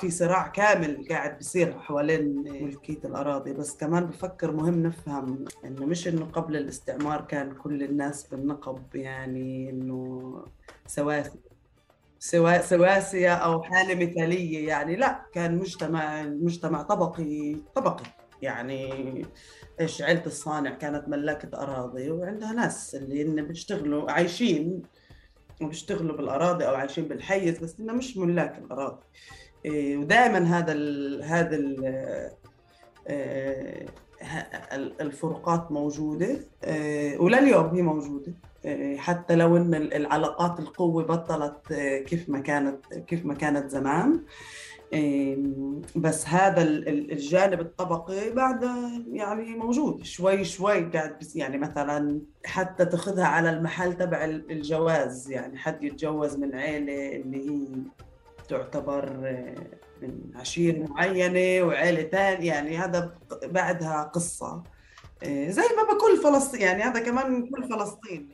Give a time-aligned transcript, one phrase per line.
[0.00, 6.08] في صراع كامل قاعد بصير حوالين ملكية الأراضي بس كمان بفكر مهم نفهم إنه مش
[6.08, 10.44] إنه قبل الاستعمار كان كل الناس بالنقب يعني إنه
[10.86, 11.38] سواسي
[12.18, 18.04] سوا سواسية أو حالة مثالية يعني لا كان مجتمع مجتمع طبقي طبقي.
[18.42, 19.26] يعني
[19.80, 24.82] إيش عيلة الصانع كانت ملاكة أراضي وعندها ناس اللي إن بيشتغلوا عايشين
[25.62, 29.02] وبيشتغلوا بالأراضي أو عايشين بالحيز بس إنه مش ملاك الأراضي.
[29.66, 31.84] ودائما هذا ال هذا ال
[33.08, 33.86] آه،
[35.00, 41.72] الفروقات موجودة آه، ولليوم هي موجودة آه، حتى لو إن العلاقات القوة بطلت
[42.06, 44.20] كيف ما كانت كيف ما كانت زمان
[45.96, 48.62] بس هذا الجانب الطبقي بعد
[49.12, 55.84] يعني موجود شوي شوي قاعد يعني مثلا حتى تاخذها على المحل تبع الجواز يعني حد
[55.84, 57.68] يتجوز من عيلة اللي هي
[58.48, 59.10] تعتبر
[60.02, 64.62] من عشيرة معينة وعيلة ثانية يعني هذا بعدها قصة.
[65.24, 68.28] زي ما بكل فلسطين يعني هذا كمان كل فلسطين.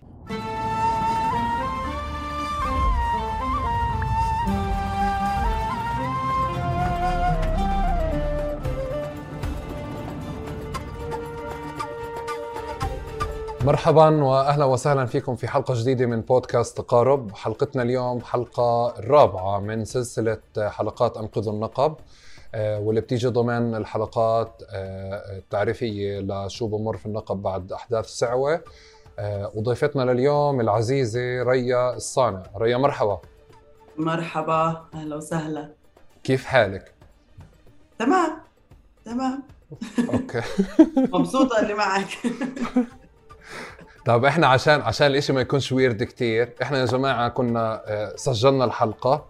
[13.64, 19.84] مرحبا واهلا وسهلا فيكم في حلقة جديدة من بودكاست تقارب حلقتنا اليوم حلقة الرابعة من
[19.84, 21.96] سلسلة حلقات انقذوا النقب
[22.54, 28.60] آه، واللي بتيجي ضمن الحلقات آه، التعريفية لشو بمر في النقب بعد أحداث سعوة.
[29.18, 32.42] آه، وضيفتنا لليوم العزيزة ريا الصانع.
[32.56, 33.20] ريا مرحبا.
[33.96, 35.72] مرحبا أهلا وسهلا.
[36.24, 36.94] كيف حالك؟
[37.98, 38.32] تمام
[39.04, 39.42] تمام.
[40.12, 40.42] أوكي.
[41.14, 42.08] مبسوطة اللي معك.
[44.06, 48.64] طب إحنا عشان عشان الإشي ما يكونش ويرد كتير إحنا يا جماعة كنا آه، سجلنا
[48.64, 49.24] الحلقة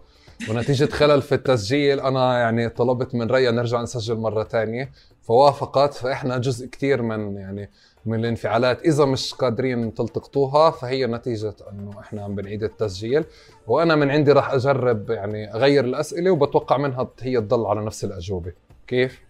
[0.49, 6.37] ونتيجة خلل في التسجيل أنا يعني طلبت من ريا نرجع نسجل مرة تانية فوافقت فإحنا
[6.37, 7.69] جزء كتير من يعني
[8.05, 8.81] من الانفعالات.
[8.81, 13.25] إذا مش قادرين تلتقطوها فهي نتيجة إنه إحنا عم بنعيد التسجيل.
[13.67, 18.53] وأنا من عندي راح أجرب يعني أغير الأسئلة وبتوقع منها هي تضل على نفس الأجوبة.
[18.87, 19.21] كيف؟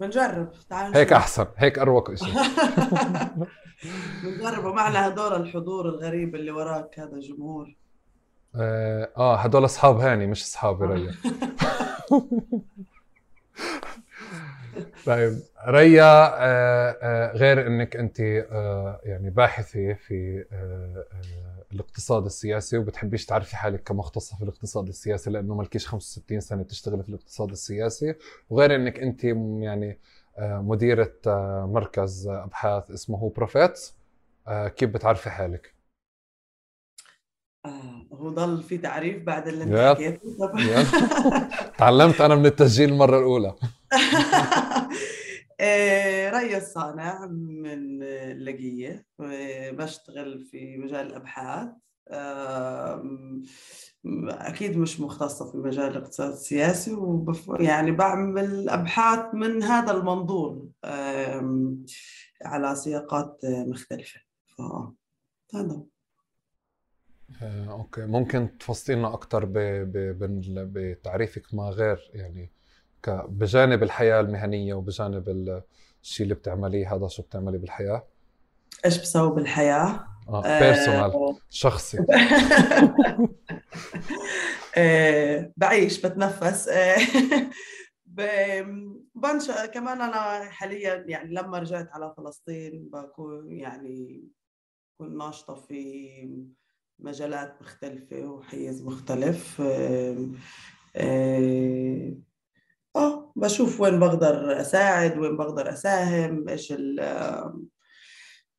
[0.00, 2.34] بنجرب تعال هيك أحسن هيك أروق شيء
[4.22, 7.76] بنجرب ومعنا هدول الحضور الغريب اللي وراك هذا جمهور.
[8.56, 11.14] آه, آه هدول أصحاب هاني مش اصحابي ريا.
[15.06, 15.38] طيب
[15.68, 20.44] ريا آه آه غير إنك انت آه يعني باحثة في
[21.72, 27.08] الاقتصاد السياسي وبتحبيش تعرفي حالك كمختصة في الاقتصاد السياسي لأنه مالكيش 65 سنة بتشتغلي في
[27.08, 28.14] الاقتصاد السياسي.
[28.50, 29.98] وغير إنك انت يعني
[30.38, 33.94] آه مديرة آه مركز أبحاث اسمه بروفيتس
[34.48, 35.74] آه كيف بتعرفي حالك؟
[38.12, 40.20] هو ضل في تعريف بعد اللي أنت حكيته.
[41.78, 43.54] تعلمت أنا من التسجيل المرة الأولى.
[45.60, 49.06] آه، ري الصانع من اللقية
[49.72, 51.68] بشتغل في مجال الأبحاث
[54.28, 57.50] أكيد مش مختصة في مجال الاقتصاد السياسي وبف...
[57.60, 60.68] يعني بعمل أبحاث من هذا المنظور
[62.44, 64.20] على سياقات مختلفة.
[65.54, 65.82] هذا.
[67.42, 68.06] آه، okay.
[68.06, 69.44] ممكن تفصلي لنا أكثر
[70.48, 72.52] بتعريفك ما غير يعني
[73.08, 75.28] بجانب الحياة المهنية وبجانب
[76.02, 78.06] الشيء اللي بتعمليه هذا شو بتعملي بالحياة؟
[78.84, 81.98] إيش بسوي بالحياة؟ آه personal آه شخصي
[84.76, 86.96] آه بعيش بتنفس آه
[89.14, 94.28] بنشأ كمان أنا حاليا يعني لما رجعت على فلسطين بكون يعني
[94.98, 96.46] كنت ناشطة في
[96.98, 99.62] مجالات مختلفة وحيز مختلف
[102.98, 106.74] آه بشوف وين بقدر أساعد وين بقدر أساهم إيش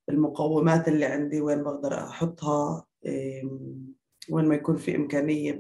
[0.09, 2.85] المقومات اللي عندي وين بقدر أحطها
[4.31, 5.59] وين ما يكون في إمكانية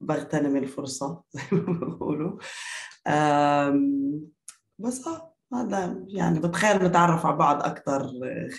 [0.00, 2.38] بغتنم الفرصة زي ما بيقولوا.
[4.78, 8.10] بس آه هذا يعني بتخيل نتعرف على بعض أكثر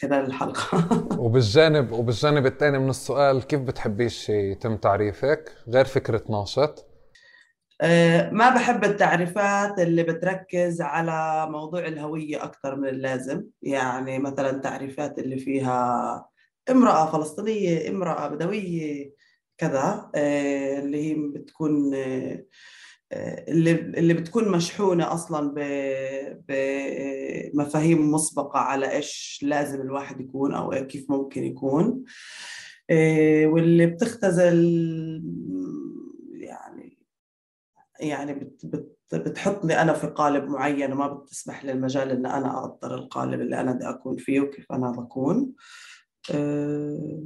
[0.02, 0.88] خلال الحلقة.
[1.24, 6.95] وبالجانب وبالجانب الثاني من السؤال كيف بتحبيش يتم تعريفك؟ غير فكرة ناشط.
[8.32, 13.44] ما بحب التعريفات اللي بتركز على موضوع الهوية أكثر من اللازم.
[13.62, 16.30] يعني مثلا تعريفات اللي فيها
[16.70, 19.14] امرأة فلسطينية امرأة بدوية
[19.58, 22.46] كذا أه اللي هي بتكون أه
[23.48, 25.54] اللي اللي بتكون مشحونة أصلا
[26.50, 32.04] بمفاهيم مسبقة على إيش لازم الواحد يكون أو كيف ممكن يكون.
[33.46, 34.56] واللي بتختزل
[38.00, 42.96] يعني بت بت بتحطني أنا في قالب معين وما بتسمح لي المجال ان أنا أقدر
[42.96, 45.54] القالب اللي أنا بدي أكون فيه وكيف أنا بكون.
[46.34, 47.24] آه،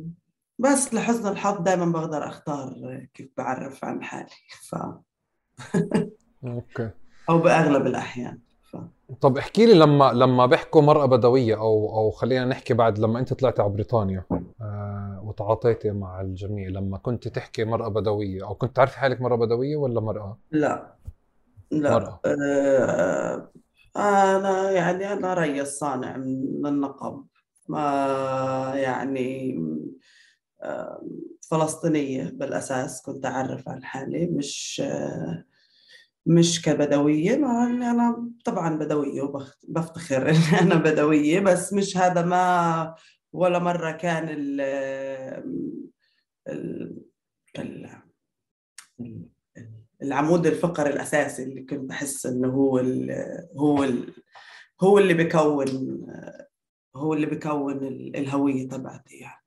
[0.59, 4.29] بس لحسن الحظ دائما بقدر أختار كيف بعرف عن حالي
[4.69, 4.75] ف
[6.43, 6.91] أوكي.
[7.29, 8.39] أو بأغلب الأحيان.
[8.71, 8.77] ف...
[9.21, 13.33] طب احكي لي لما لما بيحكوا مرأة بدوية أو أو خلينا نحكي بعد لما أنت
[13.33, 14.23] طلعت على بريطانيا
[14.61, 19.75] آه وتعاطيتي مع الجميع لما كنت تحكي مرأة بدوية أو كنت تعرفي حالك مرأة بدوية
[19.75, 20.95] ولا مرأة؟ لا.
[21.71, 21.93] لا.
[21.93, 22.19] مرأة.
[22.25, 23.51] آه،
[23.97, 27.25] أنا يعني أنا ريس صانع من النقب
[27.67, 29.55] ما يعني
[30.61, 31.01] آه،
[31.51, 35.43] فلسطينية بالأساس كنت أعرف عن حالي مش آه،
[36.25, 42.95] مش كبدوية مع إني أنا طبعا بدوية وبفتخر إني أنا بدوية بس مش هذا ما
[43.33, 44.61] ولا مرة كان ال
[46.47, 47.01] ال
[47.59, 47.89] ال
[50.01, 53.11] العمود الفقري الأساسي اللي كنت بحس إنه هو ال
[53.57, 54.13] هو ال
[54.81, 55.67] هو اللي بكون
[56.95, 59.43] هو اللي بكون الهوية تبعتي يعني.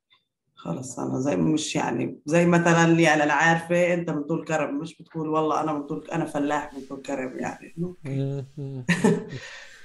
[0.62, 5.03] خلص أنا زي مش يعني زي مثلا يعني أنا عارفه أنت من طول كرم مش
[5.03, 7.75] بتقول والله أنا من طول أنا فلاح من طول كرم يعني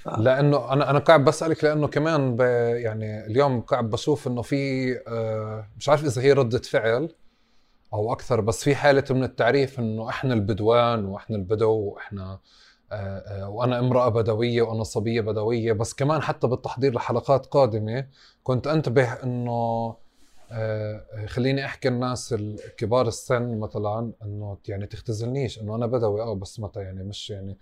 [0.18, 2.42] لأنه أنا أنا قاعد بسألك لأنه كمان ب
[2.76, 7.10] يعني اليوم قاعد بشوف إنه في آه، مش عارف إذا هي ردة فعل
[7.94, 12.40] أو أكثر بس في حالة من التعريف إنه إحنا البدوان وإحنا البدو وإحنا
[12.92, 18.08] آه، آه، وأنا امرأة بدوية وأنا صبية بدوية بس كمان حتى بالتحضير لحلقات قادمة
[18.44, 19.96] كنت أنتبه إنه
[20.52, 26.60] آه، خليني أحكي الناس الكبار السن مثلا إنه يعني تختزلنيش إنه أنا بدوي آه بس
[26.60, 27.58] متى يعني مش يعني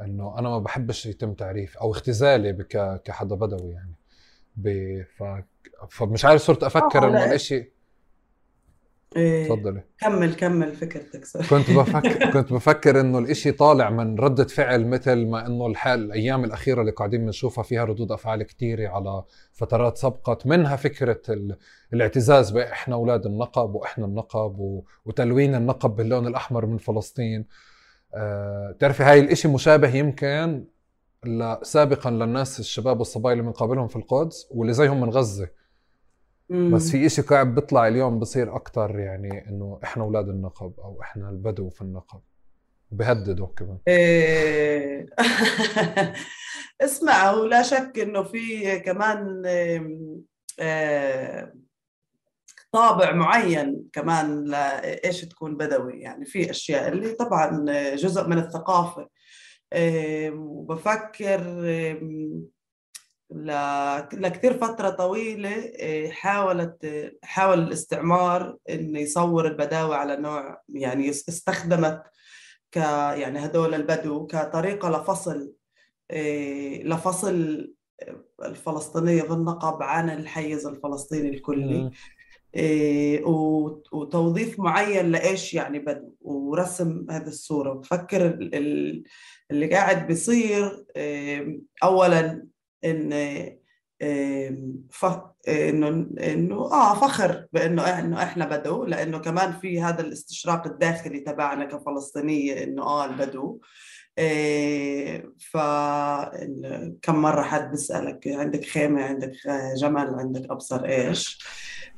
[0.00, 2.52] إنه أنا ما بحبش يتم تعريف أو اختزالي
[3.04, 3.94] كحدا بدوي يعني
[4.56, 5.02] ب...
[5.16, 5.24] ف...
[5.90, 7.24] فمش عارف صرت أفكر آه، إنه لا.
[7.26, 7.72] الاشي
[9.16, 11.46] إيه تفضلي كمل كمل فكرتك سوري.
[11.46, 16.44] كنت بفكر كنت بفكر إنه الإشي طالع من ردة فعل مثل ما إنه الحال الأيام
[16.44, 19.22] الأخيرة اللي قاعدين بنشوفها فيها ردود أفعال كثيره على
[19.52, 21.56] فترات سبقت منها فكرة ال...
[21.92, 24.84] الاعتزاز بإحنا أولاد النقب وإحنا النقب و...
[25.04, 27.46] وتلوين النقب باللون الأحمر من فلسطين.
[28.14, 28.76] أه...
[28.80, 30.64] تعرفي هاي الإشي مشابه يمكن
[31.24, 31.54] ل...
[31.62, 35.57] سابقا للناس الشباب والصبايا اللي بنقابلهم في القدس واللي زيهم من غزة.
[36.50, 41.30] بس في إشي قاعد بيطلع اليوم بصير أكتر يعني إنه إحنا أولاد النقب أو إحنا
[41.30, 42.20] البدو في النقب.
[42.90, 43.78] بهددوا كمان.
[43.88, 45.06] إيه.
[46.80, 49.98] اسمع ولا شك إنه في كمان إيه،
[50.60, 51.54] إيه،
[52.72, 56.00] طابع معين كمان لإيش تكون بدوي.
[56.00, 57.64] يعني في أشياء اللي طبعا
[57.94, 59.08] جزء من الثقافة.
[59.72, 62.00] إيه، وبفكر إيه،
[64.12, 72.02] لكثير فترة طويلة إيه، حاولت حاول الاستعمار إنه يصور البداوة على نوع يعني استخدمت
[72.72, 75.52] ك يعني هدول البدو كطريقة لفصل
[76.10, 77.68] إيه، لفصل
[78.44, 81.90] الفلسطينية بالنقب عن الحيز الفلسطيني الكلي
[83.24, 87.72] و- وتوظيف معين لإيش يعني بدو ورسم هذه الصورة.
[87.72, 89.02] بفكر ال- ال-
[89.50, 91.60] اللي قاعد بيصير إيه،
[94.90, 95.06] ف...
[95.48, 95.88] إنه
[96.20, 102.64] إنه آه فخر بإنه إنه إحنا بدو لأنه كمان في هذا الاستشراق الداخلي تبعنا كفلسطينية
[102.64, 103.60] إنه آه البدو.
[104.18, 105.56] إيه، ف
[107.02, 109.32] كم مرة حد بيسألك عندك خيمة عندك
[109.76, 111.38] جمل عندك أبصر إيش؟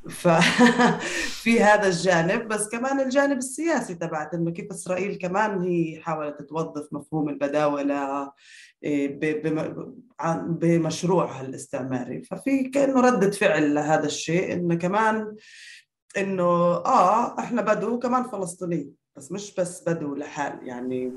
[0.09, 2.49] ففي هذا الجانب.
[2.49, 7.29] بس كمان الجانب السياسي تبعت إنه كيف إسرائيل كمان هي حاولت توظف مفهوم
[9.43, 12.23] بم- عن- بمشروعها الاستعماري.
[12.23, 15.37] ففي كأنه ردة فعل لهذا الشيء إنه كمان
[16.17, 16.43] إنه
[16.77, 21.13] آه إحنا بدو كمان فلسطينيين بس مش بس بدو لحال يعني.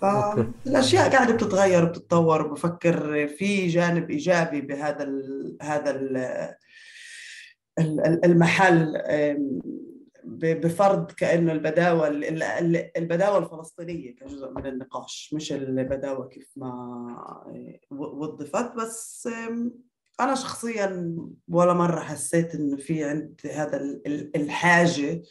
[0.00, 6.54] فالاشياء قاعدة بتتغير وبتتطور وبفكر في جانب إيجابي بهذا ال هذا ال-
[8.24, 8.96] المحل
[10.24, 16.68] بفرض كأنه البداوة ال- ال- البداوة الفلسطينية كجزء من النقاش مش البداوة كيف ما
[17.48, 19.28] آه، وظفت بس
[20.20, 21.16] أنا شخصيا
[21.48, 25.22] ولا مرة حسيت انه في عند هذا ال- ال- الحاجة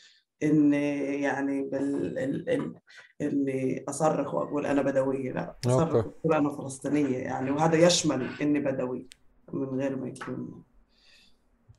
[0.43, 2.75] اني يعني بال ال- ال-
[3.21, 5.95] إني أصرخ وأقول أنا بدوية لا أصرخ.
[5.95, 9.07] وأقول أنا فلسطينية يعني وهذا يشمل إني بدوي
[9.53, 10.63] من غير ما يكون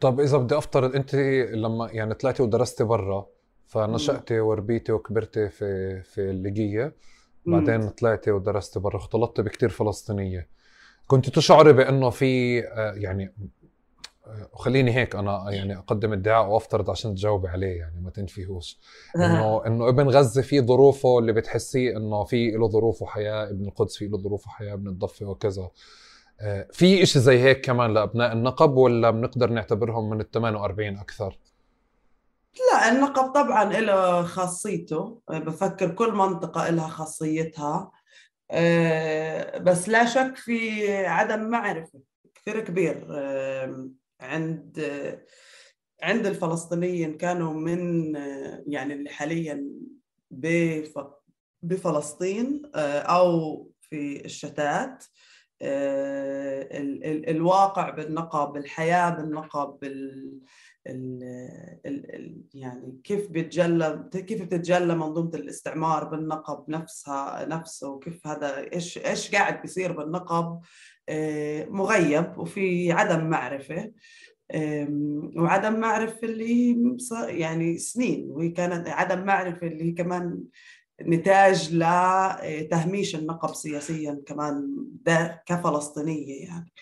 [0.02, 1.14] طب إذا بدي أفترض أنت
[1.54, 3.26] لما يعني طلعتي ودرستي برا
[3.66, 6.94] فنشأتي وربيتي وكبرتي في في الليجية
[7.46, 10.48] بعدين طلعتي ودرستي برا اختلطتي بكتير فلسطينية.
[11.06, 13.34] كنت تشعري بأنه في آه، يعني
[14.52, 18.78] وخليني هيك أنا يعني أقدم ادعاء وافترض عشان تجاوبي عليه يعني ما تنفيهوش.
[19.16, 23.96] إنه إنه ابن غزة في ظروفه اللي بتحسيه إنه في له ظروف وحياة ابن القدس
[23.96, 25.62] في له ظروف وحياة ابن الضفة وكذا.
[25.62, 25.70] آه،
[26.72, 31.38] في إشي زي هيك كمان لأبناء النقب ولا بنقدر نعتبرهم من ال 48 أكثر؟
[32.72, 35.20] لا النقب طبعا له خاصيته.
[35.28, 37.90] بفكر كل منطقة لها خاصيتها.
[38.50, 42.00] آه، بس لا شك في عدم معرفة
[42.34, 43.06] كثير كبير.
[44.20, 44.80] عند
[46.02, 48.14] عند الفلسطينيين كانوا من
[48.66, 49.64] يعني اللي حاليا
[51.62, 55.04] بفلسطين آه، أو في الشتات.
[55.04, 55.11] آه،
[57.28, 60.40] الواقع بالنقب الحياة بالنقب ال
[60.86, 69.34] ال يعني كيف بيتجلى كيف بتتجلى منظومة الاستعمار بالنقب نفسها نفسه وكيف هذا إيش إيش
[69.34, 70.60] قاعد بيصير بالنقب
[71.08, 73.92] آه، مغيب وفي عدم معرفة
[75.36, 76.76] وعدم معرفة اللي
[77.28, 80.44] يعني سنين وهي كانت عدم معرفة اللي كمان
[81.06, 84.86] نتاج لتهميش النقب سياسيا كمان
[85.46, 86.72] كفلسطينية يعني.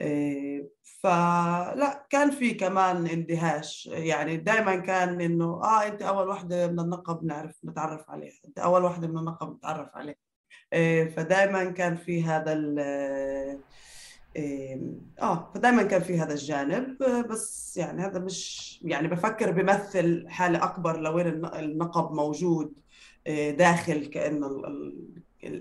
[0.00, 0.66] آه،
[1.02, 3.86] فلا كان في كمان اندهاش.
[3.92, 8.32] يعني دائما كان إنه آه أنت أول وحدة من النقب نعرف نتعرف عليها.
[8.48, 10.16] أنت أول وحدة من النقب نتعرف عليها.
[10.72, 12.78] آه، فدائما كان في هذا ال
[15.22, 16.98] آه فدائما كان في هذا الجانب.
[17.30, 22.72] بس يعني هذا مش يعني بفكر بمثل حالة أكبر لوين النقب موجود.
[22.78, 22.89] آه،
[23.50, 24.62] داخل كأنه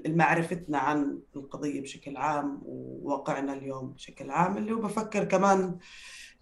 [0.07, 5.77] معرفتنا عن القضية بشكل عام وواقعنا اليوم بشكل عام اللي هو بفكر كمان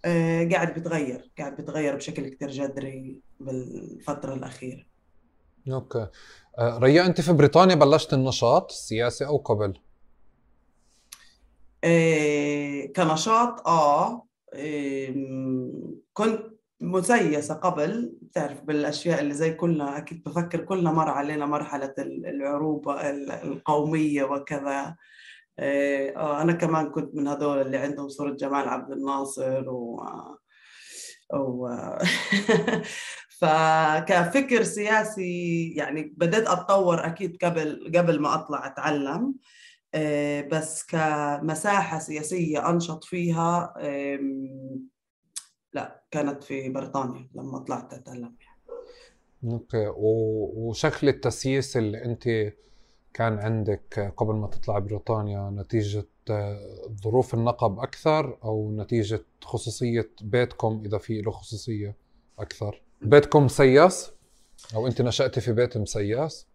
[0.04, 4.84] آه، قاعد بتغير قاعد بتغير بشكل كتير جذري بالفترة الأخيرة
[5.72, 6.06] أوكي
[6.58, 9.80] آه، ريا أنت في بريطانيا بلشت النشاط السياسي أو قبل؟
[11.84, 13.68] إيه كنشاط
[14.54, 15.14] إيه
[16.12, 23.10] كنت مسيسة قبل بتعرف بالأشياء اللي زي كلنا أكيد بفكر كلنا مر علينا مرحلة العروبة
[23.10, 24.96] القومية وكذا.
[25.58, 30.02] إيه، آه أنا كمان كنت من هذول اللي عندهم صورة جمال عبد الناصر و,
[31.34, 31.68] و...
[33.40, 39.34] فكفكر سياسي يعني بدأت أتطور أكيد قبل قبل ما أطلع أتعلم.
[39.94, 43.74] إيه، بس كمساحة سياسية أنشط فيها
[45.72, 48.58] لا كانت في بريطانيا لما طلعت اتعلم يعني.
[49.44, 49.92] أوكي.
[49.96, 52.52] وشكل التسييس اللي أنت
[53.14, 60.82] كان عندك قبل ما تطلع بريطانيا نتيجة آه، ظروف النقب أكثر أو نتيجة خصوصية بيتكم
[60.86, 61.96] إذا في له خصوصية
[62.38, 64.10] أكثر؟ بيتكم مسيس
[64.74, 66.46] أو أنت نشأتي في بيت مسيس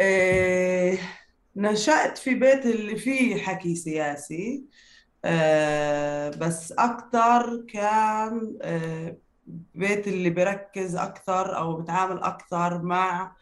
[0.00, 0.98] إيه
[1.56, 4.64] نشأت في بيت اللي فيه حكي سياسي.
[6.38, 9.16] بس أكثر كان آه،
[9.74, 13.36] بيت اللي بيركز أكثر أو بتعامل أكثر مع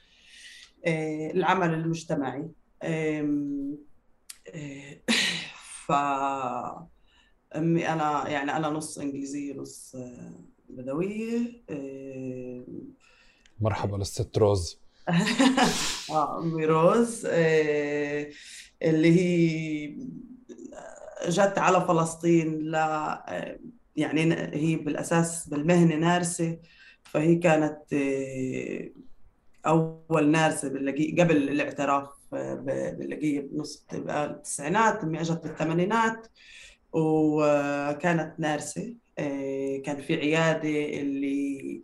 [0.86, 2.50] آه، العمل المجتمعي.
[5.86, 5.92] ف
[7.56, 9.96] أمي أنا يعني أنا نص إنجليزية نص
[10.68, 11.62] بدوية.
[13.60, 14.80] مرحبا للست روز.
[16.10, 17.26] آه أمي روز.
[18.82, 19.94] اللي هي
[21.28, 22.76] جت على فلسطين ل
[23.96, 26.58] يعني هي بالأساس بالمهنة نارسة
[27.02, 28.90] فهي كانت آه،
[29.66, 32.54] أول نارسة باللقي قبل الاعتراف آه،
[32.98, 36.26] باللقية بنص التسعينات امي إجت بالثمانينات
[36.92, 41.82] وكانت نارسة آه، كان في عيادة اللي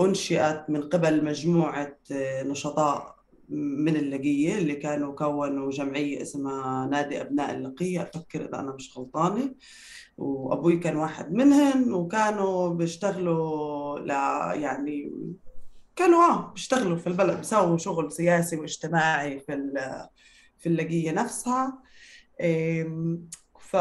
[0.00, 1.96] أنشئت من قبل مجموعة
[2.44, 3.11] نشطاء
[3.48, 8.02] من اللقية اللي كانوا كونوا جمعية اسمها نادي أبناء اللقية.
[8.02, 9.54] أفكر إذا أنا مش غلطانة.
[10.16, 14.10] وأبوي كان واحد منهم وكانوا بيشتغلوا ل
[14.62, 15.12] يعني
[15.96, 19.72] كانوا آه بيشتغلوا في البلد بيسووا شغل سياسي واجتماعي في
[20.58, 21.82] في اللقية نفسها.
[23.60, 23.76] ف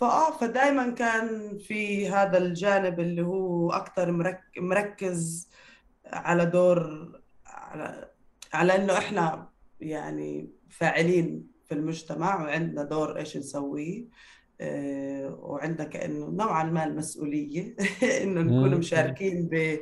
[0.00, 5.50] فآه فدائما كان في هذا الجانب اللي هو أكثر مركز
[6.06, 7.10] على دور
[7.46, 8.09] على
[8.52, 14.04] على إنه إحنا يعني فاعلين في المجتمع وعندنا دور إيش نسويه
[14.60, 17.76] آه، وعندنا كانه نوعا ما المسؤولية
[18.22, 19.80] إنه نكون مشاركين ب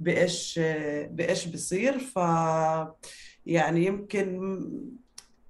[0.00, 0.60] بإيش
[1.10, 1.98] بإيش بصير.
[1.98, 2.16] ف
[3.46, 4.40] يعني يمكن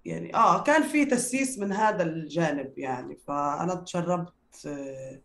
[0.05, 3.17] يعني آه كان في تسييس من هذا الجانب يعني.
[3.17, 5.21] فأنا تشربت آه،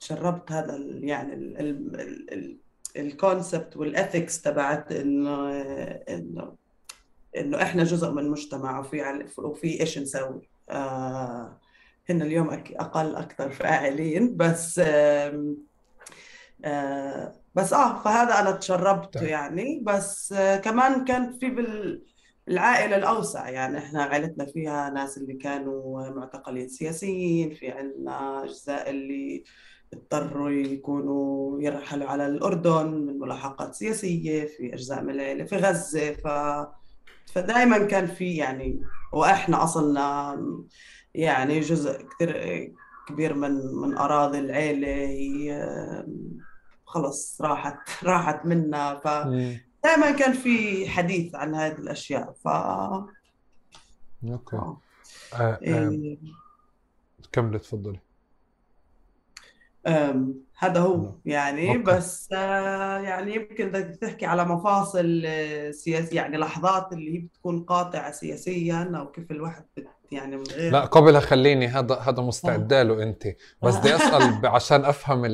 [0.00, 2.00] تشربت هذا يعني ال ال
[2.32, 2.58] ال
[2.96, 5.50] الكونسبت والاثكس تبعت إنه
[6.08, 6.56] إنه
[7.36, 10.48] إنه إحنا جزء من المجتمع وفي وفي إيش نسوي.
[10.70, 11.60] آه
[12.08, 15.54] كنا اليوم أقل أكثر فاعلين بس آه
[16.64, 19.28] آه بس آه فهذا أنا تشربته طيب.
[19.28, 19.80] يعني.
[19.86, 21.50] بس آه كمان كان في
[22.46, 23.78] بالعائلة الأوسع يعني.
[23.78, 29.44] إحنا عائلتنا فيها ناس اللي كانوا معتقلين سياسيين في عندنا أجزاء اللي
[29.94, 36.26] اضطروا يكونوا يرحلوا على الأردن من ملاحقات سياسية في أجزاء من العائلة في غزة ف...
[37.32, 38.82] فدائما كان في يعني
[39.12, 40.36] وإحنا أصلنا
[41.14, 42.72] يعني جزء كثير
[43.08, 45.76] كبير من من أراضي العائلة هي
[46.84, 49.08] خلص راحت راحت منا ف
[49.84, 54.80] دائما كان في حديث عن هذه الأشياء ف okay آه.
[55.34, 55.58] آه.
[55.62, 56.18] إيه...
[57.32, 58.00] كملي تفضلي
[60.58, 61.78] هذا هو يعني okay.
[61.78, 67.62] بس آه، يعني يمكن بدك تحكي على مفاصل آه، سياسية يعني لحظات اللي هي بتكون
[67.62, 69.64] قاطعة سياسيا أو كيف الواحد
[70.12, 73.26] يعني من غير لا قبلها خليني هذا هذا مستعدة له أنت.
[73.62, 75.24] بس بدي أسأل عشان أفهم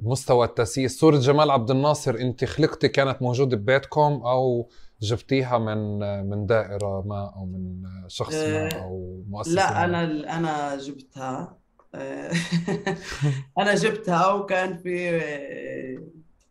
[0.00, 0.98] المستوى التأسيس.
[1.00, 4.68] صورة جمال عبد الناصر أنت خلقتي كانت موجودة ببيتكم أو
[5.02, 5.98] جبتيها من
[6.30, 9.84] من دائرة ما أو من شخص ما آه، أو مؤسسة لا ما.
[9.84, 11.58] أنا أنا جبتها.
[13.58, 15.18] أنا جبتها وكان في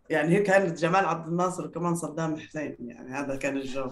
[0.09, 3.91] يعني هي كانت جمال عبد الناصر وكمان صدام حسين يعني هذا كان الجو.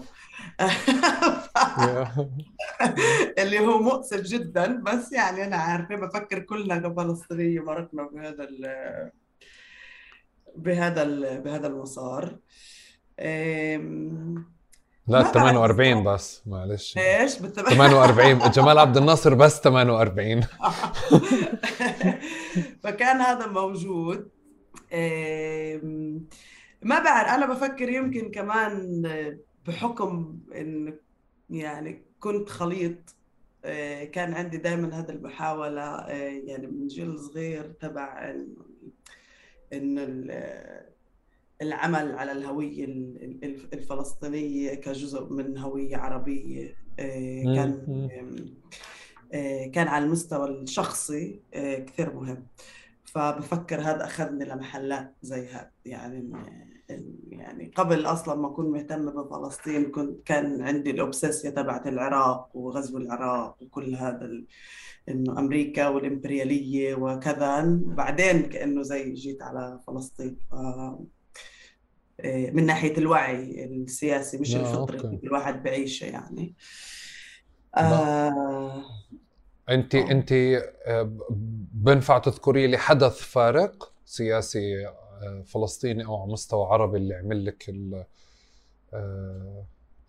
[3.38, 9.10] اللي هو مؤسف جدا بس يعني أنا عارفة بفكر كلنا كفلسطينيه مرقنا بهذا ال
[10.56, 12.38] بهذا ال بهذا المسار.
[15.08, 16.98] لا 48 بس معلش.
[16.98, 20.40] إيش؟ بال 48 جمال عبد الناصر بس 48
[22.82, 24.28] فكان هذا موجود.
[26.82, 29.02] ما بعرف أنا بفكر يمكن كمان
[29.66, 30.98] بحكم إن
[31.50, 33.16] يعني كنت خليط
[33.64, 38.34] آه، كان عندي دائما هذا المحاولة آه، يعني من جيل صغير تبع
[39.72, 40.02] انه
[41.62, 42.84] العمل على الهوية
[43.72, 48.08] الفلسطينية كجزء من هوية عربية آه، كان
[49.32, 52.46] آه، كان على المستوى الشخصي آه، كثير مهم.
[53.04, 55.70] فبفكر هذا أخذني لمحلات زي هذا.
[55.84, 56.32] يعني
[57.28, 63.62] يعني قبل أصلا ما أكون مهتمه بفلسطين كنت كان عندي الأوبسيسيا تبعت العراق وغزو العراق
[63.62, 64.46] وكل هذا ال...
[65.08, 67.80] إنه أمريكا والإمبريالية وكذا.
[67.82, 70.36] بعدين كأنه زي جيت على فلسطين.
[70.50, 70.54] ف...
[72.20, 76.54] آه، من ناحية الوعي السياسي مش الفطري اللي الواحد بعيشه يعني.
[77.76, 78.84] آه.
[79.68, 80.10] أنت آه.
[80.10, 81.12] أنت آه،
[81.72, 84.92] بنفع تذكري لي حدث فارق سياسي
[85.46, 87.74] فلسطيني أو على مستوى عربي اللي عمل لك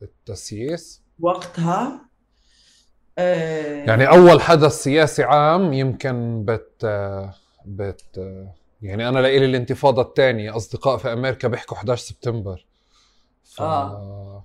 [0.02, 2.02] التسييس؟ وقتها
[3.88, 6.86] يعني أول حدث سياسي عام يمكن بت
[7.66, 8.20] بت
[8.82, 12.66] يعني أنا لإلي الانتفاضة الثانية أصدقاء في أمريكا بيحكوا 11 سبتمبر.
[13.44, 13.62] ف...
[13.62, 14.44] آه.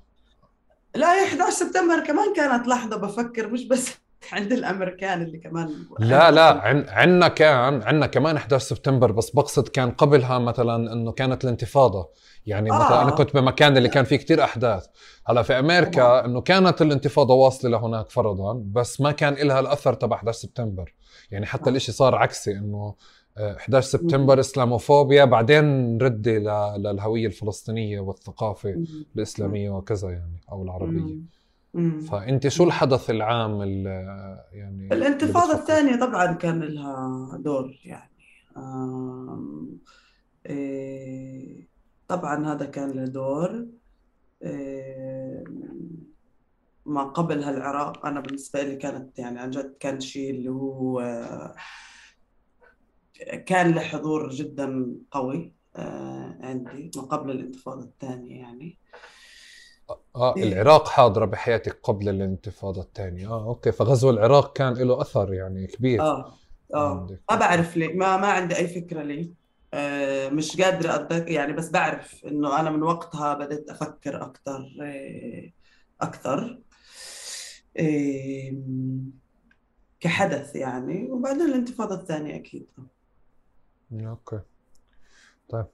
[0.94, 3.90] لا 11 سبتمبر كمان كانت لحظة بفكر مش بس
[4.32, 5.68] عند الأمريكان اللي كمان
[5.98, 11.12] لا لا عن عندنا كان عندنا كمان 11 سبتمبر بس بقصد كان قبلها مثلا إنه
[11.12, 12.08] كانت الانتفاضة.
[12.46, 12.74] يعني آه.
[12.74, 14.86] مثلا أنا كنت بمكان اللي كان فيه كتير أحداث.
[15.26, 20.16] هلأ في أمريكا إنه كانت الانتفاضة واصلة لهناك فرضا بس ما كان لها الأثر تبع
[20.16, 20.94] 11 سبتمبر.
[21.30, 21.68] يعني حتى آه.
[21.68, 22.94] الإشي صار عكسي إنه
[23.38, 26.38] 11 سبتمبر إسلاموفوبيا بعدين ردي
[26.78, 28.84] للهوية الفلسطينية والثقافة
[29.16, 31.18] الإسلامية وكذا يعني أو العربية.
[32.10, 33.62] فأنت شو الحدث العام
[34.52, 38.10] يعني الانتفاضة الثانية طبعا كان لها دور يعني.
[40.46, 41.68] إيه
[42.08, 43.66] طبعا هذا كان له دور.
[44.42, 45.44] إيه
[46.86, 51.00] ما قبلها العراق أنا بالنسبة لي كانت يعني عن جد كان شيء اللي هو
[53.46, 58.78] كان له حضور جدا قوي آه، عندي ما قبل الانتفاضة الثانية يعني.
[60.16, 60.42] آه إيه.
[60.42, 63.28] العراق حاضرة بحياتك قبل الانتفاضة الثانية.
[63.28, 66.34] آه okay فغزو العراق كان له أثر يعني كبير آه
[66.74, 67.18] آه.
[67.30, 69.30] ما بعرف ليه ما ما عندي أي فكرة ليه.
[69.74, 75.50] آه مش قادرة أتذكر يعني بس بعرف إنه أنا من وقتها بدأت أفكر أكثر آه
[76.00, 76.60] أكثر.
[77.76, 78.52] آه
[80.00, 82.66] كحدث يعني وبعدين الانتفاضة الثانية أكيد.
[84.00, 84.40] أوكي
[85.48, 85.66] طيب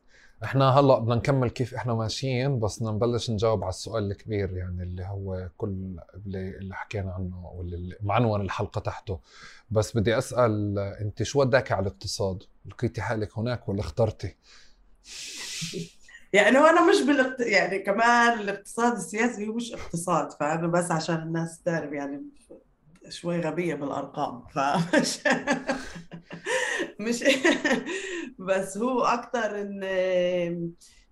[0.45, 4.83] إحنا هلأ بدنا نكمل كيف إحنا ماشيين بس بدنا نبلش نجاوب على السؤال الكبير يعني
[4.83, 9.21] اللي هو كل اللي, حكينا عنه واللي معنون الحلقة تحته
[9.71, 14.37] بس بدي أسأل أنت شو وداك على الاقتصاد؟ لقيتي حالك هناك ولا اخترتي؟
[16.33, 17.41] يعني وأنا مش بالاقت...
[17.41, 22.23] يعني كمان الاقتصاد السياسي هو مش اقتصاد فأنا بس عشان الناس تعرف يعني
[23.09, 25.19] شوي غبية بالأرقام فمش
[27.01, 27.25] مش
[28.39, 29.83] بس هو أكثر إن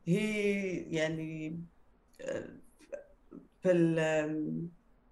[0.07, 1.61] هي يعني
[3.63, 3.95] في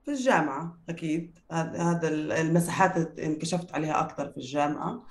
[0.04, 5.06] في الجامعة أكيد هذا المساحات انكشفت عليها أكثر في الجامعة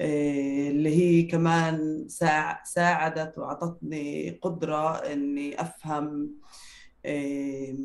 [0.00, 2.06] إيه، اللي هي كمان
[2.64, 6.34] ساعدت وأعطتني قدرة إني أفهم
[7.04, 7.76] إيه،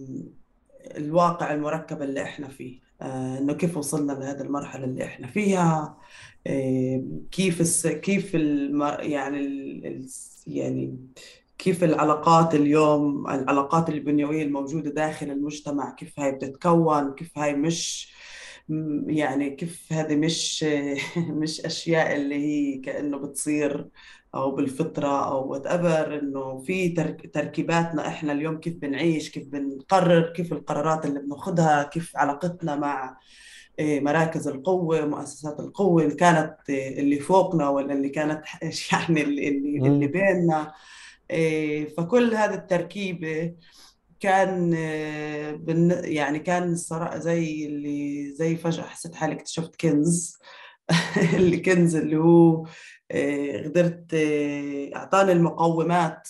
[0.97, 2.84] الواقع المركب اللي إحنا فيه.
[3.01, 5.97] آه، إنه كيف وصلنا لهذه المرحلة اللي إحنا فيها.
[6.47, 8.33] إيه، كيف كيف
[8.99, 9.39] يعني
[10.47, 10.97] يعني
[11.57, 18.13] كيف العلاقات اليوم العلاقات البنيوية الموجودة داخل المجتمع كيف هاي بتتكون كيف هاي مش
[19.07, 20.65] يعني كيف هذه مش
[21.41, 23.89] مش أشياء اللي هي كأنه بتصير.
[24.35, 26.89] أو بالفطرة أو whatever إنه في
[27.33, 33.17] تركيباتنا إحنا اليوم كيف بنعيش كيف بنقرر كيف القرارات اللي بناخذها كيف علاقتنا مع
[33.79, 38.43] إيه، مراكز القوة مؤسسات القوة اللي كانت اللي فوقنا ولا اللي كانت
[38.91, 39.47] يعني اللي,
[39.87, 40.73] اللي بيننا.
[41.31, 43.55] إيه، فكل هذه التركيبة
[44.19, 44.73] كان
[46.03, 50.37] يعني كان الصراحة زي اللي زي فجأة حسيت حالي اكتشفت كنز.
[51.37, 52.71] اللي كنز اللي هو إيه،
[53.11, 56.27] قدرت إيه، أعطاني المقومات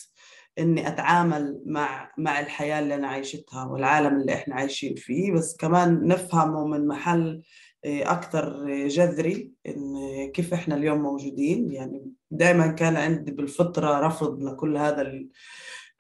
[0.60, 5.32] إني أتعامل مع مع الحياة اللي أنا عايشتها والعالم اللي إحنا عايشين فيه.
[5.32, 7.42] بس كمان نفهمه من محل
[7.86, 9.94] أكثر جذري إن
[10.34, 11.72] كيف إحنا اليوم موجودين.
[11.72, 15.12] يعني دائما كان عندي بالفطرة رفض لكل هذا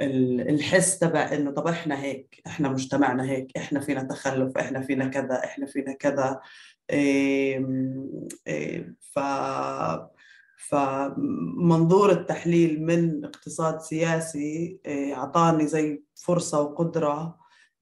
[0.01, 5.41] الحس تبع إنه طب إحنا هيك إحنا مجتمعنا هيك إحنا فينا تخلف إحنا فينا كذا
[5.43, 6.39] إحنا فينا كذا.
[9.13, 9.19] ف
[10.57, 17.37] فمنظور التحليل من اقتصاد سياسي أعطاني زي فرصة وقدرة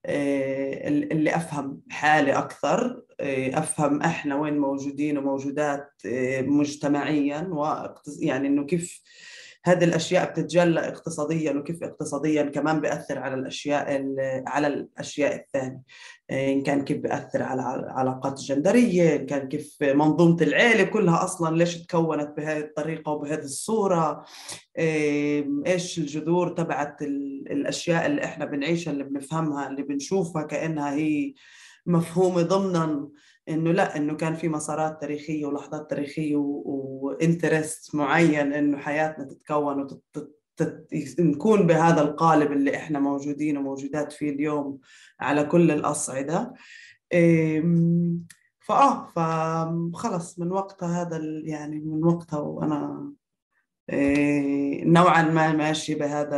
[0.06, 3.04] اللي أفهم حالي أكثر
[3.54, 5.92] أفهم إحنا وين موجودين وموجودات
[6.42, 7.50] مجتمعيا
[8.20, 9.02] يعني إنه كيف
[9.66, 14.16] هذه الأشياء بتتجلى اقتصاديا وكيف اقتصاديا كمان بيأثر على الأشياء
[14.48, 15.82] على الأشياء الثانية.
[16.32, 21.78] إن كان كيف بيأثر على العلاقات الجندريه إن كان كيف منظومة العيلة كلها أصلا ليش
[21.78, 24.26] تكونت بهذه الطريقة وبهذه الصورة.
[25.68, 31.34] إيش الجذور تبعت الأشياء اللي إحنا بنعيشها اللي بنفهمها اللي بنشوفها كأنها هي
[31.86, 33.10] مفهومة ضمنا.
[33.50, 39.88] إنه لا إنه كان في مسارات تاريخية ولحظات تاريخية وانترست معين إنه حياتنا تتكون
[41.20, 44.80] نكون بهذا القالب اللي إحنا موجودين وموجودات فيه اليوم
[45.20, 46.54] على كل الأصعدة.
[48.60, 53.14] فآه فخلص من وقتها هذا يعني من وقتها وأنا
[53.90, 56.38] إيه، نوعا ما ماشي بهذا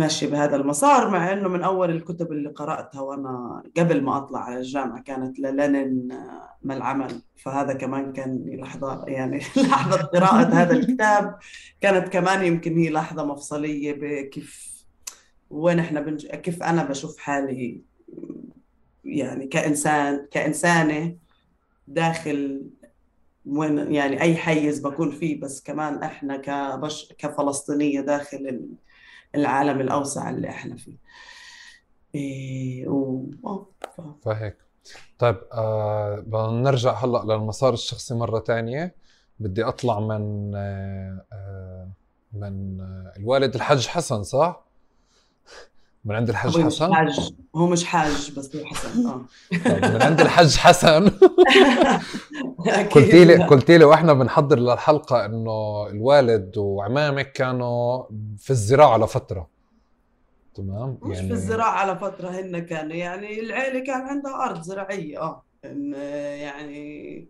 [0.00, 4.58] ماشي بهذا المسار مع إنه من أول الكتب اللي قرأتها وأنا قبل ما أطلع على
[4.58, 6.08] الجامعة كانت للينين
[6.62, 7.22] ما العمل.
[7.36, 9.38] فهذا كمان كان لحظة يعني
[9.70, 11.38] لحظة قراءة هذا الكتاب.
[11.80, 14.84] كانت كمان يمكن هي لحظة مفصلية بكيف
[15.50, 16.26] وين إحنا بنج...
[16.26, 17.82] كيف أنا بشوف حالي
[19.04, 21.16] يعني كإنسان كإنسانة
[21.88, 22.62] داخل
[23.46, 25.40] وين يعني أي حيز بكون فيه.
[25.40, 28.68] بس كمان إحنا كبش كفلسطينية داخل
[29.34, 30.96] العالم الأوسع اللي إحنا فيه.
[32.14, 33.24] إيه و...
[34.22, 34.56] فهيك.
[35.18, 38.94] طيب آه بدنا نرجع هلأ للمسار الشخصي مرة ثانية
[39.40, 41.88] بدي أطلع من آه, آه،
[42.32, 44.64] من آه الوالد الحاج حسن صح؟
[46.04, 49.24] من عند الحاج هو حسن؟ مش حاج هو مش حاج بس هو حسن آه.
[49.64, 51.08] طيب من عند الحاج حسن.
[52.94, 58.04] قلت لي قلت لي وإحنا بنحضر للحلقة إنه الوالد وعمامك كانوا
[58.38, 59.48] في الزراعة لفترة.
[60.54, 61.28] تمام؟ مش يعني...
[61.28, 65.44] في الزراعة على فترة هن كانوا يعني العيلة كان عندها أرض زراعية آه.
[66.34, 67.28] يعني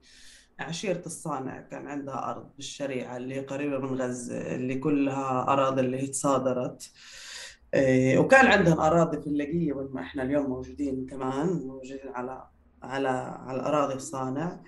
[0.60, 6.90] عشيرة الصانع كان عندها أرض بالشريعة اللي قريبة من غزة اللي كلها أراضي اللي تصادرت
[8.18, 12.44] وكان عندهم أراضي في اللاقية وين ما إحنا اليوم موجودين كمان موجودين على
[12.82, 13.08] على
[13.46, 14.60] على أراضي الصانع.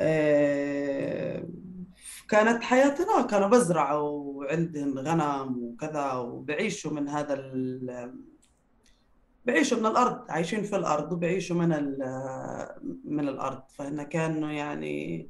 [0.00, 1.48] إيه،
[2.28, 8.14] كانت حياتنا كانوا بزرعوا وعندهم غنم وكذا وبعيشوا من هذا ال
[9.46, 11.68] بعيشوا من الأرض عايشين في الأرض وبعيشوا من
[13.04, 13.62] من الأرض.
[13.68, 15.28] فهنا كانوا يعني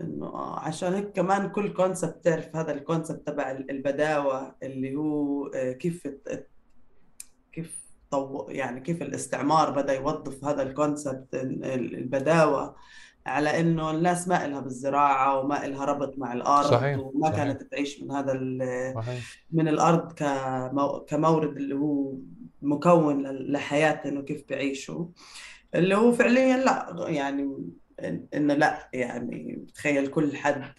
[0.00, 6.08] إنه عشان هيك كمان كل كونسبت تعرف هذا الكونسبت تبع البداوة اللي هو آه، كيف
[7.52, 12.76] كيف طو يعني كيف الاستعمار بدأ يوظف هذا الكونسبت البداوة
[13.26, 16.98] على إنه الناس ما إلها بالزراعة وما إلها ربط مع الأرض صحيح.
[16.98, 17.36] وما صحيح.
[17.36, 18.32] كانت تعيش من هذا
[18.94, 19.24] صحيح.
[19.52, 20.12] من الأرض
[21.08, 22.12] كمورد اللي هو
[22.62, 25.06] مكون لحياتهم وكيف بيعيشوا
[25.74, 27.58] اللي هو فعليا لا يعني
[28.34, 30.72] إنه لا يعني تخيل كل حد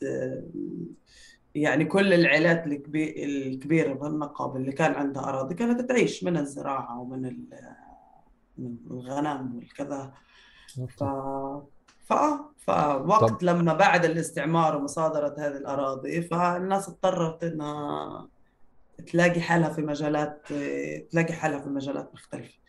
[1.55, 7.35] يعني كل العائلات الكبيرة بهالنقب اللي كان عندها أراضي كانت تعيش من الزراعة ومن
[8.57, 10.13] من الغنم والكذا
[10.97, 11.03] ف
[12.05, 12.13] ف
[12.57, 13.43] فوقت طب.
[13.43, 18.29] لما بعد الاستعمار ومصادرة هذه الأراضي فالناس اضطرت إنها
[19.07, 20.41] تلاقي حالها في مجالات
[21.11, 22.64] تلاقي حالها في مجالات مختلفة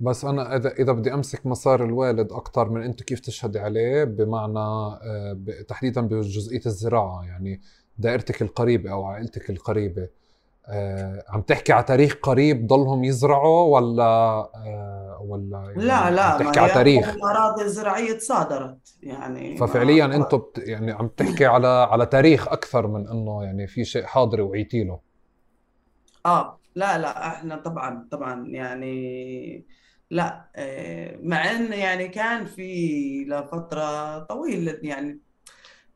[0.00, 4.58] بس أنا إذا إذا بدي أمسك مسار الوالد أكثر من أنت كيف تشهدي عليه بمعنى
[4.58, 5.36] آه،
[5.68, 7.60] تحديدا بجزئية الزراعة يعني
[7.98, 10.08] دائرتك القريبة أو عائلتك القريبة.
[10.68, 16.38] آه، عم تحكي على تاريخ قريب ضلهم يزرعوا ولا آه، ولا يعني لا لا عم
[16.38, 22.48] تحكي على تاريخ؟ الاراضي الزراعيه تصادرت يعني ففعليا أنتم يعني عم تحكي على على تاريخ
[22.48, 25.00] أكثر من إنه يعني في شيء حاضر وعيتي له.
[26.26, 29.66] آه لا لا إحنا طبعا طبعا يعني
[30.10, 35.20] لا آه، مع إن يعني كان في لفترة طويلة يعني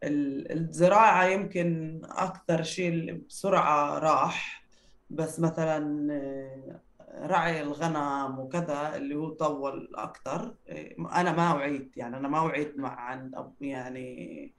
[0.05, 4.65] الزراعة يمكن أكثر شيء بسرعة راح
[5.11, 6.81] بس مثلا آه،
[7.27, 12.79] رعي الغنم وكذا اللي هو طول أكثر آه، أنا ما وعيت يعني أنا ما وعيت
[12.79, 14.55] مع اب يعني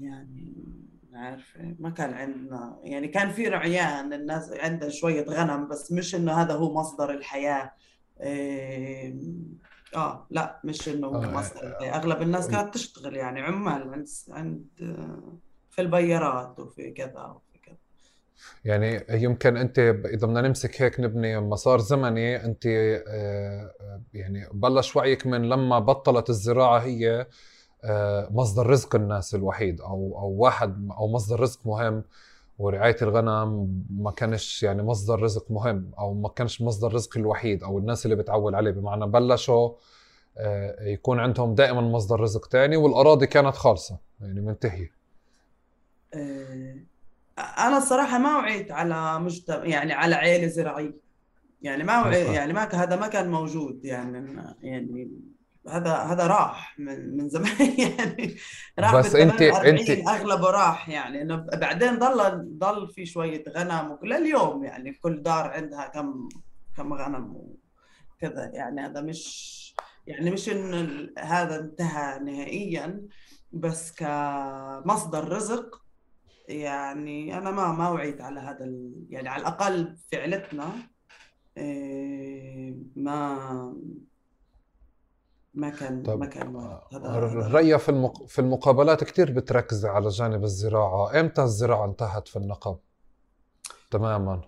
[0.00, 0.54] يعني
[1.14, 6.32] عارفة ما كان عندنا يعني كان في رعيان الناس عندها شوية غنم بس مش إنه
[6.32, 7.72] هذا هو مصدر الحياة.
[9.94, 14.66] آه لا مش إنه آه مصدر الحياة أغلب الناس كانت تشتغل يعني عمال عند عند
[15.70, 17.76] في البيارات وفي كذا وفي كذا.
[18.64, 23.74] يعني يمكن أنت إذا بدنا نمسك هيك نبني مسار زمني أنت آه،
[24.14, 27.26] يعني بلش وعيك من لما بطلت الزراعة هي
[27.84, 32.04] آه، مصدر رزق الناس الوحيد أو أو واحد أو مصدر رزق مهم.
[32.62, 37.78] ورعاية الغنم ما كانش يعني مصدر رزق مهم أو ما كانش مصدر رزق الوحيد أو
[37.78, 38.70] الناس اللي بتعول عليه.
[38.70, 39.70] بمعنى بلشوا
[40.38, 44.92] آه، يكون عندهم دائما مصدر رزق تاني والأراضي كانت خالصة يعني منتهية.
[46.14, 46.76] آه،
[47.38, 50.94] أنا الصراحة ما وعيت على مجتمع يعني على عائله زراعية.
[51.62, 55.10] يعني ما وعيت يعني ما هذا ما كان موجود يعني يعني
[55.68, 58.36] هذا هذا راح من من زمان يعني
[58.78, 64.64] راح بس انت انت أغلبه راح يعني إنه بعدين ضل ضل في شوية غنم لليوم
[64.64, 66.28] يعني كل دار عندها كم
[66.76, 69.52] كم غنم وكذا يعني هذا مش
[70.06, 73.02] يعني مش إن هذا انتهى نهائيا
[73.52, 75.82] بس كمصدر رزق
[76.48, 78.72] يعني أنا ما ما وعيت على هذا
[79.08, 80.72] يعني على الأقل في عيلتنا
[81.56, 83.74] إيه، ما
[85.54, 88.26] ما كان طب ما كان الريا في المق...
[88.26, 92.78] في المقابلات كثير بتركز على جانب الزراعة، إمتى الزراعة انتهت في النقب؟
[93.90, 94.40] تماما.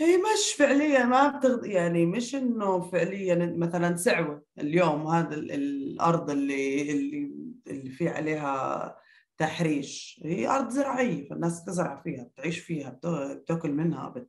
[0.00, 1.66] هي مش فعليا ما بتغ...
[1.66, 4.42] يعني مش إنه فعليا مثلا سعوة.
[4.58, 7.30] اليوم هذا الأرض اللي اللي
[7.66, 8.96] اللي في عليها
[9.38, 13.00] تحريش هي أرض زراعية فالناس تزرع فيها بتعيش فيها
[13.34, 14.28] بتاكل منها بت...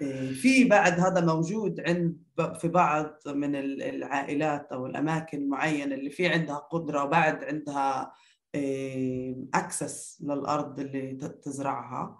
[0.00, 2.16] إيه، في بعد هذا موجود عند
[2.60, 8.12] في بعض من العائلات أو الأماكن معينة اللي في عندها قدرة وبعد عندها
[9.54, 12.18] access للأرض اللي تزرعها.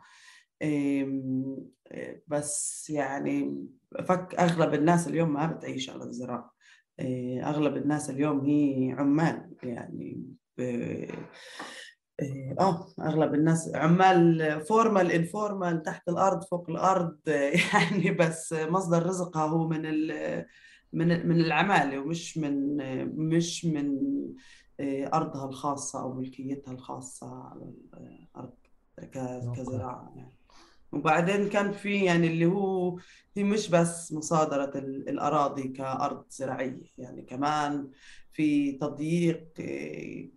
[2.28, 3.66] بس يعني
[4.04, 6.54] فك أغلب الناس اليوم ما بتعيش على الزراعة.
[7.00, 10.24] إيه، أغلب الناس اليوم هي عمال يعني
[10.58, 11.08] إيه،
[12.60, 17.18] آه أغلب الناس عمال formal informal تحت الأرض فوق الأرض
[17.74, 19.82] يعني بس مصدر رزقها هو من
[20.92, 22.76] من من العمالة ومش من
[23.28, 23.98] مش من
[24.80, 28.54] إيه، أرضها الخاصة أو ملكيتها الخاصة على الأرض
[29.56, 30.34] كزراعة يعني.
[30.92, 32.98] وبعدين كان في يعني اللي هو
[33.36, 37.90] هي مش بس مصادرة الأراضي كأرض زراعية يعني كمان
[38.32, 40.30] في تضييق إيه،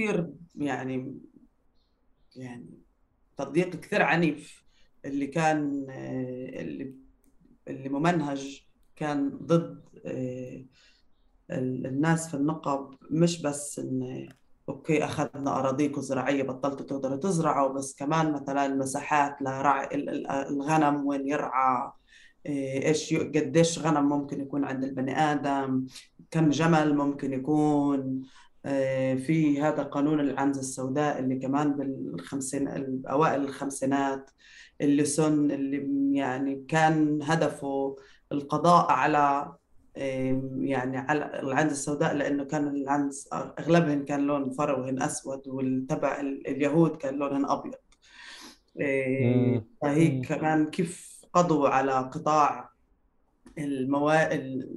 [0.00, 1.20] كثير يعني
[2.36, 2.66] يعني
[3.36, 4.64] تضييق كثير عنيف.
[5.04, 6.94] اللي كان اللي
[7.68, 10.64] اللي ممنهج كان ضد آه،
[11.50, 12.96] الناس في النقب.
[13.10, 14.28] مش بس إن
[14.68, 19.88] أوكي أخذنا اراضيكم زراعيه بطلتوا تقدروا تزرعوا بس كمان مثلا مساحات لرعي
[20.50, 21.92] الغنم وين يرعى
[22.46, 25.86] آه، إيش قديش غنم ممكن يكون عند البني آدم
[26.30, 28.22] كم جمل ممكن يكون.
[28.22, 28.49] آه،
[29.16, 32.68] في هذا قانون العنزة السوداء اللي كمان بالخمسين
[33.06, 34.30] أوائل الخمسينات
[34.80, 37.96] اللي سن اللي يعني كان هدفه
[38.32, 39.52] القضاء على
[40.56, 47.14] يعني على العنز السوداء لأنه كان العنز أغلبهن كان لون فروهن أسود والتبع اليهود كان
[47.14, 47.74] لونهن أبيض.
[49.82, 52.70] فهي كمان كيف قضوا على قطاع
[53.58, 54.12] الموا...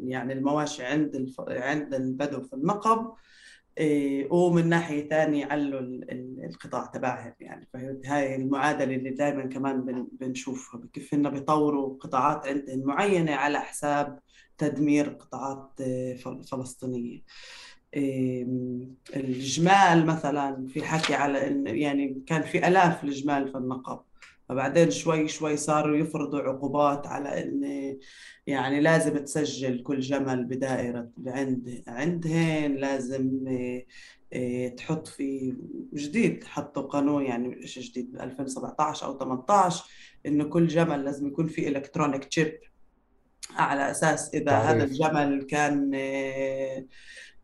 [0.04, 1.42] يعني المواشي عند الف...
[1.48, 3.14] عند البدو في النقب.
[4.30, 5.80] ومن ناحية ثانية يعلوا
[6.50, 7.68] القطاع تبعهم يعني.
[7.74, 10.82] فهي المعادلة اللي دائما كمان بنشوفها.
[10.94, 14.20] كيف إنه بيطوروا قطاعات عندهم معينة على حساب
[14.58, 16.18] تدمير قطاعات إيه،
[16.52, 17.22] فلسطينية.
[17.94, 18.48] إيه،
[19.16, 21.40] الجمال مثلا في حكي على
[21.82, 24.00] يعني كان في آلاف الجمال في النقب.
[24.50, 27.98] فبعدين شوي شوي صاروا يفرضوا عقوبات على إن
[28.48, 33.46] يعني لازم تسجل كل جمل بدائرة عند عندهن لازم
[34.34, 35.56] آه، تحط في
[35.94, 39.86] جديد حطوا قانون يعني إيش جديد 2017 أو 18
[40.26, 42.60] إنه كل جمل لازم يكون في الكترونيك تشيب
[43.56, 44.52] على أساس إذا.
[44.52, 46.86] هذا الجمل كان آه،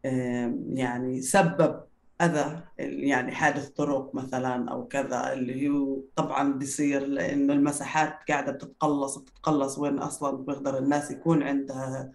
[0.06, 1.88] آه، يعني سبب
[2.22, 9.18] أذى يعني حادث طرق مثلا أو كذا اللي هو طبعا بيصير لأنه المساحات قاعدة بتتقلص
[9.18, 12.12] بتتقلص وين أصلا بيقدر الناس يكون عندها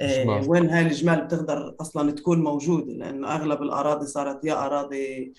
[0.00, 5.32] آه وين هاي الجمال بتقدر أصلا تكون موجودة لأنه أغلب الأراضي صارت يا أراضي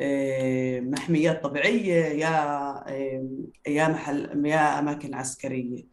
[0.00, 2.28] آه محميات طبيعية يا
[2.88, 3.28] آه
[3.66, 5.86] يا محل يا أماكن عسكرية.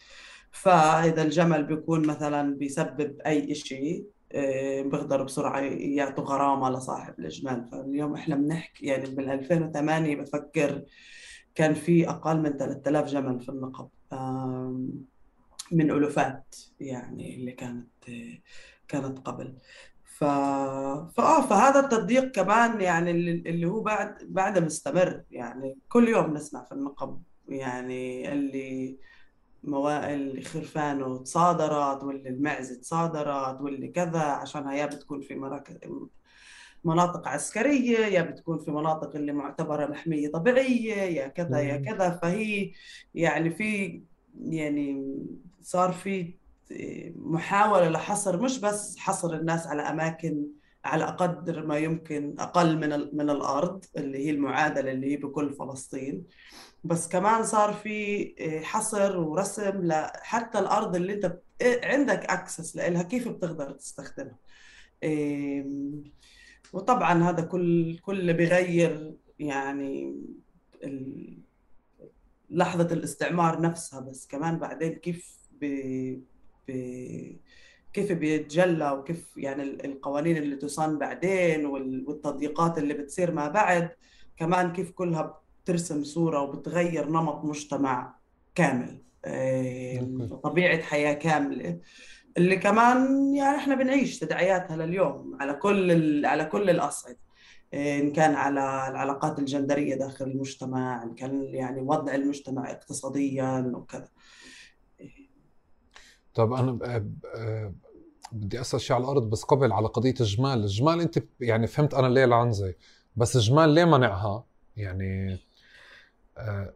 [0.51, 4.05] فإذا الجمل بيكون مثلا بيسبب أي شيء
[4.81, 7.69] بيقدروا بسرعة يعطوا غرامة لصاحب الإجمال.
[7.71, 10.83] فاليوم إحنا بنحكي يعني بال 2008 بفكر
[11.55, 13.89] كان في أقل من 3000 جمل في النقب
[15.71, 17.87] من ألوفات يعني اللي كانت
[18.87, 19.55] كانت قبل.
[20.03, 20.23] ف...
[20.23, 25.23] فآه فهذا التضييق كمان يعني اللي هو بعد بعد مستمر.
[25.31, 28.97] يعني كل يوم نسمع في النقب يعني اللي
[29.63, 35.77] موائل خرفانه تصادرت واللي المعزة تصادرت واللي كذا عشان يا بتكون في مراكز
[36.83, 42.09] مناطق عسكرية يا بتكون في مناطق اللي معتبرة محمية طبيعية يا كذا يا كذا.
[42.21, 42.71] فهي
[43.15, 44.01] يعني في
[44.41, 45.15] يعني
[45.61, 46.33] صار في
[47.15, 50.45] محاولة لحصر مش بس حصر الناس على أماكن
[50.85, 56.23] على قدر ما يمكن أقل من من الأرض اللي هي المعادلة اللي هي بكل فلسطين.
[56.83, 61.25] بس كمان صار في آه، حصر ورسم لحتى الأرض اللي أنت
[61.61, 64.37] آه، عندك اكسس لها كيف بتقدر تستخدمها؟
[66.73, 70.15] وطبعا هذا كل كل بغير يعني
[72.49, 73.99] لحظة الاستعمار نفسها.
[73.99, 75.65] بس كمان بعدين كيف ب...
[76.67, 76.71] ب...
[77.93, 83.89] كيف بيتجلى وكيف يعني القوانين اللي تصان بعدين والتضييقات اللي بتصير ما بعد.
[84.37, 88.15] كمان كيف كلها بترسم صورة وبتغير نمط مجتمع
[88.55, 89.01] كامل
[90.43, 91.79] طبيعة حياة كاملة.
[92.37, 97.17] اللي كمان يعني إحنا بنعيش تداعياتها لليوم على كل على كل الأصعدة
[97.73, 104.09] إن كان على العلاقات الجندرية داخل المجتمع إن كان يعني وضع المجتمع اقتصاديا وكذا.
[106.33, 106.71] طب أنا
[108.31, 112.07] بدي أسأل شيء على الأرض بس قبل على قضية الجمال الجمال أنت يعني فهمت أنا
[112.07, 112.73] ليه العنزه
[113.15, 115.39] بس الجمال ليه منعها؟ يعني آه،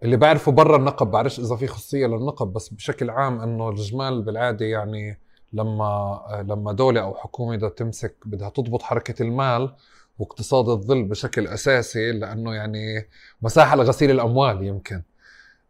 [0.03, 4.65] اللي بعرفه برا النقب بعرفش إذا في خصوصيه للنقب بس بشكل عام إنه الجمال بالعادة
[4.65, 5.19] يعني
[5.53, 5.85] لما
[6.29, 9.75] آه، لما دولة أو حكومة بدها تمسك بدها تضبط حركة المال
[10.19, 13.07] واقتصاد الظل بشكل أساسي لأنه يعني
[13.41, 15.01] مساحة لغسيل الأموال يمكن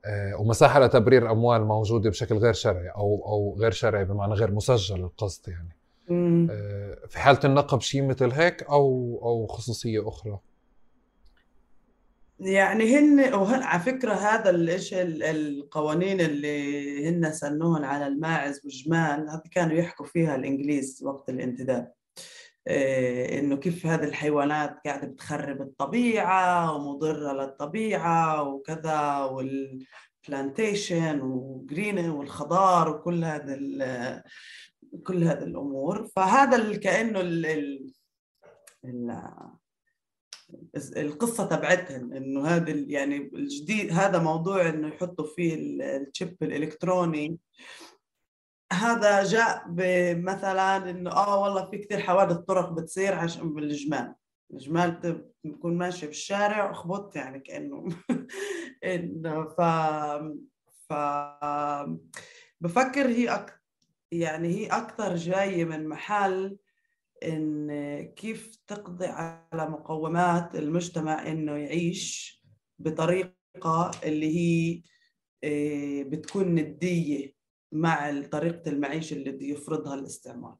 [0.05, 4.99] آه، ومساحة لتبرير أموال موجودة بشكل غير شرعي أو أو غير شرعي بمعنى غير مسجل
[4.99, 5.75] القصد يعني.
[7.07, 10.39] في حالة النقب شيء مثل هيك أو أو خصوصية أخرى؟
[12.43, 19.43] يعني هن وهن على فكرة هذا إيش القوانين اللي هن سنوهن على الماعز والجمال هذه
[19.51, 21.93] كانوا يحكوا فيها الإنجليز وقت الانتداب.
[22.67, 32.09] إيه إنه كيف هذه الحيوانات قاعدة بتخرب الطبيعة ومضرة للطبيعة وكذا وال plantation و green
[32.09, 34.23] والخضار وكل هذا
[35.03, 36.07] كل هذه الأمور.
[36.15, 37.45] فهذا كأنه ال
[38.85, 39.17] ال
[40.75, 47.37] القصة تبعتهم إنه هذا يعني الجديد هذا موضوع إنه يحطوا فيه ال chip الإلكتروني.
[48.73, 54.15] هذا جاء بمثلا إنه آه والله في كثير حوادث طرق بتصير عشان بالجمال.
[54.53, 54.91] الجمال
[55.45, 57.87] بتكون ماشي بالشارع وخبط يعني كأنه
[58.83, 59.61] إنه ف
[60.89, 60.93] ف
[62.61, 63.61] بفكر هي أك...
[64.11, 66.57] يعني هي أكثر جاية من محل
[67.23, 67.71] إن
[68.15, 72.41] كيف تقضي على مقومات المجتمع إنه يعيش
[72.79, 74.81] بطريقة اللي هي
[75.43, 77.33] آه، بتكون ندية
[77.71, 80.57] مع طريقة المعيشه اللي بده يفرضها الاستعمار.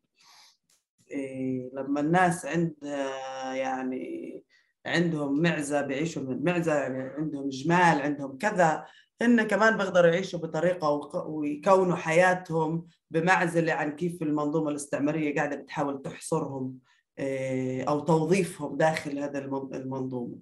[1.12, 4.44] آه، لما الناس عندها يعني
[4.86, 8.86] عندهم معزة بيعيشوا من المعزه يعني عندهم جمال عندهم كذا
[9.24, 10.90] هن كمان بيقدروا يعيشوا بطريقة
[11.28, 16.78] ويكونوا حياتهم بمعزلة عن كيف المنظومة الاستعمارية قاعدة بتحاول تحصرهم
[17.20, 20.36] آه، أو توظيفهم داخل هذا المنظومة.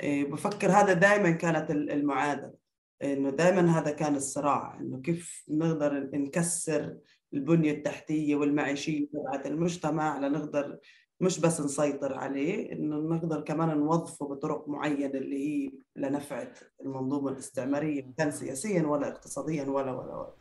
[0.00, 2.54] آه، بفكر هذا دائما كانت المعادلة
[3.02, 6.96] إنه دائما هذا كان الصراع إنه كيف نقدر نكسر
[7.34, 10.78] البنية التحتية والمعيشيه تبعت المجتمع لنقدر
[11.20, 16.44] مش بس نسيطر عليه إنه نقدر كمان نوظفه بطرق معينة اللي هي لنفع
[16.80, 20.32] المنظومة الاستعمارية كان سياسيا ولا اقتصاديا ولا ولا ولا.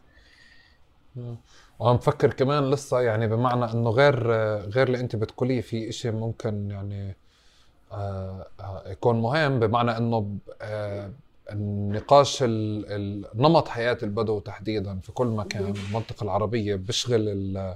[1.79, 6.71] وعم بفكر كمان لسه يعني بمعنى إنه غير غير اللي أنت بتقوليه في شيء ممكن
[6.71, 7.15] يعني
[7.91, 8.47] آه،
[8.85, 11.11] يكون مهم بمعنى إنه آه،
[11.51, 12.43] النقاش
[13.35, 17.75] نمط حياة البدو تحديدا في كل مكان المنطقة العربية بيشغل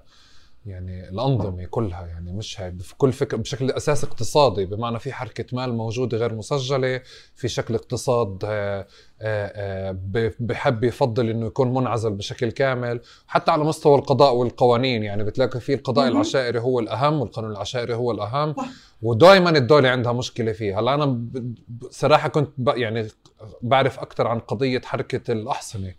[0.66, 5.74] يعني الأنظمة كلها يعني مش في كل فكرة بشكل أساس اقتصادي بمعنى في حركة مال
[5.74, 7.01] موجودة غير مسجلة
[7.36, 8.88] في شكل اقتصاد آه،
[9.22, 9.97] آه، آه،
[10.39, 15.74] بحب يفضل إنه يكون منعزل بشكل كامل حتى على مستوى القضاء والقوانين يعني بتلاقي في
[15.74, 18.55] القضاء العشائري هو الأهم والقانون العشائري هو الأهم
[19.01, 21.26] ودائما الدولة عندها مشكلة فيه هلأ أنا
[21.89, 23.07] صراحة كنت يعني
[23.61, 25.93] بعرف أكثر عن قضية حركة الأحصنة.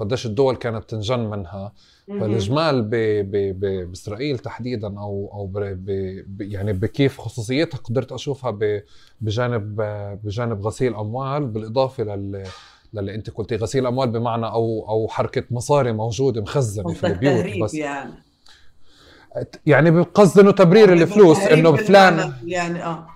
[0.00, 1.72] قديش الدول كانت تنجن منها.
[2.08, 2.90] فالإجمال ب...
[2.94, 3.30] ب...
[3.60, 3.88] ب...
[3.90, 5.58] بإسرائيل تحديدا أو أو ب...
[5.58, 6.40] ب...
[6.40, 8.82] يعني بكيف خصوصيتها قدرت أشوفها ب...
[9.20, 9.76] بجانب
[10.24, 12.44] بجانب غسيل أموال بالإضافة لل
[12.94, 17.74] للي انت قلتي غسيل أموال بمعنى أو أو حركة مصاري موجودة مخزنة في البيوت بس.
[17.74, 18.12] يعني
[19.66, 23.06] يعني بقصد إنه تبرير الفلوس إنه فلان يعني آه.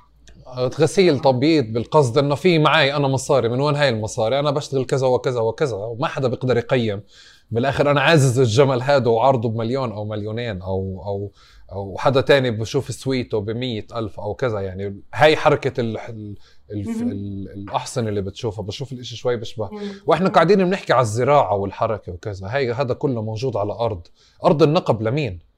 [0.59, 5.07] غسيل تبييض بالقصد إنه في معي أنا مصاري من وين هاي المصاري؟ أنا بشتغل كذا
[5.07, 7.03] وكذا وكذا وما حدا بيقدر يقيم.
[7.51, 11.33] بالآخر أنا عازز الجمل هذا وعرضه بمليون أو مليونين أو أو
[11.73, 13.49] أو حدا تاني بشوف سويته ب
[13.97, 14.61] ألف أو كذا.
[14.61, 16.37] يعني هاي حركة ال ال
[16.71, 19.71] ال الاحصنه اللي بتشوفها بشوف الإشي شوي بشبه.
[20.07, 22.49] وإحنا قاعدين بنحكي على الزراعة والحركة وكذا.
[22.51, 24.07] هاي هذا كله موجود على أرض.
[24.45, 25.54] أرض النقب لمين؟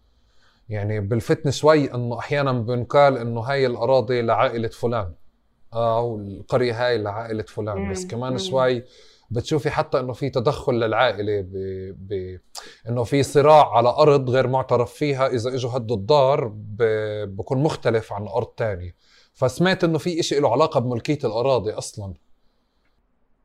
[0.69, 5.13] يعني بالفتن شوي إنه أحيانا بنقال إنه هاي الأراضي لعائلة فلان
[5.75, 7.91] أو القرية هاي لعائلة فلان.
[7.91, 8.85] بس كمان شوي
[9.31, 11.53] بتشوفي حتى إنه في تدخل للعائلة ب...
[11.99, 12.41] ب...
[12.89, 16.83] إنه في صراع على أرض غير معترف فيها إذا إجوا هدوا الدار ب...
[17.37, 18.95] بكون مختلف عن أرض تانية.
[19.35, 22.15] فسمعت إنه في إشي له علاقة بملكية الأراضي أصلا.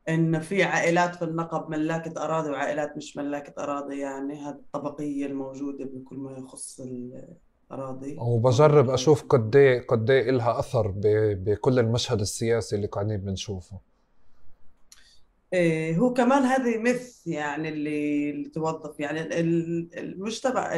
[0.10, 5.86] إن في عائلات في النقب ملاكة أراضي وعائلات مش ملاكة أراضي يعني هذه الطبقية الموجودة
[5.86, 8.16] بكل ما يخص الأراضي.
[8.20, 10.94] وبجرب أشوف قد إيه قد إيه لها اثر.
[11.36, 13.80] بكل المشهد السياسي اللي قاعدين بنشوفه.
[15.54, 19.00] إيه هو كمان هذه مث يعني اللي, اللي توظف.
[19.00, 19.40] يعني
[20.00, 20.78] المجتمع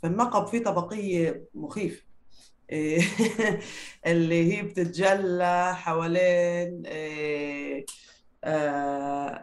[0.00, 2.02] في النقب في طبقية مخيفة.
[2.70, 3.02] إيه
[4.06, 7.86] اللي هي بتتجلى حوالين إيه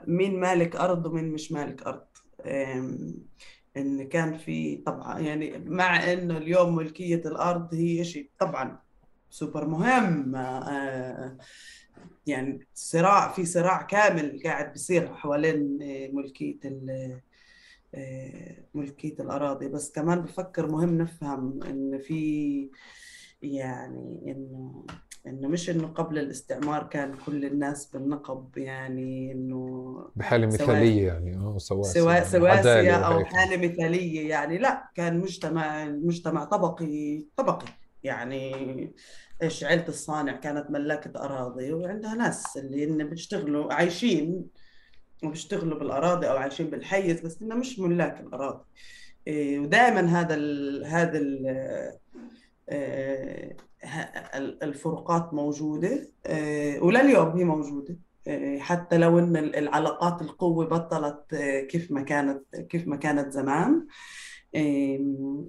[0.08, 2.08] مين مالك أرض ومين مش مالك أرض.
[3.78, 8.80] إن كان في طبعا يعني مع إنه اليوم ملكية الأرض هي شيء طبعا
[9.30, 10.36] سوبر مهم.
[10.36, 11.38] آه
[12.28, 16.60] يعني صراع في صراع كامل قاعد بيصير حوالين آه، ملكية
[17.96, 19.68] آه، ملكية الأراضي.
[19.70, 22.70] بس كمان بفكر مهم نفهم إن في
[23.42, 24.86] يعني إنه
[25.30, 31.58] إنه مش إنه قبل الاستعمار كان كل الناس بالنقب يعني إنه بحالة مثالية يعني آه
[31.58, 37.68] سواسية سواسية أو حالة مثالية يعني لا كان مجتمع مجتمع طبقي طبقي
[38.04, 38.94] يعني.
[39.44, 44.46] إيش عيلة الصانع كانت ملاكة أراضي وعندها ناس اللي إن بيشتغلوا عايشين
[45.24, 48.66] وبيشتغلوا بالأراضي أو عايشين بالحيز بس إنه مش ملاك الأراضي.
[49.28, 51.48] إيه ودائما هذا ال هذا ال
[52.72, 53.58] إيه
[54.64, 61.92] الفروقات موجودة إيه ولليوم هي موجودة إيه حتى لو إن العلاقات القوة بطلت إيه كيف
[61.92, 63.88] ما كانت كيف ما كانت زمان.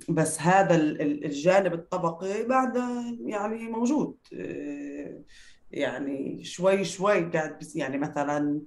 [0.08, 2.76] بس هذا الجانب الطبقي بعد
[3.20, 5.22] يعني موجود آه،
[5.70, 8.60] يعني شوي شوي قاعد يعني مثلا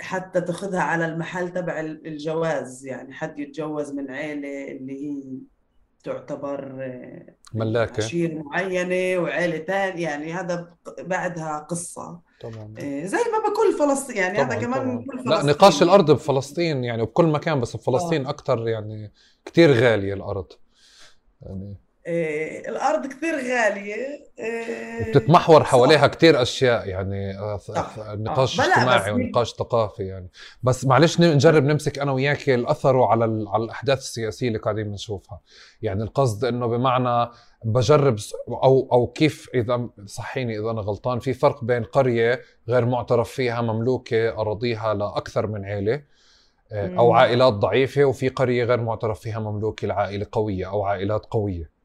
[0.00, 5.38] حتى تاخذها على المحل تبع الجواز يعني حد يتجوز من عيلة اللي هي
[6.04, 8.04] تعتبر آه، ملاكة.
[8.04, 12.20] عشيرة معينة وعيلة ثانية يعني هذا بعدها قصة.
[12.40, 15.04] طبعا إيه، زي ما بكل فلسطين يعني طبعًا هذا كمان طبعًا.
[15.04, 18.30] كل فلسطين لا نقاش الأرض بفلسطين يعني بكل مكان بس بفلسطين آه.
[18.30, 19.12] أكثر يعني
[19.44, 20.46] كثير غالية الأرض.
[21.42, 21.74] يعني
[22.06, 28.14] الأرض كثير غالية إيه بتتمحور حواليها كثير أشياء يعني آه، آه.
[28.14, 30.30] نقاش اجتماعي ونقاش ثقافي يعني.
[30.62, 35.40] بس معلش نجرب نمسك أنا وياك الاثر على على الأحداث السياسية اللي قاعدين نشوفها
[35.82, 37.30] يعني القصد إنه بمعنى
[37.64, 38.16] بجرب
[38.48, 43.60] أو أو كيف إذا صحيني إذا أنا غلطان في فرق بين قرية غير معترف فيها
[43.60, 46.02] مملوكة أراضيها لأكثر من عيلة
[46.72, 51.79] آه، أو عائلات ضعيفة وفي قرية غير معترف فيها مملوكة لعائلة قوية أو عائلات قوية.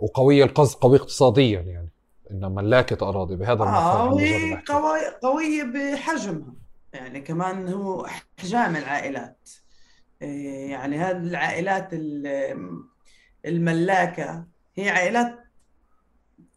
[0.00, 1.88] وقويه القصد قويه اقتصاديا يعني.
[2.30, 6.54] انها ملاكه أراضي بهذا المفهوم آه قوية, قويه بحجمها.
[6.92, 8.06] يعني كمان هو
[8.38, 9.50] احجام العائلات.
[10.20, 11.88] يعني هذه العائلات
[13.46, 15.38] الملاكة هي عائلات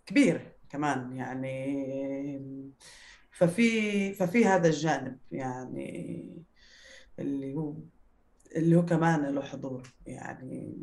[0.06, 2.66] كبيرة كمان يعني.
[3.32, 6.46] ففي ففي هذا الجانب يعني
[7.20, 7.74] اللي هو
[8.56, 10.78] اللي هو كمان له حضور يعني.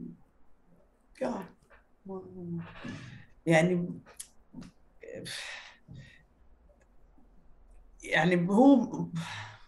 [3.46, 4.00] يعني
[8.02, 9.06] يعني هو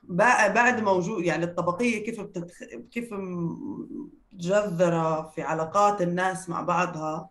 [0.09, 2.65] بعد موجود يعني الطبقية كيف بتتخ...
[2.91, 3.09] كيف
[4.33, 7.31] مجذرة في علاقات الناس مع بعضها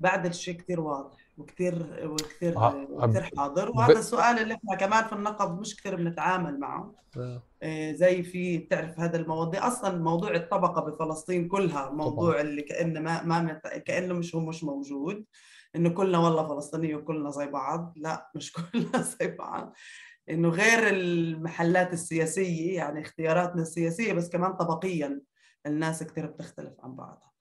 [0.00, 3.06] بعد الشيء كثير واضح وكثير وكثير آه.
[3.06, 3.98] كثير حاضر وهذا.
[3.98, 6.94] السؤال اللي إحنا كمان في النقب مش كثير بنتعامل معه.
[7.16, 7.42] آه.
[7.94, 12.40] زي في بتعرف هذا المواضيع؟ أصلا موضوع الطبقة بفلسطين كلها موضوع طبعا.
[12.40, 15.24] اللي كانه ما, ما كأنه مش هو مش موجود.
[15.76, 17.94] إنه كلنا والله فلسطينيه وكلنا زي بعض.
[17.96, 19.74] لا مش كلنا زي بعض.
[20.30, 25.20] إنه غير المحلات السياسية يعني اختياراتنا السياسية بس كمان طبقيا
[25.66, 27.32] الناس كثير بتختلف عن بعضها.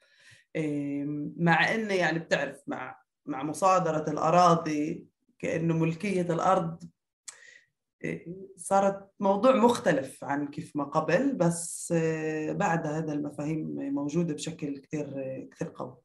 [1.38, 5.08] مع إنه يعني بتعرف مع مع مصادرة الأراضي
[5.40, 6.97] كأنه ملكية الأرض إيه،
[8.58, 15.06] صارت موضوع مختلف عن كيف ما قبل بس إيه، بعد هذا المفاهيم موجودة بشكل كثير
[15.52, 15.98] كثير قوي.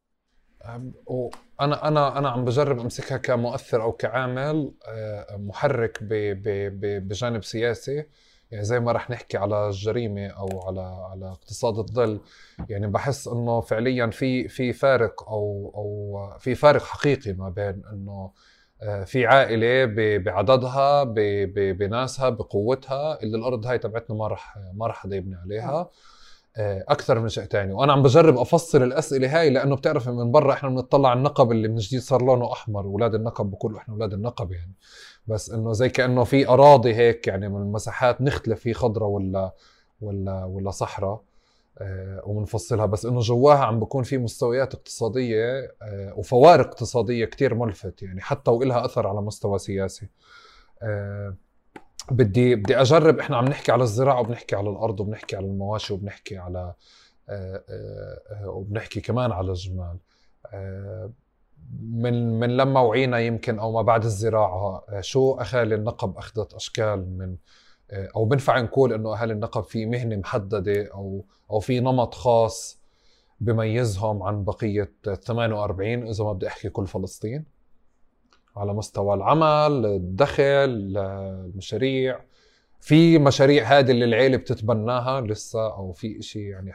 [1.61, 8.05] أنا أنا أنا عم بجرب أمسكها كمؤثر أو كعامل آه، محرك بجانب سياسي.
[8.51, 12.20] يعني زي ما رح نحكي على الجريمة أو على على اقتصاد الظل.
[12.68, 18.12] يعني بحس إنه فعليا في في فارق أو أو في فارق حقيقي ما بين إنه
[18.12, 18.32] آه،
[19.05, 19.85] في عائلة
[20.18, 21.05] بعددها
[21.72, 25.91] بناسها بقوتها اللي الأرض هاي تبعتنا ما رح ما رح حدا يبني عليها.
[26.57, 30.53] آه، أكثر من شيء ثاني وأنا عم بجرب افصل الأسئلة هاي لأنه بتعرف من برا
[30.53, 34.53] إحنا بنطلع النقب اللي من جديد صار لونه أحمر أولاد النقب بقولوا إحنا أولاد النقب
[34.53, 34.72] يعني.
[35.26, 39.53] بس إنه زي كأنه في أراضي هيك يعني من المساحات نختلف في خضرة ولا
[40.01, 41.20] ولا ولا صحراء.
[41.83, 48.03] آه وبنفصلها بس إنه جواها عم بكون في مستويات اقتصادية آه وفوارق اقتصادية كتير ملفت.
[48.03, 50.09] يعني حتى وإلها أثر على مستوى سياسي.
[50.83, 51.35] آه
[52.11, 53.18] بدي بدي أجرب.
[53.18, 56.74] إحنا عم نحكي على الزراعة وبنحكي على الأرض وبنحكي على المواشي وبنحكي على
[58.45, 59.97] وبنحكي كمان على الجمال.
[61.83, 67.37] من من لما وعينا يمكن أو ما بعد الزراعة شو اهالي النقب؟ أخذت أشكال من
[67.93, 72.78] أو بنفع نقول إنه اهالي النقب في مهنة محددة أو أو في نمط خاص
[73.40, 77.45] بميزهم عن بقية 48 إذا ما بدي أحكي كل فلسطين.
[78.57, 82.20] على مستوى العمل الدخل المشاريع.
[82.80, 86.72] في مشاريع هذه اللي العيلة بتتبناها لسه أو في شيء يعني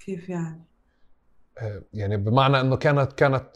[0.00, 0.60] كيف يعني؟
[1.94, 3.46] يعني بمعنى إنه كانت كانت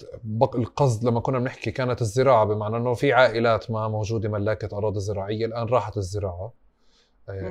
[0.55, 5.47] القصد لما كنا بنحكي كانت الزراعة بمعنى إنه في عائلات ما موجودة ملاكه أراضي زراعية
[5.47, 6.53] الآن راحت الزراعة.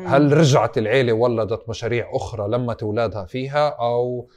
[0.06, 4.30] هل رجعت العيلة ولدت مشاريع أخرى لمت اولادها فيها أو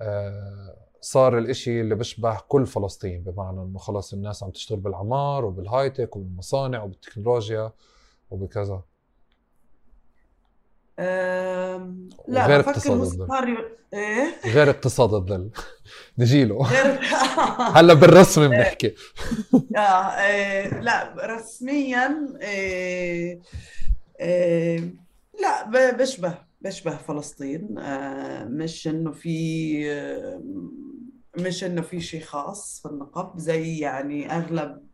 [0.00, 6.16] آه، صار الإشي اللي بيشبه كل فلسطين؟ بمعنى إنه خلص الناس عم تشتغل بالعمار وبالهايتك
[6.16, 7.72] وبالمصانع وبالتكنولوجيا
[8.30, 8.82] وبكذا.
[12.28, 13.56] لا غير اقتصاد الظل
[13.94, 15.50] إيه؟ غير اقتصاد الظل
[16.18, 16.66] نجي له.
[17.78, 18.94] هلا بالرسمي بنحكي.
[19.76, 19.80] آه
[20.20, 23.40] إيه لا رسميا إيه
[24.20, 24.94] إيه
[25.42, 27.78] لا بشبه بشبه فلسطين.
[27.78, 29.80] آه مش إنه في
[31.38, 34.89] مش إنه في شيء خاص في النقب زي يعني أغلب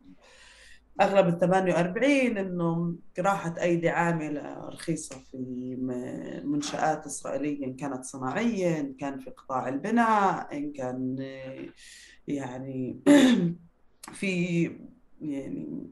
[1.01, 5.77] أغلب ال 48 انه راحت أيدي عامله رخيصه في
[6.45, 11.17] منشآت إسرائيلية إن كانت صناعية إن كان في قطاع البناء إن كان
[12.29, 13.01] يعني
[14.21, 14.71] في
[15.21, 15.91] يعني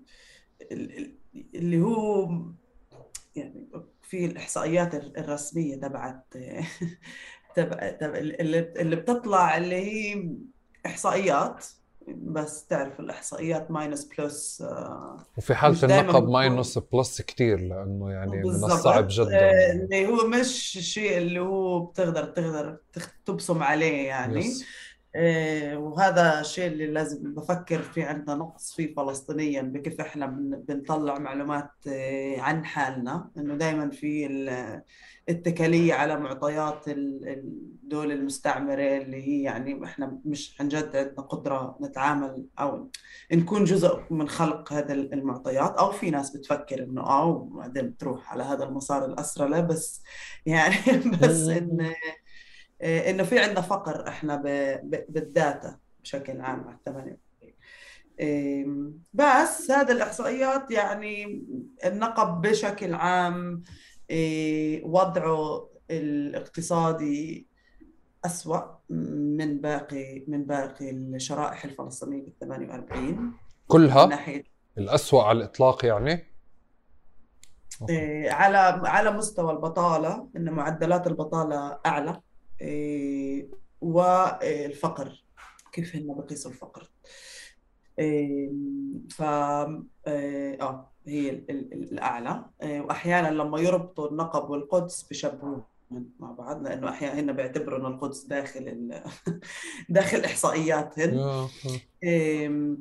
[1.55, 2.31] اللي هو
[3.37, 3.69] يعني
[4.03, 6.35] في الإحصائيات الرسمية تبعت
[7.57, 10.29] تبع اللي بتطلع اللي هي
[10.87, 11.67] إحصائيات.
[12.09, 18.11] بس تعرف الإحصائيات minus plus آه، وفي حالة مش دايماً النقب minus plus كتير لأنه
[18.11, 18.51] يعني من.
[18.51, 22.79] الصعب آه، جدا اللي هو مش الشيء اللي هو بتقدر تقدر
[23.25, 24.65] تبصم عليه يعني yes.
[25.17, 31.19] آه، وهذا الشيء اللي لازم بفكر في عندنا نقص فيه فلسطينيا بكيف إحنا بن- بنطلع
[31.19, 33.31] معلومات آه، عن حالنا.
[33.37, 34.83] إنه دائما في ال-
[35.29, 41.79] الاتكالية على معطيات ال- الدول المستعمرة اللي هي يعني إحنا مش عن جد عندنا قدرة
[41.83, 42.91] نتعامل أو
[43.33, 45.71] نكون جزء من خلق هذا المعطيات.
[45.77, 50.03] أو في ناس بتفكر إنه آه وبعدين بتروح على هذا المسار الأسرى لا بس
[50.47, 50.75] يعني
[51.23, 52.24] بس ان إيه،
[52.83, 57.19] إنه في عندنا فقر إحنا ب- ب- بالداتا بشكل عام على الثمانية
[58.21, 58.67] إيه،
[59.13, 61.45] بس هذا الإحصائيات يعني
[61.85, 63.63] النقب بشكل عام
[64.11, 67.47] إيه، وضعه الاقتصادي
[68.25, 68.61] أسوأ
[68.91, 73.31] من باقي من باقي الشرائح الفلسطينية بال 48 من
[73.69, 74.45] كلها ناحية
[74.79, 76.35] الأسوأ على الإطلاق يعني؟
[77.89, 78.57] إيه، على
[78.89, 82.21] على مستوى البطالة إن معدلات البطالة أعلى.
[83.81, 85.25] والفقر
[85.73, 86.91] كيف هن بقيسوا الفقر.
[87.99, 88.51] إيه،
[89.11, 92.45] ف إيه، آه هي ال- ال- ال- الأعلى.
[92.63, 95.59] إيه، وأحيانا لما يربطوا النقب والقدس بشبهوا
[96.21, 99.03] مع بعض لأنه أحيانا هن بيعتبروا إنه القدس داخل ال...
[99.89, 101.15] داخل إحصائياتهن.
[102.03, 102.79] يا- إم،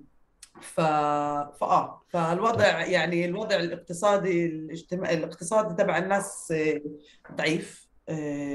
[0.62, 0.82] ف...
[0.82, 6.82] فآه فالوضع يعني الوضع الاقتصادي الاجتماعي الاقتصادي تبع الناس آه،
[7.36, 7.83] ضعيف.
[7.83, 7.83] آه،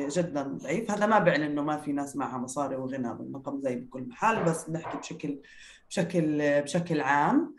[0.09, 0.91] جدا ضعيف.
[0.91, 4.71] هذا ما بيعني إنه ما في ناس معها مصاري وغنى بالنقم زي بكل محل بس
[4.71, 5.41] بنحكي بشكل
[5.89, 7.57] بشكل بشكل عام.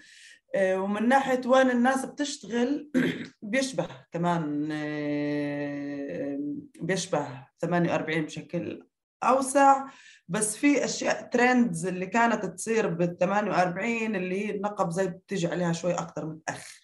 [0.55, 2.91] آه، ومن ناحية وين الناس بتشتغل
[3.41, 6.39] بيشبه كمان آه،
[6.81, 8.87] بيشبه 48 بشكل
[9.23, 9.87] أوسع.
[10.27, 15.73] بس في أشياء trends اللي كانت تصير بال 48 اللي هي النقب زي بتيجي عليها
[15.73, 16.78] شوي أكثر متأخر.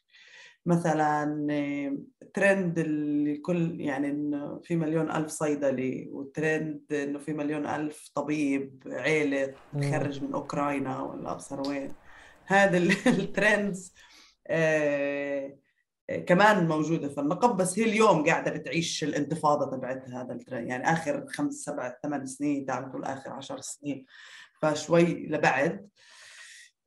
[0.66, 1.97] مثلا آه،
[2.34, 8.84] ترند اللي كل يعني إنه في مليون ألف صيدلي وترند إنه في مليون ألف طبيب
[8.88, 11.93] عيلة تخرج من أوكرانيا ولا أبصر وين.
[12.45, 13.93] هذا ال- ال trends
[14.47, 15.57] آه،
[16.09, 20.91] آه، كمان موجودة في النقب بس هي اليوم قاعدة بتعيش الانتفاضة تبعتها هذا الترند يعني
[20.91, 24.05] آخر خمس سبع ثمان سنين تعال نقول آخر عشر سنين
[24.61, 25.89] فشوي لبعد.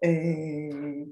[0.05, 1.07] آه،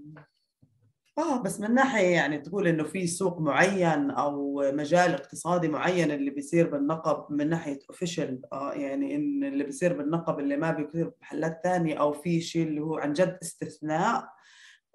[1.18, 6.30] آه بس من ناحية يعني تقول إنه في سوق معين أو مجال اقتصادي معين اللي
[6.30, 11.60] بيصير بالنقب من ناحية اوفيشال آه يعني إن اللي بيصير بالنقب اللي ما بيصير بمحلات
[11.64, 14.28] ثانية أو في شيء اللي هو عن جد استثناء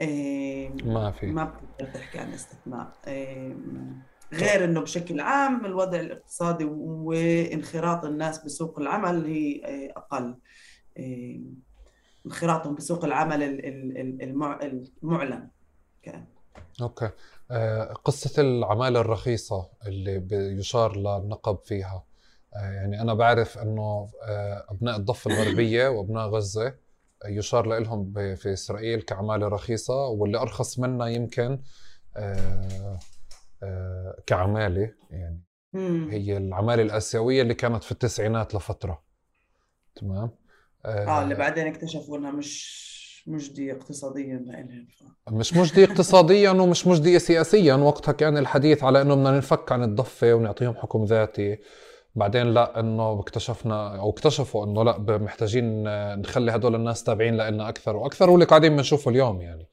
[0.01, 1.25] آه، ما في.
[1.25, 3.55] ما بتقدر تحكي عن استثناء آه،
[4.33, 10.37] غير إنه بشكل عام الوضع الاقتصادي وانخراط الناس بسوق العمل هي آه، أقل
[10.97, 11.41] آه،
[12.25, 14.59] انخراطهم بسوق العمل ال- ال- ال- المع-
[15.03, 15.49] المعلن.
[16.03, 16.25] كان.
[16.81, 17.09] أوكي.
[17.51, 22.03] آه، قصة العمالة الرخيصة اللي بيشار للنقب فيها.
[22.55, 26.75] آه، يعني أنا بعرف إنه آه، أبناء الضفة الغربية وأبناء غزة
[27.25, 31.61] يشار لهم في إسرائيل كعمالة رخيصة واللي أرخص منها يمكن
[32.17, 32.99] آه،
[33.63, 35.41] آه، كعمالة يعني.
[36.11, 39.03] هي العمالة الآسيوية اللي كانت في التسعينات لفترة.
[39.95, 40.31] تمام؟
[40.85, 41.23] آه.
[41.23, 42.90] اللي بعدين اكتشفوا إنها مش
[43.27, 44.87] مجدية اقتصاديا لإلهم
[45.29, 47.75] مش مجدي اقتصاديا ومش مجدي سياسيا.
[47.75, 51.57] وقتها كان الحديث على إنه بدنا ننفك عن الضفة ونعطيهم حكم ذاتي.
[52.15, 55.83] بعدين لا إنه اكتشفنا أو اكتشفوا إنه لا محتاجين
[56.19, 59.67] نخلي هدول الناس تابعين لنا أكثر وأكثر واللي قاعدين بنشوفه اليوم يعني.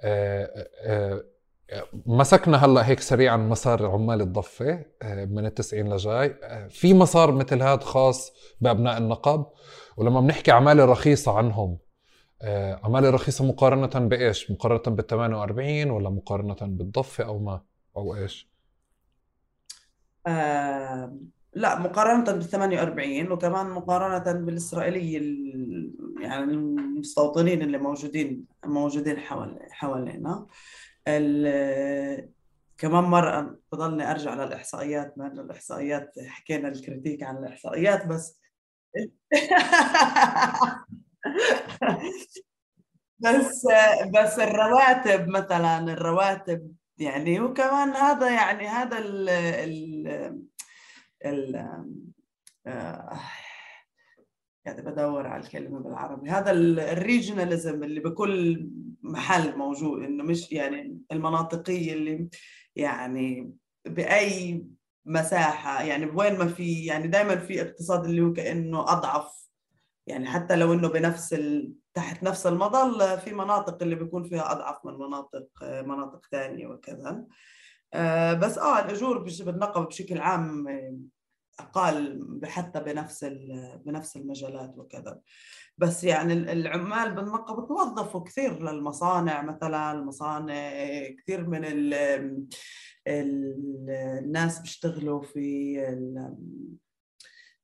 [0.00, 1.24] آه، آه،
[1.70, 6.34] آه، مسكنا هلأ هيك سريعا مسار عمال الضفة آه، من التسعين لجاي.
[6.70, 9.46] في مسار مثل هذا خاص بأبناء النقب.
[9.96, 11.78] ولما بنحكي عماله رخيصة عنهم
[12.84, 17.62] عمالة رخيصة مقارنة بإيش؟ مقارنة بال 48 ولا مقارنة بالضفة أو ما؟
[17.96, 18.48] أو إيش؟
[20.26, 21.16] آه
[21.54, 30.46] لا مقارنة بال 48 وكمان مقارنة بالإسرائيلي ال- يعني المستوطنين اللي موجودين موجودين حوالي حوالينا
[31.08, 32.30] ال-
[32.78, 38.38] كمان مرة بضلني أرجع للإحصائيات مع إنه الإحصائيات حكينا الكريتيك عن الإحصائيات بس
[43.18, 43.66] بس
[44.14, 50.06] بس الرواتب مثلا الرواتب يعني وكمان هذا يعني هذا ال ال
[51.24, 51.56] ال
[52.66, 53.20] آه،
[54.66, 56.30] قاعدة بدور على الكلمة بالعربي.
[56.30, 58.68] هذا الريجناليزم اللي بكل
[59.02, 62.28] محل موجود إنه مش يعني المناطقية اللي
[62.76, 64.66] يعني بأي
[65.04, 69.41] مساحة يعني وين ما في يعني دائما في اقتصاد اللي هو كأنه أضعف
[70.06, 71.74] يعني حتى لو إنه بنفس ال...
[71.94, 77.24] تحت نفس المظله في مناطق اللي بيكون فيها أضعف من مناطق مناطق ثانية وكذا.
[77.94, 80.66] آه، بس آه الأجور بالنقب بشكل عام
[81.60, 83.24] أقل حتى بنفس
[83.84, 85.20] بنفس المجالات وكذا.
[85.78, 90.70] بس يعني العمال بالنقب توظفوا كثير للمصانع مثلا المصانع
[91.18, 91.94] كثير من ال
[93.06, 95.78] الناس بيشتغلوا في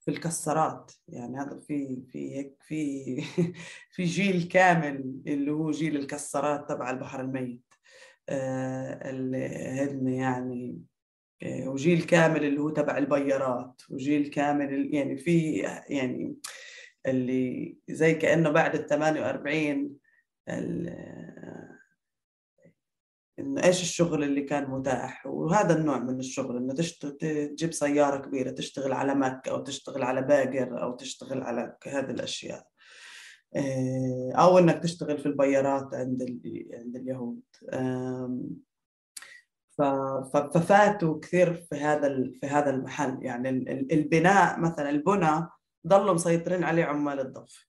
[0.08, 0.92] في الكسرات.
[1.08, 3.04] يعني هذا في في هيك في
[3.94, 7.62] في جيل كامل اللي هو جيل الكسرات تبع البحر الميت.
[8.28, 10.82] آه، اللي هن يعني
[11.42, 15.50] آه، وجيل كامل اللي هو تبع البيارات وجيل كامل يعني في
[15.88, 16.36] يعني
[17.06, 19.96] اللي زي كأنه بعد ال 48
[23.38, 28.92] انه إيش الشغل اللي كان متاح؟ وهذا النوع من الشغل إنه تجيب سيارة كبيرة تشتغل
[28.92, 32.66] على مك أو تشتغل على باقر أو تشتغل على هذه الأشياء.
[33.56, 36.22] آه، أو إنك تشتغل في البيارات عند
[36.72, 37.40] عند اليهود.
[40.44, 42.08] ففاتوا كثير في هذا
[42.40, 43.18] في هذا المحل.
[43.22, 43.48] يعني
[43.92, 45.48] البناء مثلا البنى
[45.86, 47.68] ضلوا مسيطرين عليه عمال الضف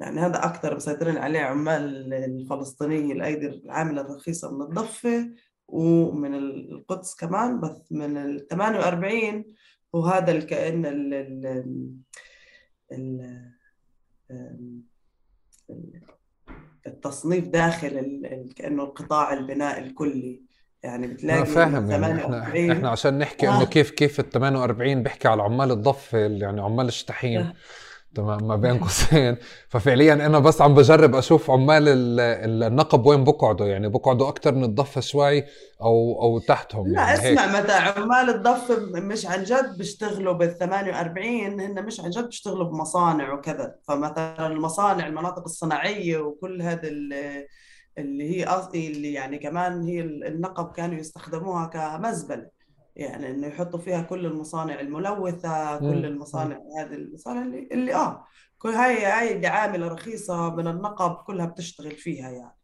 [0.00, 5.30] يعني هذا أكثر مسيطرين عليه عمال الفلسطينية الأيدي العاملة الرخيصة من الضفة
[5.68, 9.44] ومن القدس كمان بس من ال 48
[9.92, 11.14] وهذا الكائن ال
[12.92, 13.54] ال
[16.86, 18.20] التصنيف داخل
[18.56, 20.42] كأنه القطاع البناء الكلي
[20.82, 23.56] يعني بتلاقي ما فاهم يعني إحنا إحنا عشان نحكي آه.
[23.56, 27.54] انه كيف كيف ال 48 بيحكي على عمال الضفة يعني عمال الشطحين آه.
[28.14, 29.36] تمام ما بين قوسين.
[29.68, 31.84] ففعليا أنا بس عم بجرب أشوف عمال
[32.64, 33.66] النقب وين بقعدوا.
[33.66, 35.44] يعني بقعدوا أكثر من الضفة شوي
[35.82, 36.88] أو أو تحتهم.
[36.88, 37.64] لا يعني اسمع هيك.
[37.64, 43.32] متى عمال الضفة مش عن جد بيشتغلوا بال 48 هن مش عن جد بيشتغلوا بمصانع
[43.32, 43.74] وكذا.
[43.88, 46.88] فمثلا المصانع المناطق الصناعية وكل هذا
[47.98, 52.53] اللي هي اللي يعني كمان هي النقب كانوا يستخدموها كمزبلة.
[52.96, 58.26] يعني إنه يحطوا فيها كل المصانع الملوثة كل المصانع هذه المصانع اللي, اللي آه
[58.58, 62.56] كل هاي هاي عامله رخيصه من النقب كلها بتشتغل فيها يعني.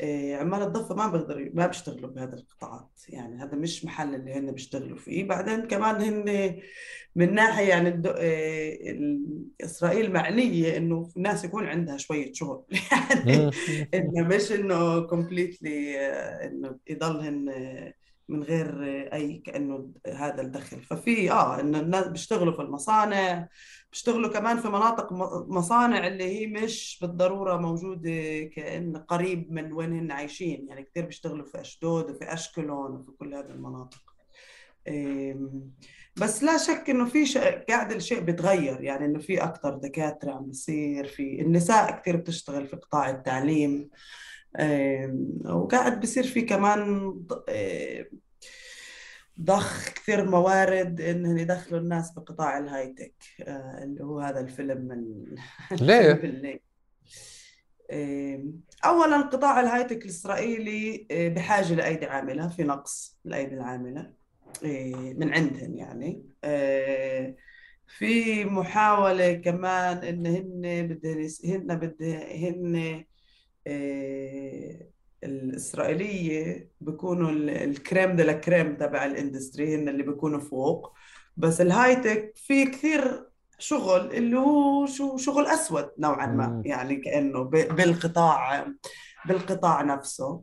[0.00, 3.42] إيه عمال الضفة ما بيقدروا ما بيشتغلوا بهذه القطاعات يعني.
[3.42, 5.28] هذا مش محل اللي هن بيشتغلوا فيه.
[5.28, 6.60] بعدين كمان هن
[7.16, 8.98] من ناحية يعني إيه
[9.60, 13.50] إسرائيل معنية إنه الناس يكون عندها شوية شغل يعني
[13.94, 17.48] إنه مش إنه كومبليتلي آه، إنه يضلهن
[18.28, 20.82] من غير أي كأنه هذا الدخل.
[20.82, 23.48] ففي آه انه الناس بيشتغلوا في المصانع
[23.92, 25.12] بيشتغلوا كمان في مناطق
[25.48, 30.66] مصانع اللي هي مش بالضرورة موجودة كأن قريب من وين هن عايشين.
[30.68, 34.02] يعني كثير بيشتغلوا في أشدود وفي أشكلون وفي كل هذه المناطق.
[36.16, 38.80] بس لا شك إنه في قاعد الشيء بيتغير.
[38.80, 43.90] يعني إنه في أكثر دكاترة عم بيصير في النساء كثير بتشتغل في قطاع التعليم.
[45.44, 47.12] وقاعد بصير في كمان
[49.40, 54.78] ضخ كثير موارد انهم يدخلوا الناس بقطاع ال high tech آه، اللي هو هذا الفيلم
[54.80, 55.24] من
[55.86, 56.66] ليه؟
[58.84, 64.12] اولا قطاع ال high tech الإسرائيلي آه، بحاجة لأيدي عاملة في نقص الايدي العاملة
[65.16, 67.34] من عندهم يعني آه،
[67.86, 73.04] في محاولة كمان إن هن بدهن هن بدهن
[73.66, 74.86] آه،
[75.24, 77.30] الإسرائيلية بيكونوا
[77.64, 80.92] ال crème de la crème تبع ال industry هن اللي بيكونوا فوق.
[81.36, 83.26] بس ال high tech في كثير
[83.58, 88.66] شغل اللي هو شو شغل أسود نوعا ما يعني كأنه بالقطاع
[89.26, 90.42] بالقطاع نفسه.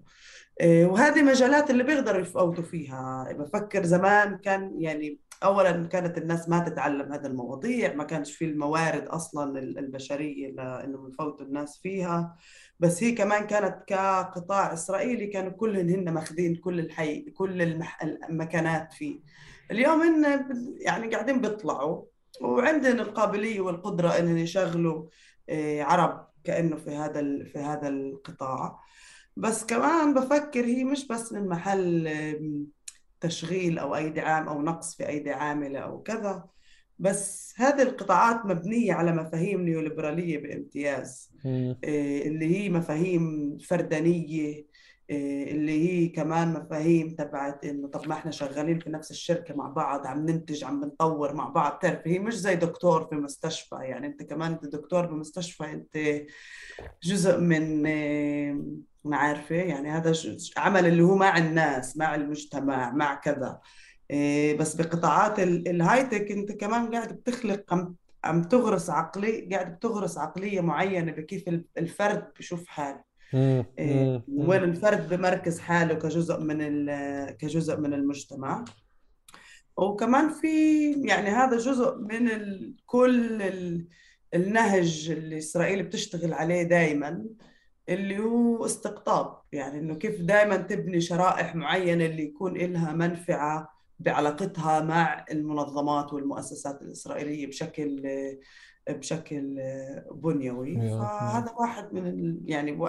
[0.61, 3.27] آه، وهذه مجالات اللي بيقدروا يفوتوا فيها.
[3.33, 9.07] بفكر زمان كان يعني اولا كانت الناس ما تتعلم هذه المواضيع ما كانش في الموارد
[9.07, 12.35] أصلا البشرية لأنه يفوتوا الناس فيها.
[12.79, 18.03] بس هي كمان كانت كقطاع إسرائيلي كانوا كلهن هن ماخذين كل الحي كل المح...
[18.03, 19.19] المكانات فيه.
[19.71, 20.45] اليوم هن
[20.79, 22.05] يعني قاعدين بيطلعوا
[22.41, 25.07] وعندهم القابلية والقدرة إنهم يشغلوا
[25.49, 28.79] آه، عرب كأنه في هذا في هذا القطاع.
[29.37, 32.09] بس كمان بفكر هي مش بس من محل
[33.21, 36.52] تشغيل أو ايدي عام أو نقص في ايدي عامله أو كذا.
[37.03, 41.31] بس هذه القطاعات مبنية على مفاهيم نيوليبرالية بامتياز.
[41.45, 44.65] إيه، اللي هي مفاهيم فردانية
[45.09, 49.67] إيه، اللي هي كمان مفاهيم تبعت إنه طب ما إحنا شغالين في نفس الشركة مع
[49.67, 51.77] بعض عم ننتج عم بنطور مع بعض.
[51.77, 53.75] بتعرف هي مش زي دكتور في مستشفى.
[53.75, 56.23] يعني أنت كمان أنت دكتور بمستشفى أنت
[57.03, 58.61] جزء من إيه،
[59.05, 60.13] ما عارفة يعني هذا
[60.57, 63.59] عمل اللي هو مع الناس مع المجتمع مع كذا.
[64.59, 67.73] بس بقطاعات الهاي تك انت كمان قاعد بتخلق
[68.23, 73.03] عم تغرس عقلية قاعد بتغرس عقلية معينة بكيف الفرد بشوف حاله.
[73.79, 76.85] إيه، وين الفرد بمركز حاله كجزء من
[77.31, 78.65] كجزء من المجتمع.
[79.77, 82.75] وكمان في يعني هذا جزء من ال...
[82.85, 83.87] كل ال...
[84.33, 87.25] النهج اللي إسرائيل بتشتغل عليه دائما
[87.89, 89.37] اللي هو استقطاب.
[89.51, 96.81] يعني إنه كيف دائما تبني شرائح معينة اللي يكون لها منفعة بعلاقتها مع المنظمات والمؤسسات
[96.81, 98.03] الإسرائيلية بشكل
[98.89, 99.59] بشكل
[100.11, 100.75] بنيوي.
[100.89, 102.79] فهذا واحد من يعني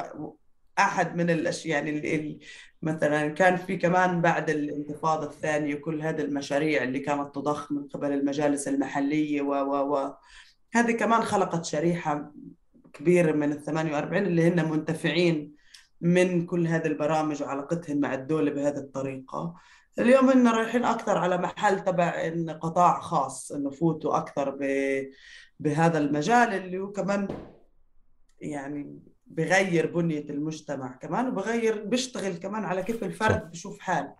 [0.78, 2.38] أحد من الأشياء يعني اللي
[2.82, 8.12] مثلا كان في كمان بعد الانتفاضة الثانية كل هذه المشاريع اللي كانت تضخ من قبل
[8.12, 10.14] المجالس المحلية و و و
[10.74, 12.32] هذه كمان خلقت شريحة
[12.92, 15.54] كبيرة من ال 48 اللي هن منتفعين
[16.00, 19.54] من كل هذه البرامج وعلاقتهم مع الدولة بهذه الطريقة.
[19.98, 24.64] اليوم هن رايحين أكثر على محل تبع إن قطاع خاص إنه فوتوا أكثر ب...
[25.60, 27.28] بهذا المجال اللي هو كمان
[28.40, 34.14] يعني بغير بنية المجتمع كمان وبغير بيشتغل كمان على كيف الفرد بشوف حال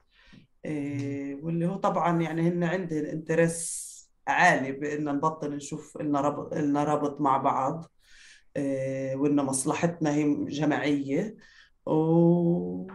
[0.65, 3.85] إيه واللي هو طبعا يعني هن عندهم انترس
[4.29, 7.91] عالي بان نبطل نشوف لنا ربط لنا ربط مع بعض.
[8.57, 11.37] إيه وان مصلحتنا هي جماعية.
[11.87, 12.87] و...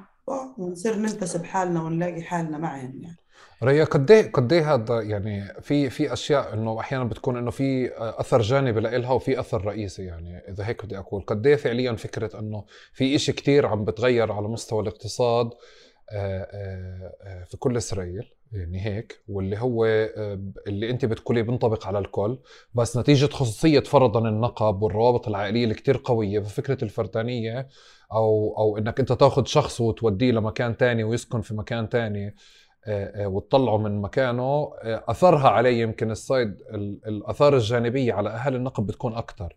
[0.57, 3.17] ونصير ننتسب حالنا ونلاقي حالنا معهم يعني.
[3.63, 7.91] ريا قد إيه قد إيه هذا يعني في في أشياء إنه أحيانا بتكون إنه في
[7.97, 11.21] أثر جانبي لها وفي أثر رئيسي يعني إذا هيك بدي أقول.
[11.21, 15.49] قد إيه فعليا فكرة إنه في إشي كتير عم بتغير على مستوى الاقتصاد
[16.11, 19.85] آه، آه، آه، في كل إسرائيل يعني هيك واللي هو
[20.67, 22.39] اللي أنت بتقولي بينطبق على الكل
[22.73, 27.67] بس نتيجة خصوصية فرضا النقب والروابط العائلية اللي كتير قوية ففكرة الفردانيه
[28.11, 32.35] أو أو إنك أنت تاخذ شخص وتوديه لمكان تاني ويسكن في مكان تاني
[33.17, 36.61] وتطلعه من مكانه أثرها عليه يمكن الصيد
[37.07, 39.55] الأثار الجانبية على أهل النقب بتكون أكثر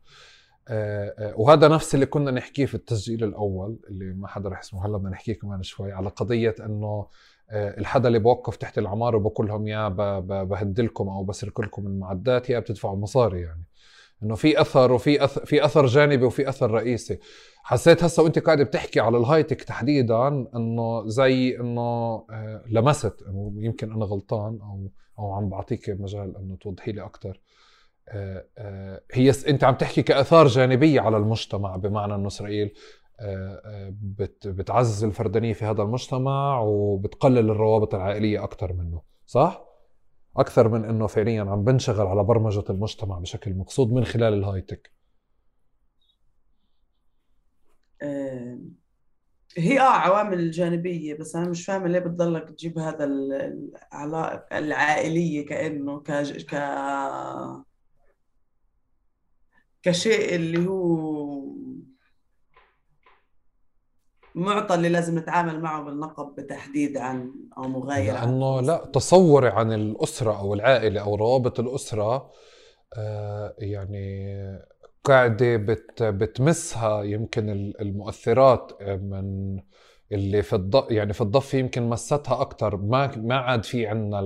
[1.36, 5.11] وهذا نفس اللي كنا نحكيه في التسجيل الأول اللي ما حدا رح يسمعه هلأ بدنا
[5.11, 7.07] نحكيه كمان شوي على قضية إنه
[7.53, 9.88] الحدا اللي بوقف تحت العمارة وبقول لهم يا
[10.18, 13.64] بهدلكم أو بسرق لكم المعدات يا بتدفعوا مصاري يعني.
[14.22, 17.18] إنه في أثر وفي أثر في أثر جانبي وفي أثر رئيسي.
[17.62, 21.80] حسيت هسه وأنت قاعدة بتحكي على الهايتك تحديدا إنه زي إنه
[22.30, 23.22] آه، لمست.
[23.28, 27.40] إنه يمكن أنا غلطان أو أو عم بعطيك مجال إنه توضحي لي أكثر
[28.08, 32.72] آه، آه، هي أنت عم تحكي كأثار جانبية على المجتمع بمعنى إنه إسرائيل
[34.44, 39.71] بتعزز الفردانية في هذا المجتمع وبتقلل الروابط العائلية أكثر منه صح؟
[40.36, 44.92] أكثر من إنه فعليا عم بنشغل على برمجة المجتمع بشكل مقصود من خلال الهايتك
[49.58, 56.00] هي آه عوامل جانبية بس أنا مش فاهمة ليه بتضلك تجيب هذا العلاقة العائلية كأنه
[56.00, 56.10] ك...
[56.50, 56.54] ك...
[59.82, 61.41] كشيء اللي هو
[64.34, 70.38] معطى اللي لازم نتعامل معه بالنقب بتحديد عن أو مغايرة لأنه لا تصوري عن الأسرة
[70.38, 72.30] أو العائلة أو روابط الأسرة
[72.96, 74.36] آه يعني
[75.04, 79.58] قاعدة بت بتمسها يمكن المؤثرات من
[80.12, 84.20] اللي في الض يعني في الضفة يمكن مستها أكثر ما ما عاد في عندنا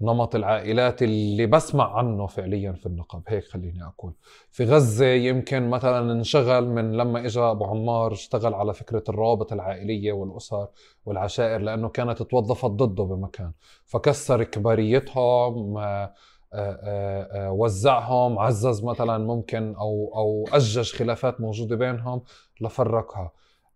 [0.00, 3.22] نمط العائلات اللي بسمع عنه فعليا في النقب.
[3.28, 4.12] هيك خليني أقول.
[4.50, 10.12] في غزة يمكن مثلا انشغل من لما اجى أبو عمار اشتغل على فكرة الروابط العائلية
[10.12, 10.68] والأسر
[11.06, 13.52] والعشائر لأنه كانت توظفت ضده بمكان.
[13.84, 16.14] فكسر كباريتهم آه،
[16.52, 22.22] آه، آه، وزعهم عزز مثلا ممكن أو أو أجج خلافات موجودة بينهم
[22.60, 23.32] لفرقها.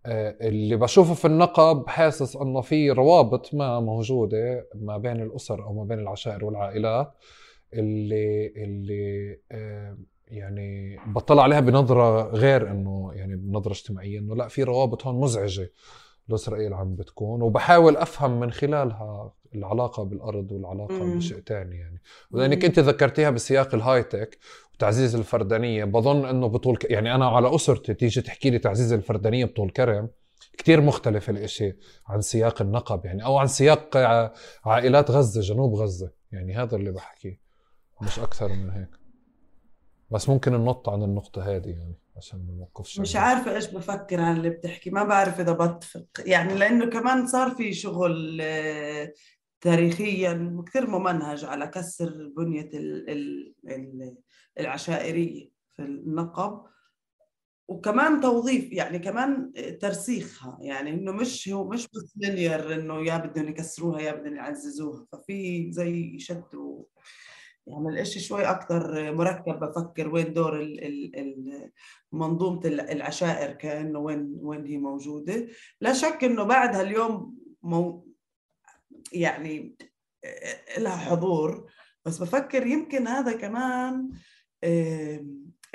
[0.06, 5.84] اللي بشوفه في النقب حاسس إنه في روابط ما موجودة ما بين الأسر أو ما
[5.84, 7.12] بين العشائر والعائلات
[7.74, 9.38] اللي اللي
[10.28, 15.70] يعني بطلع عليها بنظرة غير إنه يعني بنظرة اجتماعية إنه لا في روابط هون مزعجة
[16.28, 21.16] لإسرائيل عم بتكون وبحاول أفهم من خلالها العلاقة بالأرض والعلاقة.
[21.16, 24.38] بشيء ثاني يعني ولانك أنت ذكرتيها بسياق الهاي تك
[24.82, 25.84] وتعزيز الفردانية.
[25.84, 26.90] بظن إنه بطول ك...
[26.90, 30.08] يعني أنا على أسرتي تيجي تحكي لي تعزيز الفردانية بطول كرم
[30.58, 31.76] كتير مختلف الإشي
[32.06, 33.96] عن سياق النقب يعني أو عن سياق
[34.64, 37.40] عائلات غزة جنوب غزة يعني هذا اللي بحكيه
[38.02, 38.88] مش أكثر من هيك.
[40.10, 44.36] بس ممكن ننط عن النقطة هذه يعني عشان ما نوقفش مش عارفة إيش بفكر عن
[44.36, 49.12] اللي بتحكي ما بعرف إذا بتفق يعني لأنه كمان صار في شغل آه،
[49.60, 52.70] تاريخيا كثير ممنهج على كسر بنية
[54.58, 56.64] العشائرية في النقب
[57.68, 63.48] وكمان توظيف يعني كمان ترسيخها يعني إنه مش هو مش بس لينير إنه يا بدهم
[63.48, 65.06] يكسروها يا بدهم يعززوها.
[65.12, 66.44] ففي زي شد
[67.66, 70.78] يعني الإشي شوي أكثر مركب بفكر وين دور
[72.12, 75.46] منظومة العشائر كأنه وين وين هي موجودة.
[75.80, 78.08] لا شك إنه بعدها اليوم مو
[79.12, 79.76] يعني
[80.78, 81.70] لها حضور.
[82.04, 84.10] بس بفكر يمكن هذا كمان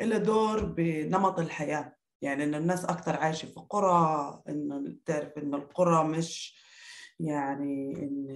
[0.01, 1.93] له دور بنمط الحياة.
[2.21, 6.57] يعني إن الناس أكثر عايشة في قرى انه تعرف انه القرى مش
[7.19, 8.27] يعني إن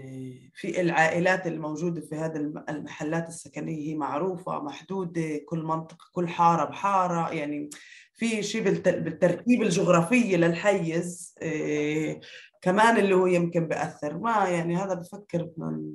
[0.53, 2.35] في العائلات الموجودة في هذه
[2.69, 7.33] المحلات السكنية هي معروفة محدودة كل منطقة كل حارة بحارة.
[7.33, 7.69] يعني
[8.13, 12.19] في شيء بالترتيب الجغرافي للحيز إيه
[12.61, 14.17] كمان اللي هو يمكن بأثر.
[14.17, 15.91] ما يعني هذا بفكر من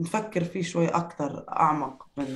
[0.00, 2.26] نفكر فيه شوي أكثر أعمق من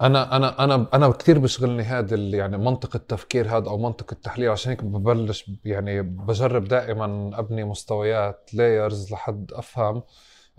[0.00, 4.70] أنا أنا أنا أنا كثير بشغلني هذا يعني منطق التفكير هذا أو منطق التحليل عشان
[4.70, 10.02] هيك ببلش يعني بجرب دائما أبني مستويات لايرز لحد أفهم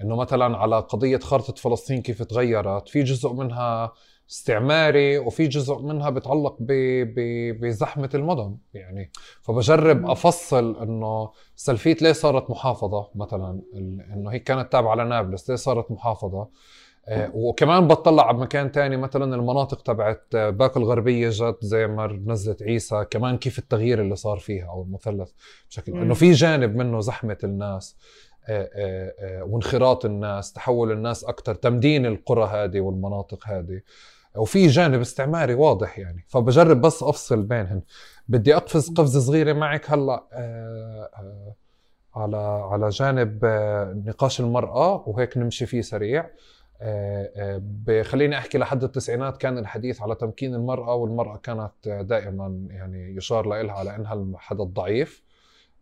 [0.02, 3.94] إنه مثلا على قضية خارطه فلسطين كيف تغيرت في جزء منها
[4.30, 6.58] استعماري وفي جزء منها بتعلق
[7.62, 9.12] بزحمة المدن يعني.
[9.42, 13.62] فبجرب أفصل إنه سلفيت ليه صارت محافظة مثلا
[14.14, 16.48] إنه هي كانت تابعة لنابلس ليه صارت محافظة؟
[17.08, 22.64] آه، وكمان بطلع على مكان تاني مثلا المناطق تبعت باكو الغربية جت زي ما نزلت
[22.64, 25.32] عيسى كمان كيف التغيير اللي صار فيها أو المثلث
[25.70, 27.98] بشكل إنه في جانب منه زحمة الناس
[28.48, 33.82] آه، آه، وانخراط الناس تحول الناس أكثر تمدين القرى هذه والمناطق هذه.
[34.38, 36.26] وفي جانب استعماري واضح يعني.
[36.28, 37.82] فبجرب بس أفصل بينهم
[38.28, 41.56] بدي أقفز قفزة صغيرة معك هلأ آه، آه،
[42.16, 42.38] على
[42.72, 46.30] على جانب آه، نقاش المرأة وهيك نمشي فيه سريع.
[48.04, 53.74] خليني أحكي لحد التسعينات كان الحديث على تمكين المرأة والمرأة كانت دائما يعني يشار لها
[53.74, 55.24] على إنها الحدا الضعيف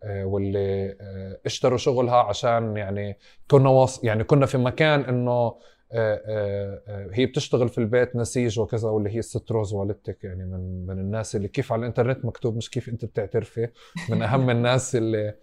[0.06, 0.98] واللي
[1.46, 3.18] اشتروا شغلها عشان يعني
[3.52, 4.04] كنا وص...
[4.04, 5.56] يعني كنا في مكان إنه
[7.12, 11.36] هي بتشتغل في البيت نسيج وكذا واللي هي الست روز والدتك يعني من من الناس
[11.36, 13.68] اللي كيف على الإنترنت مكتوب مش كيف أنت بتعترفي.
[14.10, 15.36] من أهم الناس اللي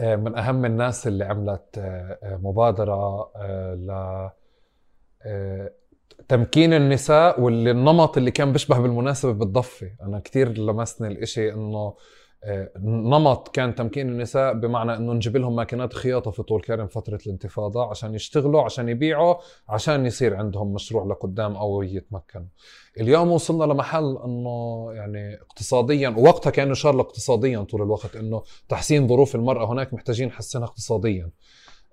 [0.00, 1.82] من أهم الناس اللي عملت
[2.22, 3.30] مبادرة
[3.74, 4.28] ل
[6.28, 11.94] تمكين النساء واللي النمط اللي كان بيشبه بالمناسبة بالضفه أنا كثير لمسني الإشي إنه
[12.84, 17.90] نمط كان تمكين النساء بمعنى إنه نجيب لهم ماكينات خياطة في طول كرم فترة الانتفاضة
[17.90, 19.34] عشان يشتغلوا عشان يبيعوا
[19.68, 22.46] عشان يصير عندهم مشروع لقدام أو يتمكنوا.
[23.00, 29.34] اليوم وصلنا لمحل إنه يعني اقتصاديا ووقتها كان يشار اقتصاديا طول الوقت إنه تحسين ظروف
[29.34, 31.30] المرأة هناك محتاجين نحسنها اقتصاديا.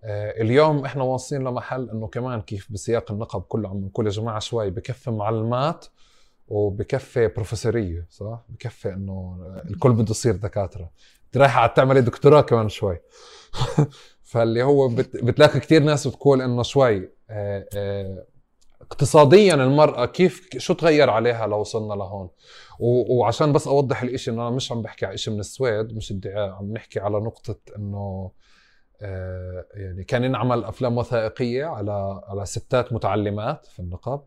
[0.04, 4.40] آه، اليوم إحنا واصلين لمحل إنه كمان كيف بسياق النقب كله عم نقول يا جماعة
[4.40, 5.86] شوي بكفي معلمات
[6.52, 9.38] وبكفي بروفيسورية صح؟ بكفي إنه
[9.70, 10.92] الكل بده يصير دكاترة.
[11.26, 13.00] انت رايحه تعملي دكتوراه كمان شوي.
[14.32, 18.26] فاللي هو بتلاقي كثير ناس بتقول إنه شوي آه، آه،
[18.82, 22.30] اقتصاديا المرأة كيف شو تغير عليها لو وصلنا لهون؟
[22.80, 26.50] وعشان بس أوضح الإشي إنه أنا مش عم بحكي على شيء من السويد مش ادعاء
[26.50, 28.32] عم نحكي على نقطة إنه
[29.02, 34.22] آه، يعني كان ينعمل أفلام وثائقية على على ستات متعلمات في النقب.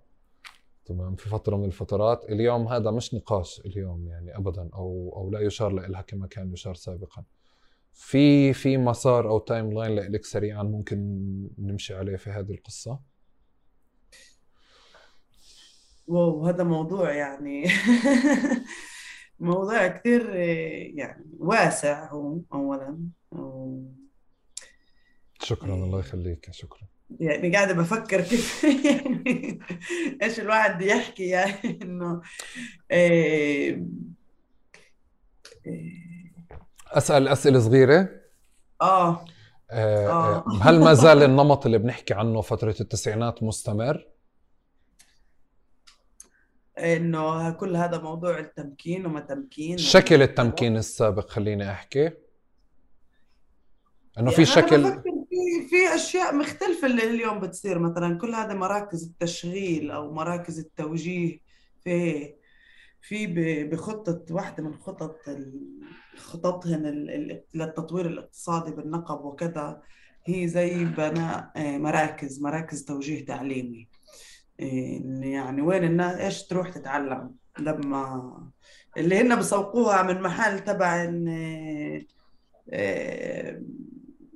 [0.86, 2.24] تمام؟ في فترة من الفترات.
[2.24, 6.74] اليوم هذا مش نقاش اليوم يعني ابدا أو أو لا يشار لها كما كان يشار
[6.74, 7.24] سابقا.
[7.92, 10.98] في في مسار أو timeline لك سريعا ممكن
[11.58, 13.00] نمشي عليه في هذه القصة؟
[16.06, 17.64] wow هذا موضوع يعني
[19.40, 22.98] موضوع كثير يعني واسع هو اولا.
[25.42, 26.93] شكرا الله يخليك شكرا.
[27.20, 29.60] يعني قاعدة بفكر كيف يعني
[30.22, 32.22] إيش الواحد يحكي يعني إنه
[32.90, 33.84] إيه
[36.88, 38.08] أسأل أسئلة صغيرة؟
[38.82, 39.24] آه,
[39.70, 40.44] آه, آه.
[40.62, 44.06] هل ما زال النمط اللي بنحكي عنه فترة التسعينات مستمر؟
[46.78, 49.78] إنه كل هذا موضوع التمكين وما تمكين.
[49.78, 52.10] شكل التمكين السابق خليني أحكي.
[54.18, 55.02] إنه في يعني شكل
[55.34, 57.78] في في أشياء مختلفة اللي اليوم بتصير.
[57.78, 61.40] مثلا كل هذه مراكز التشغيل أو مراكز التوجيه
[61.84, 62.34] في
[63.00, 63.26] في
[63.64, 65.16] بخطة واحدة من خطط
[66.16, 66.82] خططهن
[67.54, 69.82] للتطوير الاقتصادي بالنقب وكذا.
[70.26, 73.88] هي زي بناء آه، مراكز مراكز توجيه تعليمي.
[74.60, 78.50] آه، يعني وين الناس إيش تروح تتعلم؟ لما
[78.96, 81.12] اللي هن بسوقوها من محل تبع
[82.70, 83.62] آه،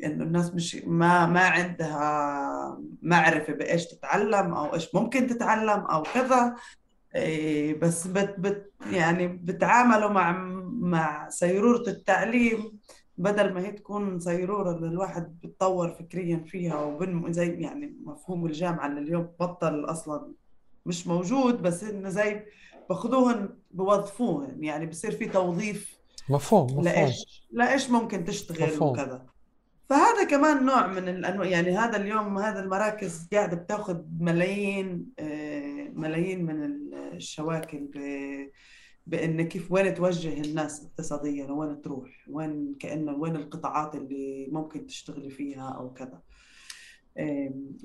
[0.05, 6.55] إنه الناس مش ما ما عندها معرفه بإيش تتعلم أو إيش ممكن تتعلم أو كذا.
[7.15, 10.33] إيه، بس بت بت يعني بتعاملوا مع
[10.81, 12.79] مع سيرورة التعليم
[13.17, 18.87] بدل ما هي تكون صيرورة اللي الواحد بتطور فكريا فيها وبن زي يعني مفهوم الجامعة
[18.87, 20.33] اللي اليوم بطل أصلا
[20.87, 22.45] مش موجود بس إنه زي
[22.89, 24.65] باخذوهن بوظفوهن.
[24.65, 26.85] يعني بصير في توظيف مفهوم مفهوم.
[26.85, 28.91] لإيش لإيش ممكن تشتغل مفهوم.
[28.91, 29.27] وكذا.
[29.89, 36.45] فهذا كمان نوع من الأنواع يعني هذا اليوم هذا المراكز قاعدة بتاخذ ملايين آه، ملايين
[36.45, 36.63] من
[37.13, 38.51] الشواكل ب-
[39.07, 45.31] بأن كيف وين توجه الناس اقتصاديا وين تروح وين كأنه وين القطاعات اللي ممكن تشتغلي
[45.31, 46.21] فيها أو كذا.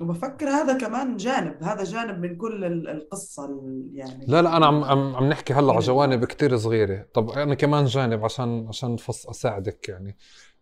[0.00, 4.26] وبفكر هذا كمان جانب هذا جانب من كل ال- القصة ال- يعني.
[4.28, 7.06] لا لا أنا عم عم, عم نحكي هلأ على من جوانب كتير صغيرة.
[7.14, 10.16] طب أنا كمان جانب عشان عشان فص أساعدك يعني.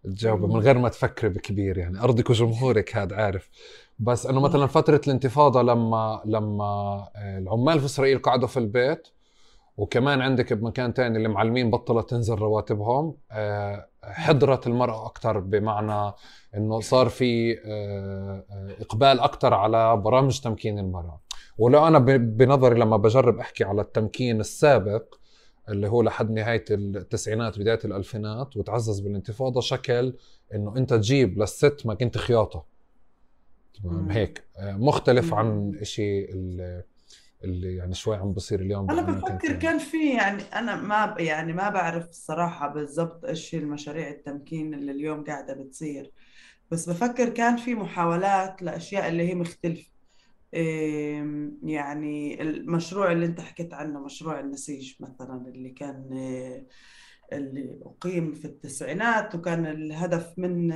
[0.05, 2.01] تجاوب من غير ما تفكري بكبير يعني.
[2.01, 3.51] ارضك وجمهورك هذا عارف.
[3.99, 6.65] بس أنه مثلا فترة الانتفاضة لما لما
[7.17, 9.09] آه، العمال في إسرائيل قعدوا في البيت
[9.77, 16.13] وكمان عندك بمكان تاني المعلمين بطلت تنزل رواتبهم آه، حضرت المرأة أكثر بمعنى
[16.57, 18.45] إنه صار في آه،
[18.81, 21.21] إقبال أكثر على برامج تمكين المرأة.
[21.59, 25.15] ولو أنا بنظري لما بجرب أحكي على التمكين السابق
[25.69, 30.15] اللي هو لحد نهاية التسعينات بداية الألفينات وتعزز بالانتفاضة شكل
[30.55, 32.65] إنه أنت تجيب للست ما كنت خياطة.
[33.83, 34.11] تمام.
[34.11, 34.45] هيك.
[34.57, 35.35] آه، مختلف مم.
[35.35, 36.83] عن إشي اللي
[37.45, 41.53] اللي يعني شوي عم بصير اليوم أنا بأماكن بفكر كان في يعني أنا ما يعني
[41.53, 46.13] ما بعرف الصراحة بالضبط إيش هي المشاريع التمكين اللي اليوم قاعدة بتصير.
[46.71, 49.83] بس بفكر كان في محاولات لأشياء اللي هي مختلفة.
[49.83, 49.92] إيه،
[51.63, 56.67] يعني المشروع اللي أنت حكيت عنه مشروع النسيج مثلا اللي كان إيه،
[57.33, 60.73] اللي أقيم في التسعينات وكان الهدف من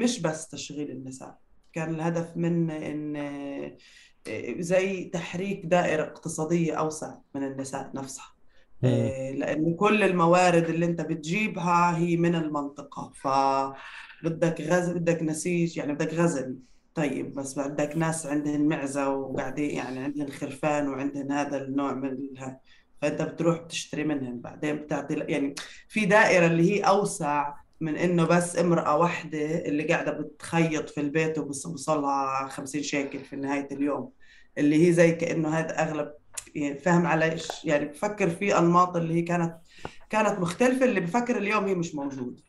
[0.00, 1.38] مش بس تشغيل النساء
[1.72, 3.16] كان الهدف من إن
[4.26, 8.34] إيه، زي تحريك دائرة اقتصادية أوسع من النساء نفسها.
[8.84, 13.12] إيه، لأن كل الموارد اللي أنت بتجيبها هي من المنطقة.
[13.14, 16.58] فبدك غزل بدك نسيج يعني بدك غزل.
[16.94, 22.56] طيب بس بدك ناس عندهن معزة وقاعدين يعني عندهن خرفان وعندهن هذا النوع من ال...
[23.02, 25.54] فأنت بتروح بتشتري منهن بعدين بتعطي يعني
[25.88, 31.38] في دائرة اللي هي أوسع من إنه بس امرأة واحدة اللي قاعدة بتخيط في البيت
[31.38, 34.12] وبوصلها 50 شيكل في نهاية اليوم
[34.58, 36.14] اللي هي زي كأنه هذا أغلب
[36.54, 39.56] يعني فاهم علي إيش يعني بفكر في أنماط اللي هي كانت
[40.10, 42.42] كانت مختلفة اللي بفكر اليوم هي مش موجودة.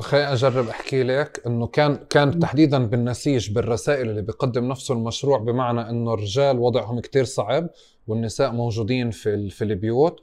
[0.00, 5.90] خليني أجرب أحكي لك إنه كان كان تحديدا بالنسيج بالرسائل اللي بيقدم نفسه المشروع بمعنى
[5.90, 7.68] إنه الرجال وضعهم كتير صعب
[8.06, 10.20] والنساء موجودين في في البيوت.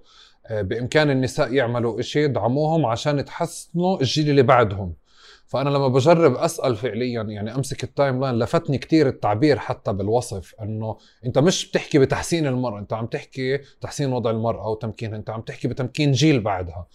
[0.48, 4.94] آه، بإمكان النساء يعملوا إشي يدعموهم عشان يتحسنوا الجيل اللي بعدهم.
[5.48, 10.98] فأنا لما بجرب أسأل فعليا يعني أمسك ال timeline لفتني كتير التعبير حتى بالوصف إنه
[11.26, 15.68] أنت مش بتحكي بتحسين المرأة أنت عم تحكي تحسين وضع المرأة وتمكينها أنت عم تحكي
[15.68, 16.88] بتمكين جيل بعدها.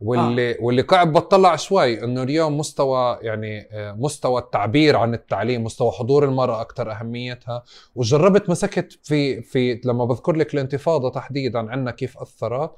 [0.00, 5.90] واللي واللي قاعد بطلع شوي إنه اليوم مستوى يعني آه، مستوى التعبير عن التعليم مستوى
[5.90, 7.62] حضور المرأة أكثر أهميتها.
[7.94, 12.76] وجربت مسكت في في لما بذكر لك الانتفاضة تحديدا عنا كيف أثرت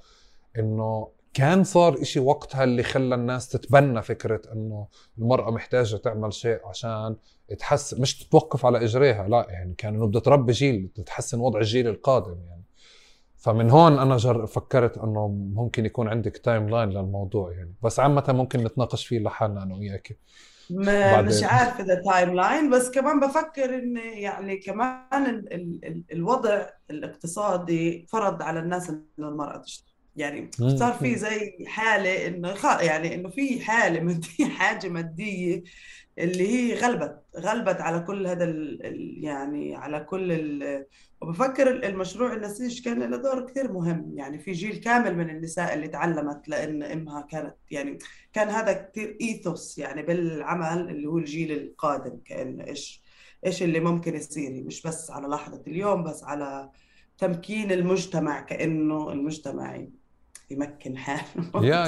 [0.59, 4.87] إنه كان صار إشي وقتها اللي خلى الناس تتبنى فكرة إنه
[5.19, 7.17] المرأة محتاجة تعمل شيء عشان
[7.59, 11.89] تحسن مش تتوقف على إجريها لا يعني كان إنه بدها تربي جيل تتحسن وضع الجيل
[11.89, 12.56] القادم يعني.
[13.47, 18.65] فمن هون أنا جر فكرت إنه ممكن يكون عندك timeline للموضوع يعني بس عامة ممكن
[18.65, 20.19] نتناقش فيه لحالنا أنا وياك.
[20.71, 28.07] مش عارفة إذا timeline بس كمان بفكر إن يعني كمان ال ال ال الوضع الاقتصادي
[28.11, 29.87] فرض على الناس إن المرأة تشتغل
[30.17, 30.51] يعني.
[30.77, 35.63] صار في زي حالة إنه خ- يعني إنه في حالة مادية حاجة مادية
[36.19, 40.87] اللي هي غلبت غلبت على كل هذا ال ال- يعني على كل ال
[41.23, 44.13] وبفكر ال- المشروع النسيج كان له دور كثير مهم.
[44.17, 47.99] يعني في جيل كامل من النساء اللي تعلمت لأن أمها كانت يعني
[48.33, 53.03] كان هذا كثير إيثوس يعني بالعمل اللي هو الجيل القادم كأنه إيش
[53.47, 54.65] إيش اللي ممكن يصير.
[54.65, 56.71] مش بس على لحظة اليوم بس على
[57.19, 59.87] تمكين المجتمع كأنه المجتمع
[60.51, 61.65] يمكن حاله.
[61.65, 61.87] يا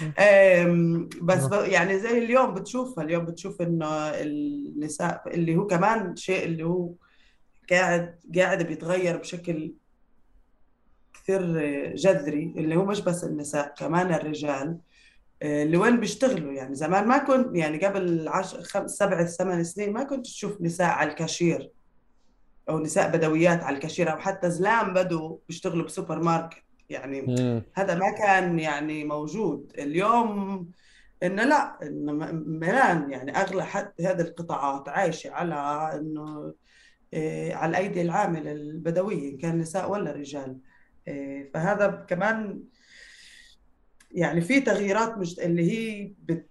[1.22, 6.62] بس ب- يعني زي اليوم بتشوفها اليوم بتشوف إنه النساء اللي هو كمان شيء اللي
[6.64, 6.90] هو
[7.70, 9.72] قاعد قاعد بيتغير بشكل
[11.14, 11.42] كثير
[11.94, 14.78] جذري اللي هو مش بس النساء كمان الرجال
[15.42, 16.52] آه، اللي وين بيشتغلوا.
[16.52, 20.86] يعني زمان ما كنت يعني قبل عشر خمس سبع ثمان سنين ما كنت تشوف نساء
[20.86, 21.70] على الكاشير
[22.68, 27.62] أو نساء بدويات على الكاشير أو حتى زلام بدوا بيشتغلوا بسوبر ماركت يعني مم.
[27.74, 29.72] هذا ما كان يعني موجود.
[29.78, 30.70] اليوم
[31.22, 33.10] إنه لا إنه ملان.
[33.12, 35.54] يعني أغلب حتى هذه القطاعات عايشة على
[35.94, 36.54] إنه
[37.52, 40.58] على الأيدي العاملة البدوية إن كان نساء ولا رجال.
[41.08, 42.62] إيه، فهذا كمان
[44.10, 46.46] يعني في تغييرات مش اللي هي بت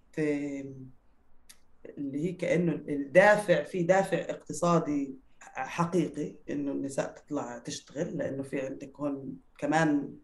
[1.98, 8.99] اللي هي كأنه الدافع في دافع اقتصادي حقيقي إنه النساء تطلع تشتغل لأنه في عندك
[8.99, 10.15] هون كمان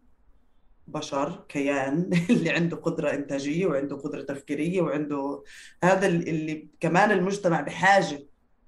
[0.86, 5.42] بشر كيان اللي عنده قدرة إنتاجية وعنده قدرة تفكيرية وعنده
[5.84, 8.26] هذا اللي كمان المجتمع بحاجة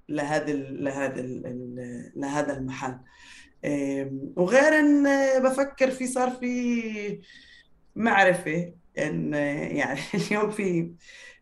[0.09, 1.23] لهذا لهذا
[2.17, 2.99] لهذا المحل.
[4.37, 5.05] وغير إن
[5.43, 7.21] بفكر في صار في
[7.97, 10.93] معرفة إن يعني اليوم في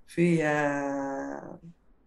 [0.06, 0.42] في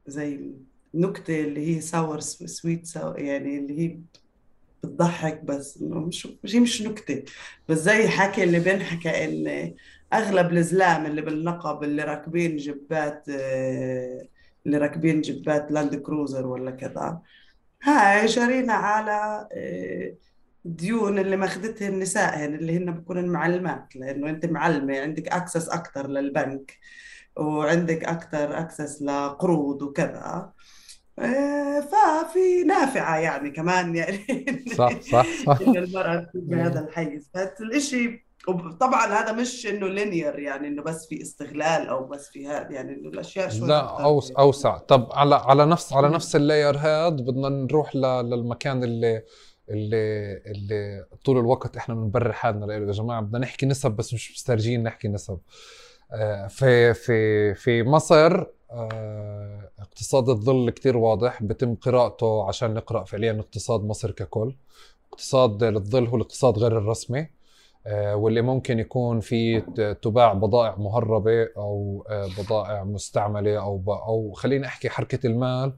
[0.07, 0.52] زي
[0.94, 3.99] نكتة اللي هي sour sweet sour يعني اللي هي
[4.84, 7.23] بتضحك بس مش مش مش نكتة
[7.69, 9.76] بس زي حكي اللي بنحكى إن
[10.14, 14.27] أغلب الزلام اللي بالنقب اللي راكبين جيبات آه،
[14.65, 17.22] اللي راكبين جيبات Land Cruiser ولا كذا.
[17.84, 20.14] هاي شارينها على آه،
[20.65, 26.07] ديون اللي ماخذتها النساء هن اللي هن بكونوا معلمات لأنه أنت معلمة عندك access أكثر
[26.07, 26.77] للبنك
[27.36, 30.52] وعندك أكثر access لقروض وكذا.
[31.19, 34.26] آه، ففي نافعة يعني كمان يعني.
[34.77, 35.26] صح صح.
[35.45, 37.30] صح إن المرأة بهذا الحيز.
[37.34, 42.71] فالإشي وطبعا هذا مش إنه linear يعني إنه بس في استغلال أو بس في هذا
[42.71, 44.77] يعني إنه الأشياء شوي لا أوس أوسع.
[44.77, 49.23] طب على على نفس على نفس ال layer هذا بدنا نروح للمكان اللي
[49.69, 54.31] اللي اللي طول الوقت إحنا بنبرر حالنا له يا جماعة بدنا نحكي نسب بس مش
[54.31, 55.39] مسترجين نحكي نسب.
[56.11, 63.39] آه، في في في مصر آه، اقتصاد الظل كتير واضح بتم قراءته عشان نقرأ فعليا
[63.39, 64.55] اقتصاد مصر ككل.
[65.11, 67.38] اقتصاد الظل هو الاقتصاد غير الرسمي.
[67.85, 69.61] واللي ممكن يكون في
[70.01, 75.73] تباع بضائع مهربة أو آه، بضائع مستعملة أو أو خليني أحكي حركة المال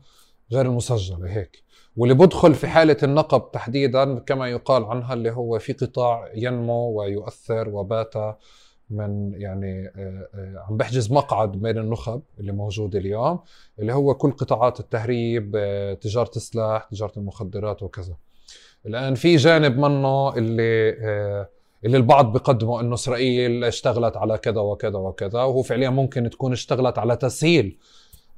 [0.52, 1.64] غير المسجلة هيك.
[1.98, 7.69] واللي بدخل في حالة النقب تحديدا كما يقال عنها اللي هو في قطاع ينمو ويؤثر
[7.69, 8.15] وبات
[8.90, 13.40] من يعني آه، آه، عم بحجز مقعد بين النخب اللي موجود اليوم
[13.80, 18.18] اللي هو كل قطاعات التهريب آه، تجارة السلاح تجارة المخدرات وكذا.
[18.86, 21.48] الآن في جانب منه اللي
[21.86, 26.98] اللي البعض بيقدموا إنه إسرائيل اشتغلت على كذا وكذا وكذا وهو فعليا ممكن تكون اشتغلت
[26.99, 27.78] على تسهيل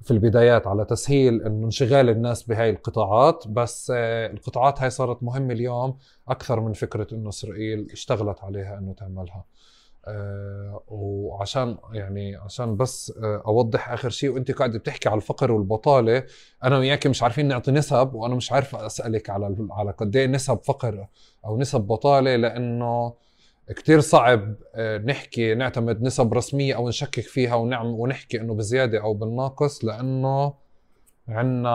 [0.01, 5.97] في البدايات على تسهيل إنه انشغال الناس بهاي القطاعات بس القطاعات هاي صارت مهمة اليوم
[6.27, 9.45] أكثر من فكرة إنه إسرائيل اشتغلت عليها إنه تعملها.
[10.07, 16.23] آه وعشان يعني عشان بس آه أوضح آخر شيء وأنت قاعدة بتحكي على الفقر والبطالة
[16.63, 20.59] أنا وياك مش عارفين نعطي نسب وأنا مش عارف أسألك على على قد إيه نسب
[20.63, 21.07] فقر
[21.45, 23.13] أو نسب بطالة لأنه
[23.69, 29.13] كتير صعب آه نحكي نعتمد نسب رسمية أو نشكك فيها ونعم ونحكي إنه بزيادة أو
[29.13, 30.53] بالناقص لأنه
[31.27, 31.69] عندنا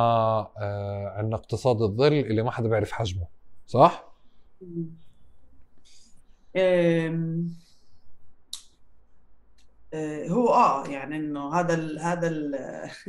[0.59, 3.27] آه عندنا اقتصاد الظل اللي ما حدا بيعرف حجمه
[3.66, 4.09] صح؟
[6.56, 7.43] آه،
[10.28, 12.55] هو آه يعني إنه هذا ال هذا ال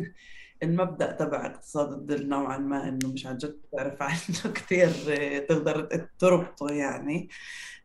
[0.63, 4.89] المبدأ تبع اقتصاد الظل نوعا ما إنه مش عن جد تعرف عنه كثير
[5.39, 7.29] تقدر تربطه يعني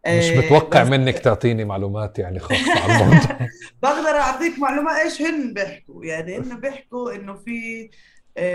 [0.09, 3.49] مش آه، متوقع منك تعطيني معلومات يعني خاصة على الموضوع.
[3.83, 7.91] بقدر أعطيك معلومات إيش هن بيحكوا؟ يعني هن بيحكوا إنه في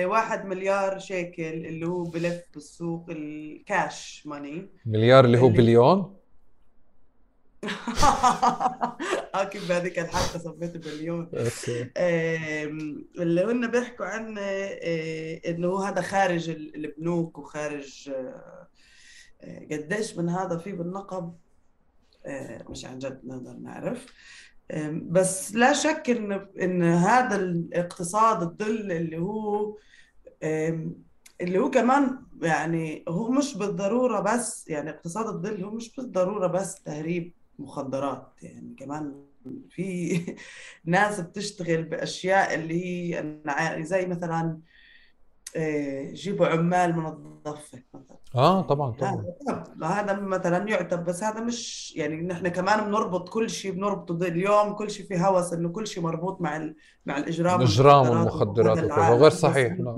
[0.05, 6.15] واحد مليار شيكل اللي هو بلف بالسوق الكاش ماني مليار اللي هو بليون؟
[9.35, 11.29] آه كيف بهذيك الحلقة صفيت بليون.
[13.19, 18.58] اللي هن بيحكوا عن آه، إنه هذا خارج البنوك وخارج آه،
[19.71, 21.33] قديش من هذا في بالنقب؟
[22.69, 24.05] مش عن جد نقدر نعرف.
[24.93, 29.77] بس لا شك ان إن هذا الاقتصاد الظل اللي هو
[31.41, 36.83] اللي هو كمان يعني هو مش بالضرورة بس يعني اقتصاد الظل هو مش بالضرورة بس
[36.83, 38.27] تهريب مخدرات.
[38.41, 39.25] يعني كمان
[39.69, 40.19] في
[40.85, 43.23] ناس بتشتغل بأشياء اللي هي
[43.83, 44.59] زي مثلا آه،
[46.13, 48.17] جيبوا عمال من الضفة مثلا.
[48.35, 49.25] آه طبعا طبعا.
[49.83, 54.91] هذا مثلا يعتبر بس هذا مش يعني نحن كمان بنربط كل شيء بنربطه اليوم كل
[54.91, 56.69] شيء في هوس إنه كل شيء مربوط مع
[57.05, 59.95] مع الإجرام الإجرام والمخدرات وكذا غير صحيح لا.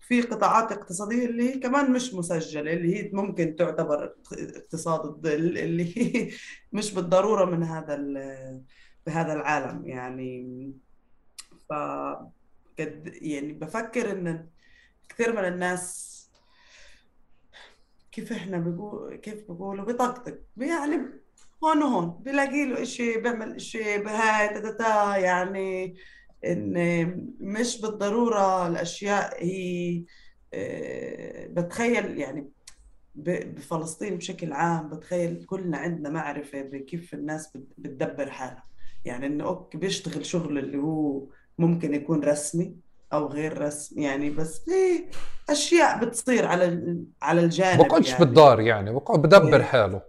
[0.00, 5.98] في قطاعات اقتصادية اللي هي كمان مش مسجلة اللي هي ممكن تعتبر اقتصاد الظل اللي
[5.98, 6.30] هي
[6.72, 7.96] مش بالضرورة من هذا
[9.06, 10.72] بهذا العالم يعني.
[11.68, 11.72] ف
[12.78, 14.48] يعني بفكر إن
[15.08, 16.16] كثير من الناس
[18.12, 20.96] كيف إحنا بقول كيف بقولوا بطقطق يعني
[21.64, 25.96] هون وهون بلاقي له شيء بيعمل شيء بهاي يعني
[26.44, 30.04] إن مش بالضرورة الأشياء هي
[30.54, 32.50] آه، بتخيل يعني
[33.14, 38.66] بفلسطين بشكل عام بتخيل كلنا عندنا معرفة بكيف الناس بتدبر حالها.
[39.04, 41.26] يعني إنه أوكي بيشتغل شغل اللي هو
[41.58, 42.76] ممكن يكون رسمي
[43.12, 45.04] أو غير رسمي يعني بس في
[45.50, 48.24] أشياء بتصير على على الجانب بقعدش يعني.
[48.24, 49.62] بالدار يعني بقعد بدبر إيه.
[49.62, 50.02] حاله.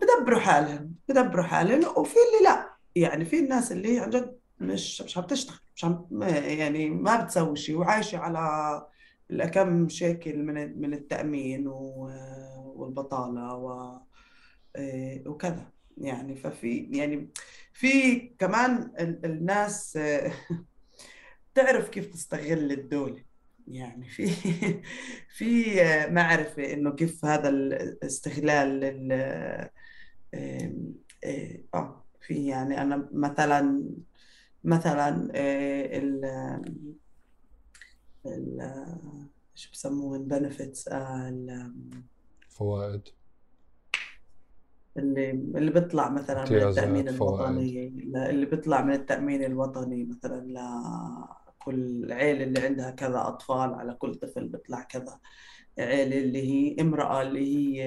[0.00, 2.70] بدبروا حالهم بدبروا حالهم وفي اللي لا.
[2.94, 7.56] يعني في الناس اللي عن جد مش مش عم تشتغل مش عم يعني ما بتسوي
[7.56, 8.86] شيء وعايشة على
[9.30, 11.66] الكم شكل من من التأمين
[12.76, 13.96] والبطالة و
[14.76, 15.66] إيه، وكذا.
[15.98, 17.28] يعني ففي يعني
[17.78, 18.92] في كمان
[19.24, 19.98] الناس
[21.54, 23.24] تعرف كيف تستغل الدولة
[23.68, 24.28] يعني في
[25.38, 25.74] في
[26.10, 29.08] معرفة إنه كيف هذا الاستغلال
[31.74, 33.84] آه في يعني أنا مثلا
[34.64, 36.24] مثلا آه، ال
[38.26, 38.72] ال
[39.54, 40.88] شو بسموه البنفتس
[42.48, 43.08] فوائد.
[44.98, 50.40] اللي اللي بيطلع مثلا من التأمين الوطني اللي بيطلع من التأمين الوطني مثلا
[51.58, 55.18] لكل عيلة اللي عندها كذا أطفال على كل طفل بيطلع كذا.
[55.78, 57.82] عيلة اللي هي امرأة اللي هي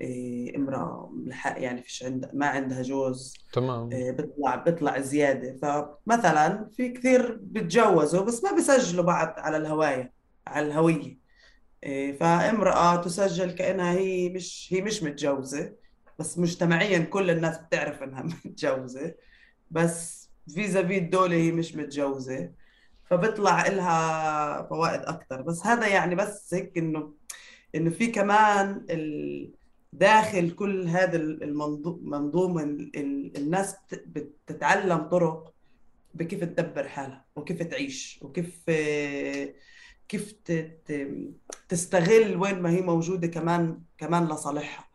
[0.00, 1.12] إيه، امرأة
[1.44, 3.92] يعني فيش عندها ما عندها جوز تمام.
[3.92, 5.56] إيه، بيطلع بيطلع زيادة.
[5.62, 10.12] فمثلا في كثير بتجوزوا بس ما بيسجلوا بعد على الهواية
[10.46, 11.18] على الهوية.
[11.84, 15.81] إيه، فامرأة تسجل كأنها هي مش هي مش متجوزة.
[16.22, 19.14] بس مجتمعيا كل الناس بتعرف إنها متجوزة
[19.70, 22.52] بس فيزا في الدولة هي مش متجوزة
[23.04, 27.14] فبيطلع لها فوائد أكثر بس هذا يعني بس هيك إنه
[27.74, 28.86] إنه في كمان
[29.92, 32.58] داخل كل هذا المنظوم
[33.36, 35.54] الناس بتتعلم طرق
[36.14, 38.70] بكيف تدبر حالها وكيف تعيش وكيف
[40.08, 40.34] كيف
[41.68, 44.91] تستغل وين ما هي موجودة كمان كمان لصالحها.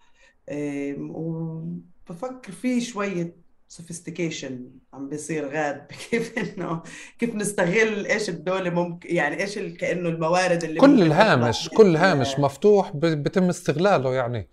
[0.99, 3.35] وبفكر في شوية
[3.67, 6.83] سوفيستيكيشن عم بيصير غاد كيف إنه
[7.19, 12.95] كيف نستغل إيش الدولة ممكن يعني إيش كأنه الموارد اللي كل الهامش كل هامش مفتوح
[12.95, 14.47] بيتم استغلاله يعني.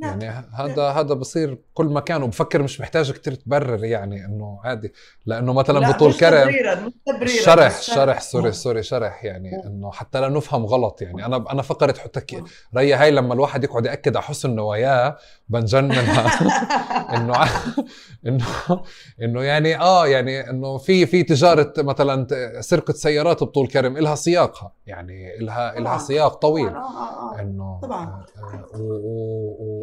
[0.00, 0.20] نعم.
[0.20, 0.96] يعني هذا نعم.
[0.96, 4.92] هذا بصير كل مكان وبفكر مش محتاج كثير تبرر يعني إنه عادي.
[5.26, 6.50] لأنه مثلا بطول كرم
[7.26, 11.26] شرح شرح سوري سوري شرح يعني إنه حتى لا نفهم غلط يعني.
[11.26, 12.42] أنا أنا فكرت حتى
[12.76, 15.16] ريا هاي لما الواحد يقعد يأكد على حسن نواياه
[15.48, 16.28] بنجن منها
[17.16, 17.48] انه
[18.26, 18.44] انه
[19.22, 22.26] إنه يعني آه يعني إنه في في تجارة مثلا
[22.60, 26.68] سرقة سيارات بطول كرم لها سياقها يعني لها لها سياق طويل.
[26.68, 27.40] آه، آه، آه.
[27.40, 28.24] إنه طبعا.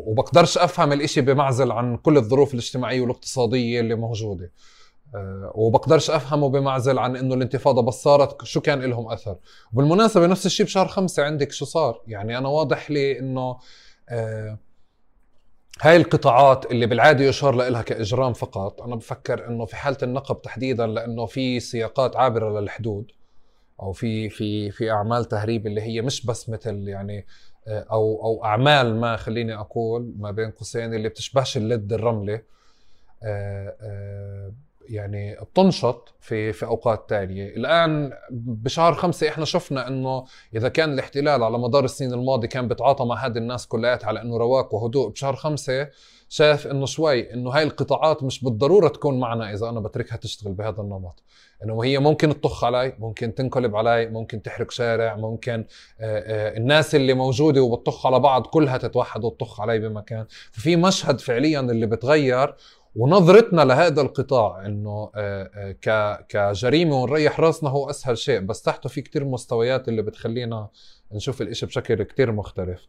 [0.05, 4.51] وبقدرش أفهم الإشي بمعزل عن كل الظروف الاجتماعية والاقتصادية اللي موجودة.
[5.15, 9.37] أه وبقدرش أفهمه بمعزل عن إنه الانتفاضة بس صارت شو كان لهم أثر.
[9.73, 13.57] وبالمناسبه نفس الشيء بشهر خمسة عندك شو صار؟ يعني أنا واضح لي إنه
[14.09, 14.57] أه
[15.81, 20.87] هاي القطاعات اللي بالعادة يشار لها كإجرام فقط أنا بفكر إنه في حالة النقب تحديدا
[20.87, 23.11] لإنه في سياقات عابرة للحدود
[23.81, 27.25] أو في في في أعمال تهريب اللي هي مش بس مثل يعني
[27.67, 32.41] أو أو أعمال ما خليني أقول ما بين قوسين اللي بتشبهش اللد الرملة
[33.23, 34.51] آه، آه،
[34.89, 37.47] يعني بتنشط في في أوقات تانية.
[37.47, 40.25] الآن بشهر خمسة إحنا شفنا إنه
[40.55, 44.37] إذا كان الاحتلال على مدار السنين الماضية كان بيتعاطى مع هذه الناس كلياتها على إنه
[44.37, 45.89] رواق وهدوء بشهر خمسة
[46.35, 50.81] شايف إنه شوي إنه هاي القطاعات مش بالضرورة تكون معنا إذا أنا بتركها تشتغل بهذا
[50.81, 51.23] النمط.
[51.63, 55.65] إنه هي ممكن تطخ علي ممكن تنقلب علي ممكن تحرق شارع ممكن
[55.99, 60.25] آه، آه، الناس اللي موجودة وبتطخ على بعض كلها تتوحد وتطخ علي بمكان.
[60.51, 62.55] ففي مشهد فعليا اللي بتغير
[62.95, 65.75] ونظرتنا لهذا القطاع إنه آه،
[66.29, 70.69] كجريمة ونريح راسنا هو أسهل شيء بس تحته في كتير مستويات اللي بتخلينا
[71.11, 72.87] نشوف الإشي بشكل كتير مختلف.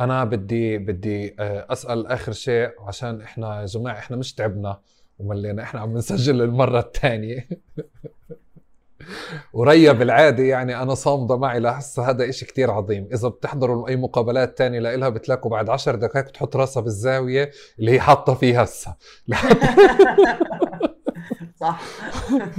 [0.00, 4.80] أنا بدي بدي أسأل آخر شيء عشان إحنا يا جماعة إحنا مش تعبنا
[5.18, 7.48] وملينا إحنا عم نسجل المرة الثانية
[9.52, 13.08] وريا بالعادة يعني أنا صامدة معي لهسه هذا إشي كتير عظيم.
[13.12, 18.00] إذا بتحضروا أي مقابلات تانية لإلها بتلاقوا بعد عشر دقائق تحط راسها بالزاوية اللي هي
[18.00, 18.94] حاطة فيها هسه.
[21.60, 21.80] صح.
[22.32, 22.50] آه، آه، آه،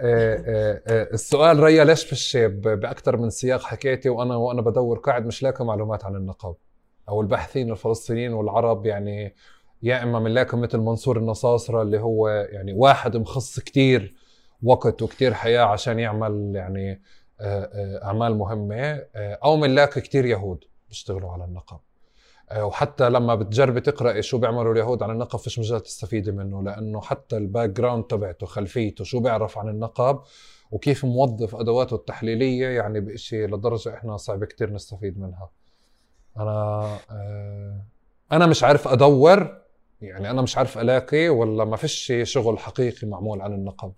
[0.00, 5.64] السؤال ريا ليش في الشاب بأكثر من سياق حكيتي وأنا وأنا بدور قاعد مش لاقي
[5.64, 6.54] معلومات عن النقاب
[7.08, 8.86] أو الباحثين الفلسطينيين والعرب.
[8.86, 9.34] يعني
[9.82, 14.14] يا إما بنلاقي مثل منصور النصاصرة اللي هو يعني واحد مخصص كتير
[14.62, 17.02] وقت وكتير حياة عشان يعمل يعني
[18.02, 21.78] أعمال مهمة أو بنلاقي كتير يهود بيشتغلوا على النقب
[22.54, 27.36] وحتى لما بتجربي تقراي شو بيعملوا اليهود عن النقب فيش مجال تستفيدي منه لأنه حتى
[27.36, 30.20] ال background تبعته خلفيته شو بيعرف عن النقب
[30.70, 35.50] وكيف موظف أدواته التحليلية يعني بشيء لدرجة إحنا صعب كتير نستفيد منها.
[36.36, 37.80] أنا آه،
[38.32, 39.58] أنا مش عارف أدور
[40.00, 43.94] يعني أنا مش عارف ألاقي ولا ما فيش شغل حقيقي معمول عن النقب آه،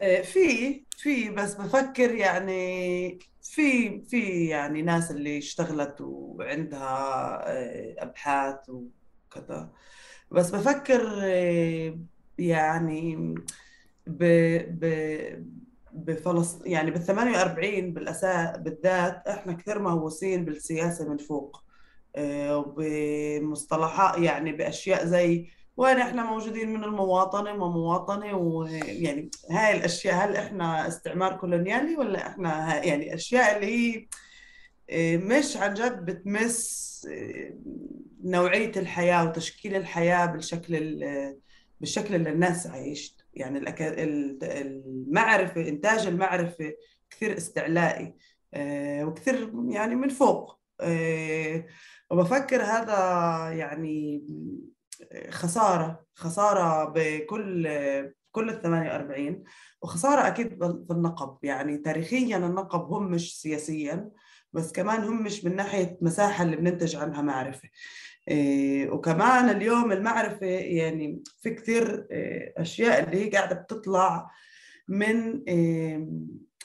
[0.00, 6.88] في في بس بفكر يعني في في يعني ناس اللي اشتغلت وعندها
[7.50, 9.72] آه، أبحاث وكذا.
[10.30, 11.98] بس بفكر آه،
[12.38, 13.34] يعني
[14.06, 14.24] ب
[14.80, 14.84] ب
[15.92, 21.62] بفلسطين يعني بال 48 بالاساس بالذات إحنا كثير مهووسين بالسياسة من فوق
[22.18, 30.88] وبمصطلحات يعني بأشياء زي وين إحنا موجودين من المواطنة ومواطنه ويعني هاي الأشياء هل إحنا
[30.88, 34.06] استعمار كولونيالي ولا إحنا يعني أشياء اللي هي
[34.90, 37.54] آه، مش عن جد بتمس آه،
[38.24, 41.00] نوعية الحياة وتشكيل الحياة بالشكل
[41.80, 43.58] بالشكل اللي الناس عايشت يعني
[44.42, 46.74] المعرفة إنتاج المعرفة
[47.10, 48.14] كثير استعلائي
[48.54, 50.56] آه، وكثير يعني من فوق
[52.10, 52.94] وبفكر هذا
[53.52, 54.22] يعني
[55.30, 57.68] خسارة خسارة بكل
[58.32, 59.44] كل ال 48
[59.82, 64.10] وخسارة أكيد في النقب يعني تاريخيا النقب هم مش سياسيا
[64.52, 67.68] بس كمان هم مش من ناحية مساحة اللي بننتج عنها معرفة.
[68.28, 74.30] إيه وكمان اليوم المعرفة يعني في كثير إيه أشياء اللي هي قاعدة بتطلع
[74.88, 76.08] من إيه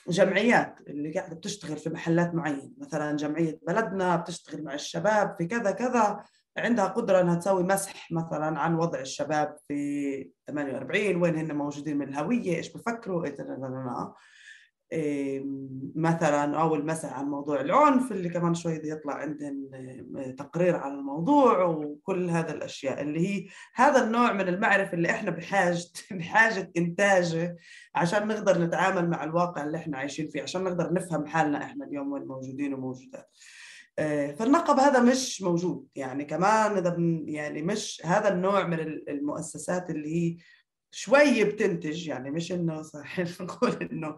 [0.08, 2.70] جمعيات اللي قاعدة بتشتغل في محلات معينة.
[2.78, 6.24] مثلا جمعية بلدنا بتشتغل مع الشباب في كذا كذا.
[6.56, 12.08] عندها قدرة أنها تسوي مسح مثلا عن وضع الشباب في 48 وين هن موجودين من
[12.08, 13.24] الهوية إيش بفكروا
[14.92, 15.44] إيه
[15.94, 19.70] مثلا أو المسح عن موضوع العنف اللي كمان شوي يطلع عندهم
[20.38, 23.00] تقرير عن الموضوع وكل هذا الأشياء.
[23.00, 25.78] اللي هي هذا النوع من المعرفة اللي إحنا بحاجة
[26.10, 27.56] بحاجة إنتاجه
[27.94, 32.12] عشان نقدر نتعامل مع الواقع اللي إحنا عايشين فيه عشان نقدر نفهم حالنا إحنا اليوم
[32.12, 33.30] وين موجودين وموجودات.
[33.98, 35.86] فالنقب هذا مش موجود.
[35.94, 40.36] يعني كمان إذا يعني مش هذا النوع من المؤسسات اللي هي
[40.90, 42.08] شوي بتنتج.
[42.08, 44.16] يعني مش إنه صحيح نقول إنه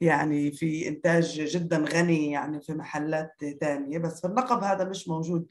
[0.00, 5.46] يعني في إنتاج جدا غني يعني في محلات ثانية بس في النقب هذا مش موجود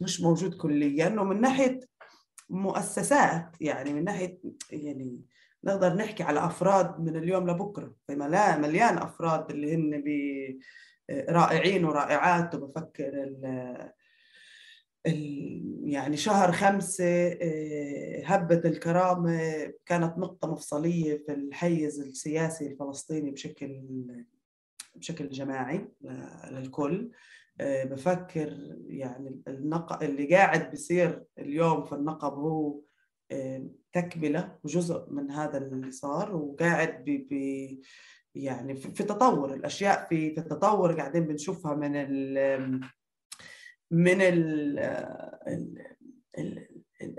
[0.00, 1.08] مش موجود كليا.
[1.20, 1.80] ومن ناحية
[2.50, 4.38] مؤسسات يعني من ناحية
[4.70, 5.20] يعني
[5.64, 7.94] نقدر نحكي على أفراد من اليوم لبكرة.
[8.06, 8.16] في
[8.60, 10.02] مليان أفراد اللي هن
[11.10, 13.90] رائعين ورائعات وبفكر ال
[15.84, 23.82] يعني شهر خمسة آه، هبة الكرامة كانت نقطة مفصلية في الحيز السياسي الفلسطيني بشكل
[24.94, 25.88] بشكل جماعي
[26.50, 27.10] للكل
[27.60, 30.02] آه، بفكر يعني النق...
[30.02, 32.80] اللي قاعد بيصير اليوم في النقب هو
[33.30, 37.04] آه، تكملة وجزء من هذا اللي صار وقاعد.
[38.34, 42.80] يعني في تطور الأشياء في التطور قاعدين بنشوفها من ال
[43.90, 44.78] من ال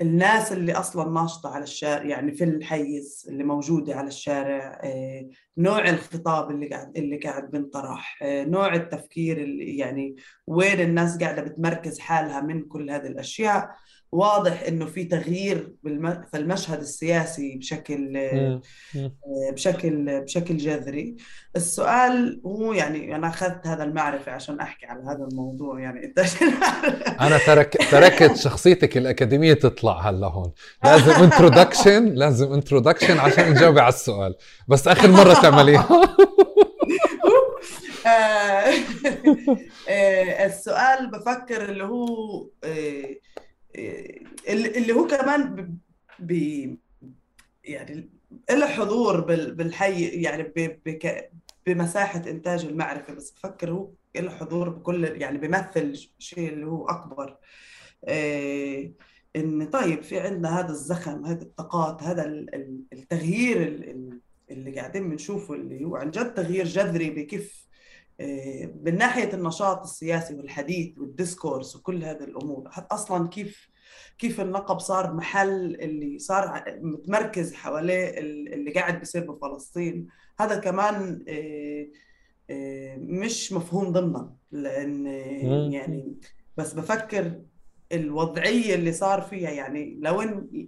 [0.02, 5.90] الناس اللي أصلا ناشطة على الشارع يعني في الحيز اللي موجودة على الشارع آه، نوع
[5.90, 10.16] الخطاب اللي قاعد اللي قاعد بنطرح آه، نوع التفكير اللي يعني
[10.48, 13.70] وين الناس قاعدة بتمركز حالها من كل هذه الأشياء.
[14.12, 15.76] واضح إنه في تغيير
[16.32, 18.62] في المشهد السياسي بشكل آه،
[19.52, 21.16] بشكل بشكل جذري.
[21.56, 26.20] السؤال هو يعني أنا أخذت هذا المعرفة عشان أحكي على هذا الموضوع يعني أنت
[27.26, 30.52] أنا ترك تركت شخصيتك الأكاديمية تطلع هلا هون.
[30.84, 34.36] لازم introduction لازم introduction عشان تجاوبي على السؤال.
[34.68, 35.88] بس آخر مرة تعمليها.
[38.06, 38.74] آه،
[39.90, 42.08] آه، السؤال بفكر اللي هو
[44.50, 45.76] اللي هو كمان
[46.20, 46.32] ب
[47.64, 48.10] يعني
[48.52, 49.22] له حضور
[49.52, 50.54] بالحي يعني
[51.66, 57.38] بمساحة إنتاج المعرفة بس بفكر هو له حضور بكل يعني بيمثل شيء اللي هو أكبر.
[58.08, 58.94] إيه
[59.36, 62.26] إن طيب في عندنا هذا الزخم هذه الطاقات هذا
[62.94, 63.58] التغيير
[64.52, 67.61] اللي قاعدين بنشوفه اللي هو عن جد تغيير جذري بكيف
[68.84, 73.72] من ناحية النشاط السياسي والحديث والديسكورس وكل هذه الأمور أصلا كيف
[74.18, 78.20] كيف النقب صار محل اللي صار متمركز حواليه
[78.54, 80.08] اللي قاعد بيصير بفلسطين.
[80.40, 81.92] هذا كمان إيه،
[82.50, 85.06] إيه، مش مفهوم ضمنا لأن
[85.72, 86.16] يعني
[86.58, 87.42] بس بفكر
[87.92, 90.68] الوضعية اللي صار فيها يعني لو إن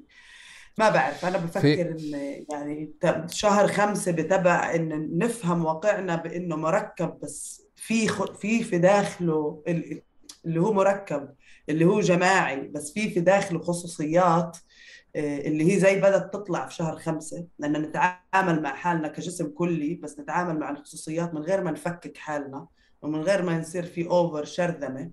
[0.78, 2.14] ما بعرف أنا بفكر إن
[2.52, 2.94] يعني
[3.28, 8.08] شهر خمسة بتبع إن نفهم واقعنا بإنه مركب بس في
[8.40, 9.64] في في داخله
[10.46, 11.30] اللي هو مركب
[11.70, 14.58] اللي هو جماعي بس في في داخله خصوصيات
[15.16, 17.48] اللي هي زي بدأت تطلع في شهر خمسة.
[17.60, 22.68] لأن نتعامل مع حالنا كجسم كلي بس نتعامل مع الخصوصيات من غير ما نفكك حالنا
[23.02, 25.12] ومن غير ما يصير في أوفر شرذمة.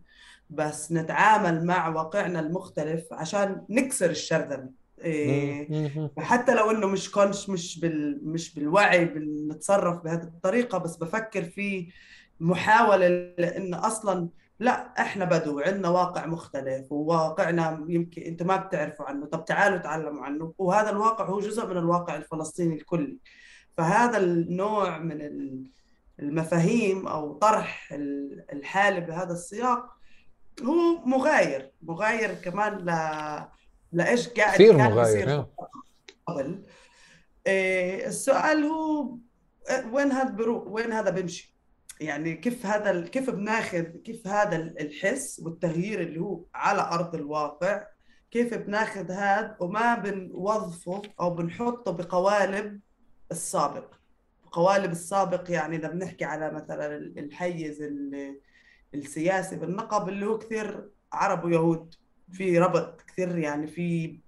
[0.50, 4.79] بس نتعامل مع واقعنا المختلف عشان نكسر الشرذمة.
[5.00, 11.44] إيه حتى لو إنه مش كونش مش بال مش بالوعي بنتصرف بهذه الطريقة بس بفكر
[11.44, 11.92] في
[12.40, 13.08] محاولة
[13.38, 14.28] لإن أصلا
[14.60, 19.26] لا إحنا بدو عندنا واقع مختلف وواقعنا يمكن أنتم ما بتعرفوا عنه.
[19.26, 20.54] طب تعالوا تعلموا عنه.
[20.58, 23.18] وهذا الواقع هو جزء من الواقع الفلسطيني الكلي.
[23.76, 25.30] فهذا النوع من
[26.20, 27.92] المفاهيم أو طرح
[28.52, 29.86] الحاله بهذا السياق
[30.62, 32.90] هو مغاير مغاير كمان ل
[33.92, 35.44] لإيش قاعد كثير مغاير
[36.26, 36.62] قبل؟
[37.46, 39.16] إيه السؤال هو
[39.92, 41.54] وين هذا بروح وين هذا بيمشي؟
[42.00, 47.86] يعني كيف هذا كيف بناخذ كيف هذا الحس والتغيير اللي هو على أرض الواقع؟
[48.30, 52.80] كيف بناخذ هذا وما بنوظفه أو بنحطه بقوالب
[53.30, 53.94] السابق؟
[54.52, 57.82] قوالب السابق يعني إذا بنحكي على مثلا الحيز
[58.94, 61.94] السياسي بالنقب اللي هو كثير عرب ويهود.
[62.32, 64.18] في ربط كثير يعني في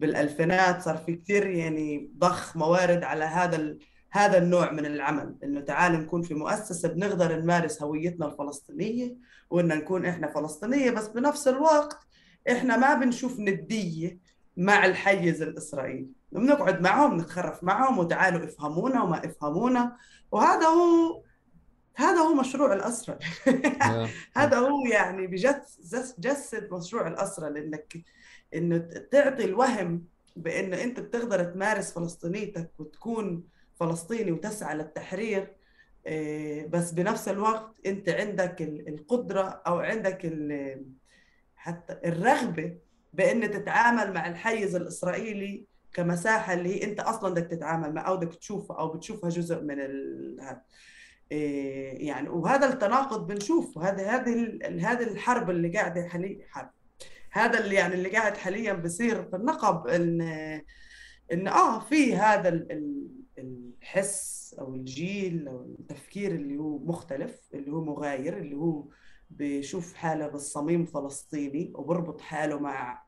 [0.00, 3.76] بالألفينات صار في كثير يعني ضخ موارد على هذا
[4.10, 9.16] هذا النوع من العمل إنه تعال نكون في مؤسسة بنقدر نمارس هويتنا الفلسطينية
[9.50, 11.98] وإن نكون إحنا فلسطينية بس بنفس الوقت
[12.50, 14.18] إحنا ما بنشوف ندية
[14.56, 16.08] مع الحيز الإسرائيلي.
[16.32, 19.96] بنقعد معهم نتخرف معهم وتعالوا افهمونا وما افهمونا
[20.32, 21.22] وهذا هو
[21.98, 23.18] هذا هو مشروع الأسرة.
[24.36, 25.62] هذا هو يعني بجد
[26.18, 27.96] جسد مشروع الأسرة لأنك
[28.54, 28.78] إنه
[29.10, 30.04] تعطي الوهم
[30.36, 33.44] بأنه أنت بتقدر تمارس فلسطينيتك وتكون
[33.80, 35.54] فلسطيني وتسعى للتحرير
[36.06, 40.32] آه، بس بنفس الوقت أنت عندك القدرة أو عندك
[41.56, 42.78] حتى الرغبة
[43.12, 48.34] بأن تتعامل مع الحيز الإسرائيلي كمساحة اللي هي أنت أصلا بدك تتعامل مع أو بدك
[48.34, 49.80] تشوفها أو بتشوفها جزء من
[50.40, 50.62] هذا
[51.30, 53.88] يعني وهذا التناقض بنشوفه.
[53.88, 56.70] هذه هذه هذه الحرب اللي قاعدة حاليا حرب.
[57.30, 60.20] هذا اللي يعني اللي قاعد حاليا بصير في النقب إن
[61.32, 62.66] إن آه في هذا
[63.38, 68.84] الحس أو الجيل أو التفكير اللي هو مختلف اللي هو مغاير اللي هو
[69.30, 73.04] بشوف حاله بالصميم فلسطيني وبربط حاله مع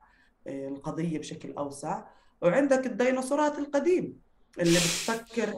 [0.46, 2.04] آه، القضية بشكل أوسع.
[2.42, 4.20] وعندك الديناصورات القديم.
[4.58, 5.48] اللي بتفكر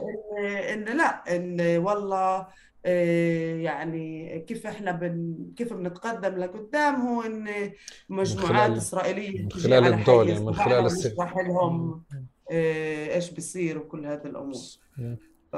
[0.73, 2.47] ان إن لا إن والله
[2.85, 7.71] آه، يعني كيف إحنا بن كيف بنتقدم لقدام هو إن
[8.09, 12.03] مجموعات من إسرائيلية من خلال الدول يعني من خلال نشرح لهم
[12.51, 14.61] آه، إيش بيصير وكل هذه الأمور.
[15.51, 15.55] ف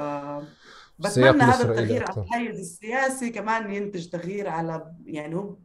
[0.98, 5.56] بتمنى هذا التغيير على الحيز السياسي كمان ينتج تغيير على يعني هو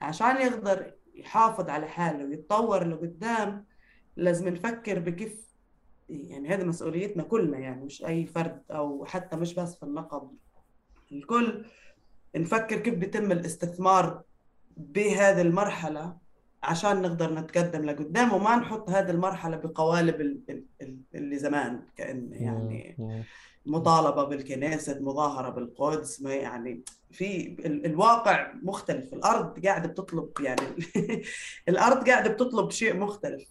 [0.00, 3.66] عشان يقدر يحافظ على حاله ويتطور لقدام
[4.16, 5.49] لازم نفكر بكيف
[6.10, 10.30] يعني هذه مسؤوليتنا كلنا يعني مش أي فرد أو حتى مش بس في النقب.
[11.12, 11.64] الكل
[12.36, 14.22] نفكر كيف بيتم الاستثمار
[14.76, 16.16] بهذه المرحلة
[16.62, 20.42] عشان نقدر نتقدم لقدام وما نحط هذه المرحلة بقوالب
[21.14, 22.96] اللي زمان كأن يعني
[23.66, 27.56] مطالبة بالكنيسة مظاهرة بالقدس ما يعني في
[27.86, 29.14] الواقع مختلف.
[29.14, 30.62] الأرض قاعدة بتطلب يعني
[31.68, 33.48] الأرض قاعدة بتطلب شيء مختلف.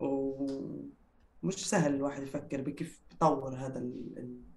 [0.00, 3.84] ومش سهل الواحد يفكر بكيف يطور هذا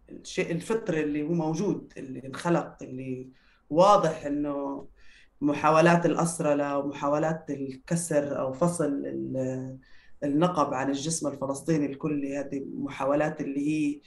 [0.09, 3.30] الشيء الفطري اللي هو موجود اللي انخلق اللي
[3.69, 4.88] واضح إنه
[5.41, 9.05] محاولات الأسرلة ومحاولات الكسر أو فصل
[10.23, 14.01] النقب عن الجسم الفلسطيني الكلي هذه محاولات اللي هي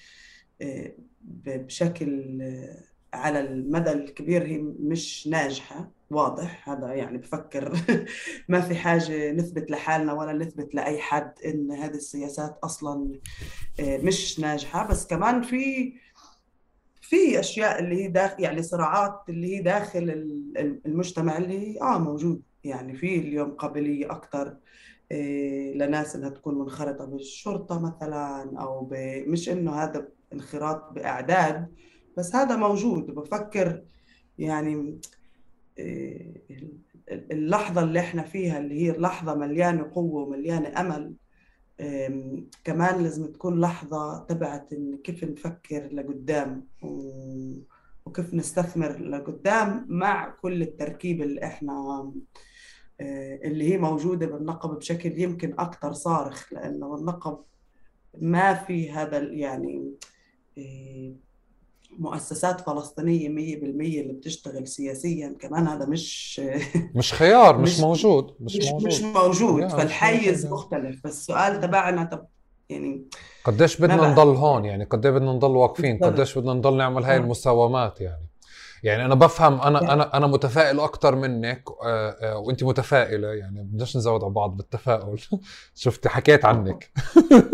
[0.62, 2.84] آه، بشكل آه،
[3.16, 5.90] على المدى الكبير هي مش ناجحة.
[6.10, 7.78] واضح هذا يعني بفكر
[8.48, 13.20] ما في حاجة نثبت لحالنا ولا نثبت لأي حد إن هذه السياسات أصلا
[13.80, 14.88] آه، مش ناجحة.
[14.88, 15.92] بس كمان في
[17.00, 20.02] في أشياء اللي هي داخل يعني صراعات اللي هي داخل
[20.86, 22.42] المجتمع اللي آه موجود.
[22.64, 24.56] يعني في اليوم قابلية أكثر
[25.12, 28.88] آه، لناس إنها تكون منخرطة بالشرطة مثلا أو
[29.26, 31.66] مش إنه هذا انخراط بأعداد
[32.16, 33.06] بس هذا موجود.
[33.06, 33.82] بفكر
[34.38, 35.00] يعني
[37.08, 41.14] اللحظة اللي إحنا فيها اللي هي لحظة مليانة قوة ومليانة أمل
[42.64, 46.66] كمان لازم تكون لحظة تبعت إن كيف نفكر لقدام
[48.06, 52.12] وكيف نستثمر لقدام مع كل التركيب اللي إحنا
[53.00, 57.44] آه، اللي هي موجودة بالنقب بشكل يمكن أكثر صارخ لأنه النقب
[58.20, 59.94] ما في هذا يعني
[60.58, 61.12] آه،
[61.98, 63.30] مؤسسات فلسطينية 100%
[63.60, 66.40] اللي بتشتغل سياسيا كمان هذا مش
[66.94, 68.86] مش خيار مش, مش موجود مش, مش موجود.
[68.86, 69.68] مش موجود.
[69.68, 71.00] فالحيز مختلف.
[71.04, 72.26] فالسؤال تبعنا طب
[72.68, 73.04] يعني
[73.44, 77.20] قديش بدنا نضل هون؟ يعني قديش بدنا نضل واقفين؟ قديش بدنا نضل نعمل هاي آه.
[77.20, 78.28] المساومات يعني؟
[78.84, 83.96] يعني أنا بفهم أنا أنا أنا متفائل أكثر منك آه، آه، وأنت متفائلة يعني بدناش
[83.96, 85.20] نزود على بعض بالتفاؤل.
[85.74, 86.90] شفتي حكيت عنك.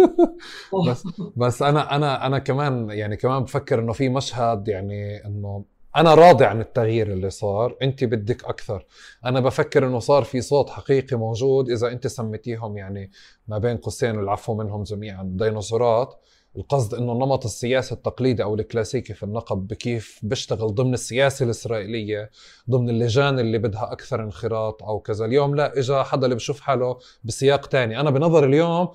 [0.88, 5.64] بس بس أنا أنا أنا كمان يعني كمان بفكر إنه في مشهد يعني إنه
[5.96, 8.86] أنا راضي عن التغيير اللي صار أنت بدك أكثر.
[9.24, 13.10] أنا بفكر إنه صار في صوت حقيقي موجود إذا أنت سميتيهم يعني
[13.48, 16.14] ما بين قوسين العفو منهم جميعا ديناصورات.
[16.56, 22.30] القصد إنه النمط السياسي التقليدي أو الكلاسيكي في النقب بكيف بيشتغل ضمن السياسة الإسرائيلية
[22.70, 25.24] ضمن اللجان اللي بدها أكثر انخراط أو كذا.
[25.24, 28.00] اليوم لا اجى حدا اللي بشوف حاله بسياق تاني.
[28.00, 28.88] أنا بنظر اليوم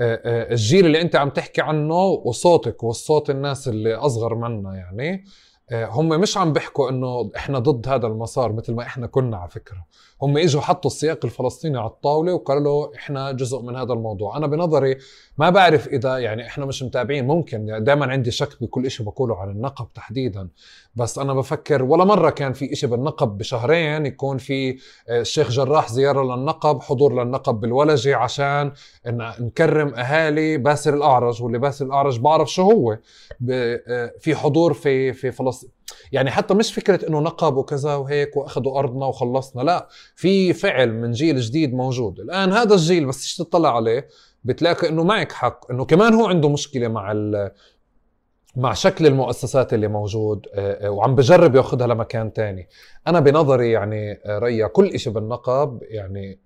[0.00, 5.24] الجيل اللي أنت عم تحكي عنه وصوتك وصوت الناس اللي أصغر منا يعني
[5.72, 9.86] هم مش عم بيحكوا إنه إحنا ضد هذا المسار مثل ما إحنا كنا على فكرة.
[10.22, 14.36] هم إجوا حطوا السياق الفلسطيني على الطاولة وقالوا إحنا جزء من هذا الموضوع.
[14.36, 14.96] أنا بنظري
[15.38, 19.36] ما بعرف إذا يعني إحنا مش متابعين ممكن يعني دائما عندي شك بكل شيء بقوله
[19.36, 20.48] عن النقب تحديدا.
[20.94, 24.78] بس أنا بفكر ولا مرة كان في شيء بالنقب بشهرين يكون في
[25.08, 28.72] آه، الشيخ جراح زيارة للنقب حضور للنقب بالولجة عشان
[29.40, 32.98] نكرم أهالي باسل الأعرج واللي باسل الأعرج بعرف شو هو.
[33.50, 35.77] آه، في حضور في في فلسطين
[36.12, 41.12] يعني حتى مش فكرة إنه نقب وكذا وهيك وأخذوا أرضنا وخلصنا لا في فعل من
[41.12, 42.20] جيل جديد موجود.
[42.20, 44.08] الآن هذا الجيل بس تطلع عليه
[44.44, 47.12] بتلاقي إنه معك حق إنه كمان هو عنده مشكلة مع
[48.58, 52.68] مع شكل المؤسسات اللي موجود آه، آه، وعم بجرب ياخذها لمكان تاني.
[53.06, 56.40] أنا بنظري يعني آه، ريا كل شيء بالنقب يعني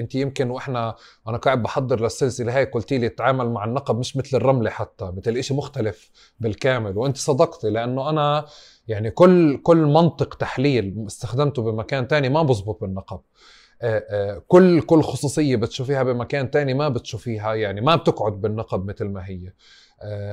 [0.00, 0.94] أنت يمكن وإحنا
[1.28, 5.42] أنا قاعد بحضر للسلسلة هاي قلتي لي تعامل مع النقب مش مثل الرملة حتى مثل
[5.42, 6.10] شيء مختلف
[6.40, 6.98] بالكامل.
[6.98, 8.44] وأنت صدقتي لأنه أنا
[8.88, 13.20] يعني كل كل منطق تحليل استخدمته بمكان تاني ما بزبط بالنقب.
[14.48, 19.52] كل كل خصوصية بتشوفيها بمكان تاني ما بتشوفيها يعني ما بتقعد بالنقب مثل ما هي.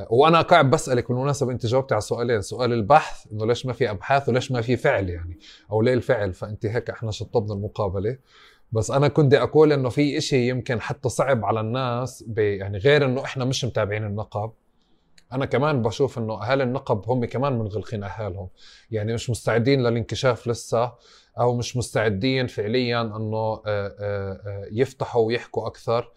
[0.10, 2.42] وأنا قاعد بسألك بالمناسبة أنت جاوبتي على سؤالين.
[2.42, 5.40] سؤال البحث إنه ليش ما في أبحاث وليش ما في فعل يعني
[5.72, 8.18] أو ليه الفعل؟ فأنت هيك إحنا شطبنا المقابلة.
[8.72, 13.24] بس أنا كنت أقول إنه في إشي يمكن حتى صعب على الناس يعني غير إنه
[13.24, 14.52] إحنا مش متابعين النقب
[15.34, 18.50] أنا كمان بشوف إنه اهالي النقب هم كمان منغلقين أهالهم.
[18.92, 20.94] يعني مش مستعدين للانكشاف لسه
[21.40, 26.12] أو مش مستعدين فعليا إنه آه، آه، يفتحوا ويحكوا أكثر.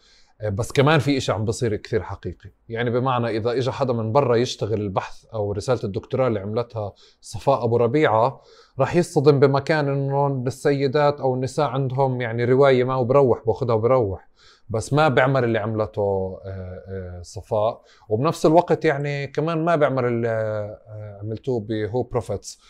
[0.48, 2.50] بس كمان في إشي عم بصير كثير حقيقي.
[2.68, 7.64] يعني بمعنى إذا إجا حدا من برا يشتغل البحث أو رسالة الدكتوراه اللي عملتها صفاء
[7.64, 8.42] أبو ربيعة
[8.78, 14.30] راح يصطدم بمكان إنه السيدات أو النساء عندهم يعني رواية ما وبروح بأخذها وبروح.
[14.68, 16.00] بس ما بيعمل اللي عملته
[16.44, 17.82] آه، آه، صفاء.
[18.08, 22.60] وبنفس الوقت يعني كمان ما بيعمل اللي آه، عملتوه بهو بروفيتس.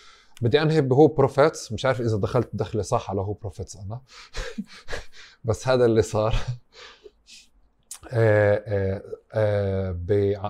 [0.42, 1.72] بدي أنهي ب Who Profits.
[1.72, 4.00] مش عارف إذا دخلت دخلة صح على Who Profits أنا.
[5.44, 6.34] بس هذا اللي صار.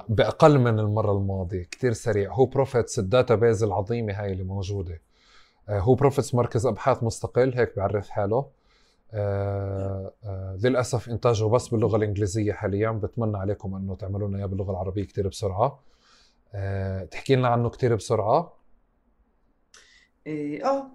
[0.09, 2.33] بأقل من المرة الماضية كثير سريع.
[2.33, 5.01] Who Profits ال database العظيمة هاي اللي موجودة.
[5.69, 8.47] Who Profits مركز أبحاث مستقل هيك بيعرف حاله.
[10.65, 12.91] للأسف إنتاجه بس باللغة الإنجليزية حاليا.
[12.91, 15.81] بتمنى عليكم أنه تعملوا لنا إياه باللغة العربية كثير بسرعة.
[17.11, 18.53] تحكي لنا عنه كثير بسرعة.
[20.27, 20.91] إيه، آه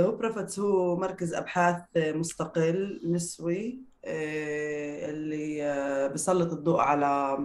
[0.00, 3.78] هو بروفيتس هو مركز أبحاث مستقل نسوي.
[3.78, 7.38] آه، اللي آه، بيسلط الضوء على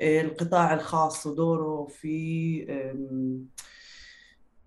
[0.00, 2.66] آه، القطاع الخاص ودوره في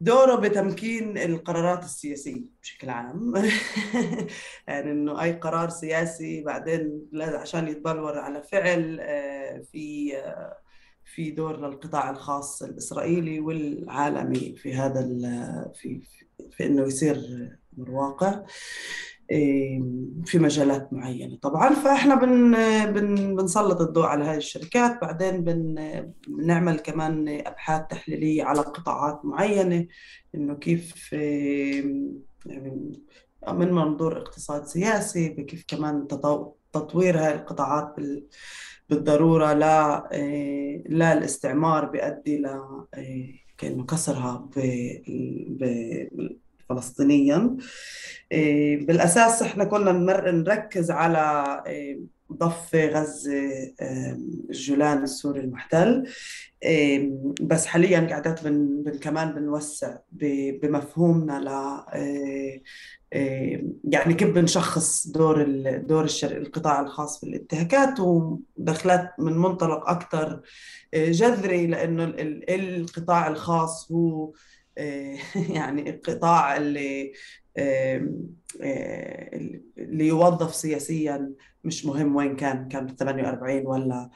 [0.02, 3.34] دوره بتمكين القرارات السياسية بشكل عام.
[4.68, 8.98] يعني إنه أي قرار سياسي بعدين عشان يتبلور على فعل
[9.72, 10.14] في
[11.06, 15.02] في دور للقطاع الخاص الإسرائيلي والعالمي في هذا
[15.76, 16.02] في
[16.52, 17.18] في إنه يصير
[17.78, 18.44] واقع.
[20.26, 21.38] في مجالات معينة.
[21.42, 22.52] طبعا فإحنا بن
[22.94, 25.76] بن بنسلط الضوء على هذه الشركات بعدين بن
[26.28, 29.88] بنعمل كمان أبحاث تحليلية على قطاعات معينة
[30.36, 32.94] إنه كيف يعني
[33.48, 36.08] من منظور اقتصاد سياسي بكيف كمان
[36.74, 37.96] تطوير هذه القطاعات
[38.90, 40.10] بالضرورة لا
[40.86, 42.48] لا الاستعمار بيؤدي ل
[43.58, 44.50] كأنه كسرها
[46.76, 47.58] فلسطينيا.
[48.32, 49.92] إيه، بالأساس إحنا كنا
[50.32, 52.00] نركز على إيه،
[52.34, 53.74] ضفه غزة
[54.50, 56.04] الجولان السوري المحتل.
[56.64, 57.12] إيه،
[57.42, 61.82] بس حاليا قاعدات بن, بن كمان بنوسع بمفهومنا ل
[63.84, 65.44] يعني كيف بنشخص دور
[65.78, 70.42] دور القطاع الخاص في الانتهاكات ودخلت من منطلق أكثر
[70.96, 72.14] جذري لأنه
[72.50, 74.32] القطاع الخاص هو
[75.56, 77.14] يعني القطاع اللي
[79.78, 81.32] اللي يوظف سياسيا
[81.64, 84.10] مش مهم وين كان كان بال 48 ولا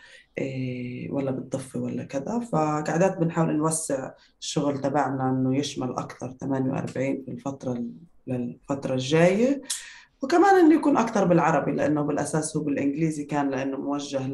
[1.10, 2.40] ولا بالضفة ولا كذا.
[2.40, 4.12] فقعدات بنحاول نوسع
[4.42, 7.84] الشغل تبعنا إنه يشمل أكثر 48 في الفترة
[8.28, 9.62] للفترة الجاية.
[10.26, 14.28] وكمان إنه يكون أكثر بالعربي لأنه بالأساس هو بالإنجليزي كان لأنه موجه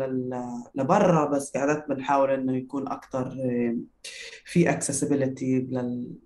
[0.76, 3.36] لبرا بس قعدت بنحاول إنه يكون أكثر
[4.46, 5.60] في اكسسبيليتي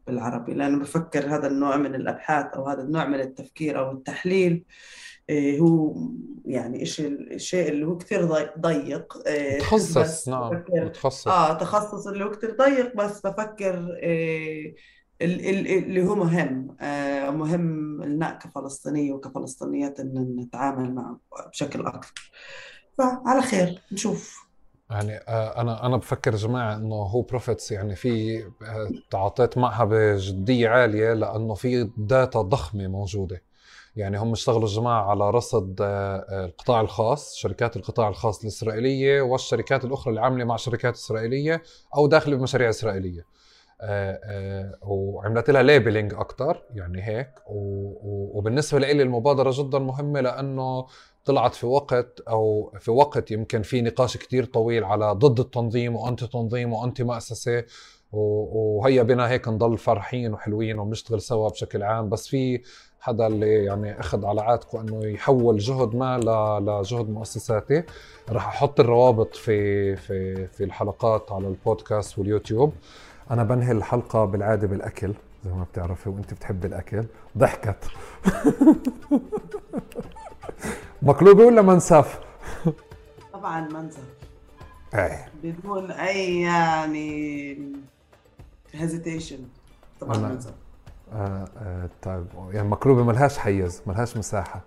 [0.07, 0.53] بالعربي.
[0.53, 4.63] لأنه بفكر هذا النوع من الأبحاث أو هذا النوع من التفكير أو التحليل
[5.29, 5.95] إيه، هو
[6.45, 8.25] يعني شيء الشيء اللي هو كثير
[8.59, 11.27] ضيق إيه، تخصص نعم متخصص.
[11.27, 14.75] آه تخصص اللي هو كثير ضيق بس بفكر إيه
[15.21, 21.19] اللي هو مهم آه مهم لنا كفلسطينية وكفلسطينيات إن نتعامل معه
[21.51, 22.31] بشكل أكثر.
[22.97, 24.45] فعلى خير نشوف.
[24.89, 29.85] يعني آه، أنا أنا بفكر يا جماعة إنه Who Profits يعني في آه، تعاطيت معها
[29.85, 33.41] بجديه عالية لأنه في data ضخمة موجودة.
[33.95, 40.21] يعني هم اشتغلوا الجماعة على رصد القطاع الخاص شركات القطاع الخاص الإسرائيلية والشركات الأخرى اللي
[40.21, 41.63] عاملة مع شركات إسرائيلية
[41.95, 43.21] أو داخلة بمشاريع إسرائيلية.
[43.21, 43.34] آه،
[44.81, 47.29] وعملت لها ليبلينج أكثر يعني هيك.
[47.47, 50.85] وبالنسبة لي المبادره جدا مهمة لأنه
[51.25, 56.27] طلعت في وقت أو في وقت يمكن في نقاش كتير طويل على ضد التنظيم وأنتي
[56.27, 57.63] تنظيم وأنتي مؤسسه
[58.11, 62.09] وهيا بنا هيك نضل فرحين وحلوين وبنشتغل سوا بشكل عام.
[62.09, 62.61] بس في
[62.99, 66.17] حدا اللي يعني أخذ على عاتقه إنه يحول جهد ما
[66.59, 67.83] لجهد مؤسساتي.
[68.29, 72.73] راح أحط الروابط في في في الحلقات على البودكاست واليوتيوب.
[73.31, 75.13] أنا بنهي الحلقة بالعادة بالأكل
[75.45, 77.05] زي ما بتعرفي وأنت بتحبي الأكل.
[77.37, 77.85] ضحكت.
[81.01, 82.19] مقلوبه ولا منسف؟
[83.33, 84.03] طبعا منسف.
[84.95, 87.57] إيه بدون أي يعني
[88.73, 89.39] هيزيتيشن
[90.01, 90.53] طبعا منسف.
[91.13, 94.61] آه آه طيب يعني مقلوبة ملهاش حيز ملهاش مساحة.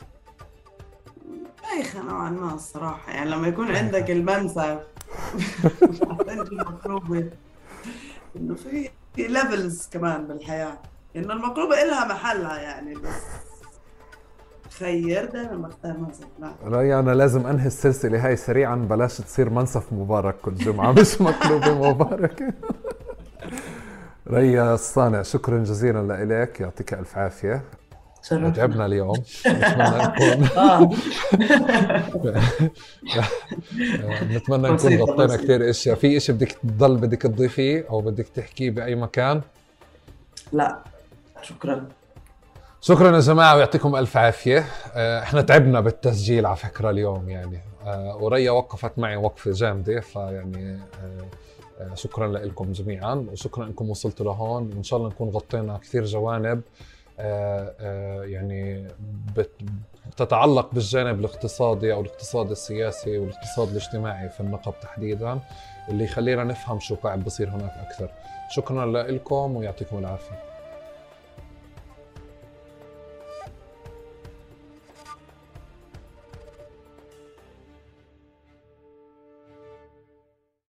[1.63, 3.13] بايخه نوعا ما الصراحة.
[3.13, 4.79] يعني لما يكون عندك المنسف
[6.53, 7.31] المقلوبة.
[8.39, 10.79] إنه في ليفلز كمان بالحياة.
[11.17, 13.23] إنه المقلوبة إلها محلها يعني بس
[14.79, 16.99] خير دائما بختار منصف لا.
[16.99, 22.53] أنا لازم أنهي السلسلة هاي سريعا بلاش تصير منصف مبارك كل جمعة مش مقلوبة مباركة.
[24.31, 27.63] ريا الصانع شكرا جزيلا لك يعطيك ألف عافية.
[28.29, 29.23] تعبنا اليوم.
[29.47, 30.91] نتمنى نكون آه.
[34.37, 35.97] نتمنى نكون غطينا كثير أشياء.
[35.97, 39.41] في إشي بدك تضل بدك تضيفيه أو بدك تحكيه بأي مكان؟
[40.53, 40.79] لا.
[41.43, 41.89] شكرا.
[42.81, 44.65] شكرا يا جماعة ويعطيكم ألف عافية.
[44.95, 47.61] آه، إحنا تعبنا بالتسجيل على فكرة اليوم يعني.
[47.87, 50.79] آه، وريا وقفت معي وقفة جامدة فيعني
[51.95, 54.71] شكرا لكم جميعا وشكرا إنكم وصلتوا لهون.
[54.75, 56.61] وإن شاء الله نكون غطينا كثير جوانب.
[58.25, 58.89] يعني
[60.07, 65.41] بتتعلق بالجانب الاقتصادي أو الاقتصاد السياسي والاقتصاد الاجتماعي في النقب تحديدا
[65.89, 68.11] اللي يخلينا نفهم شو قاعد بصير هناك أكثر.
[68.51, 70.48] شكرا لكم ويعطيكم العافية.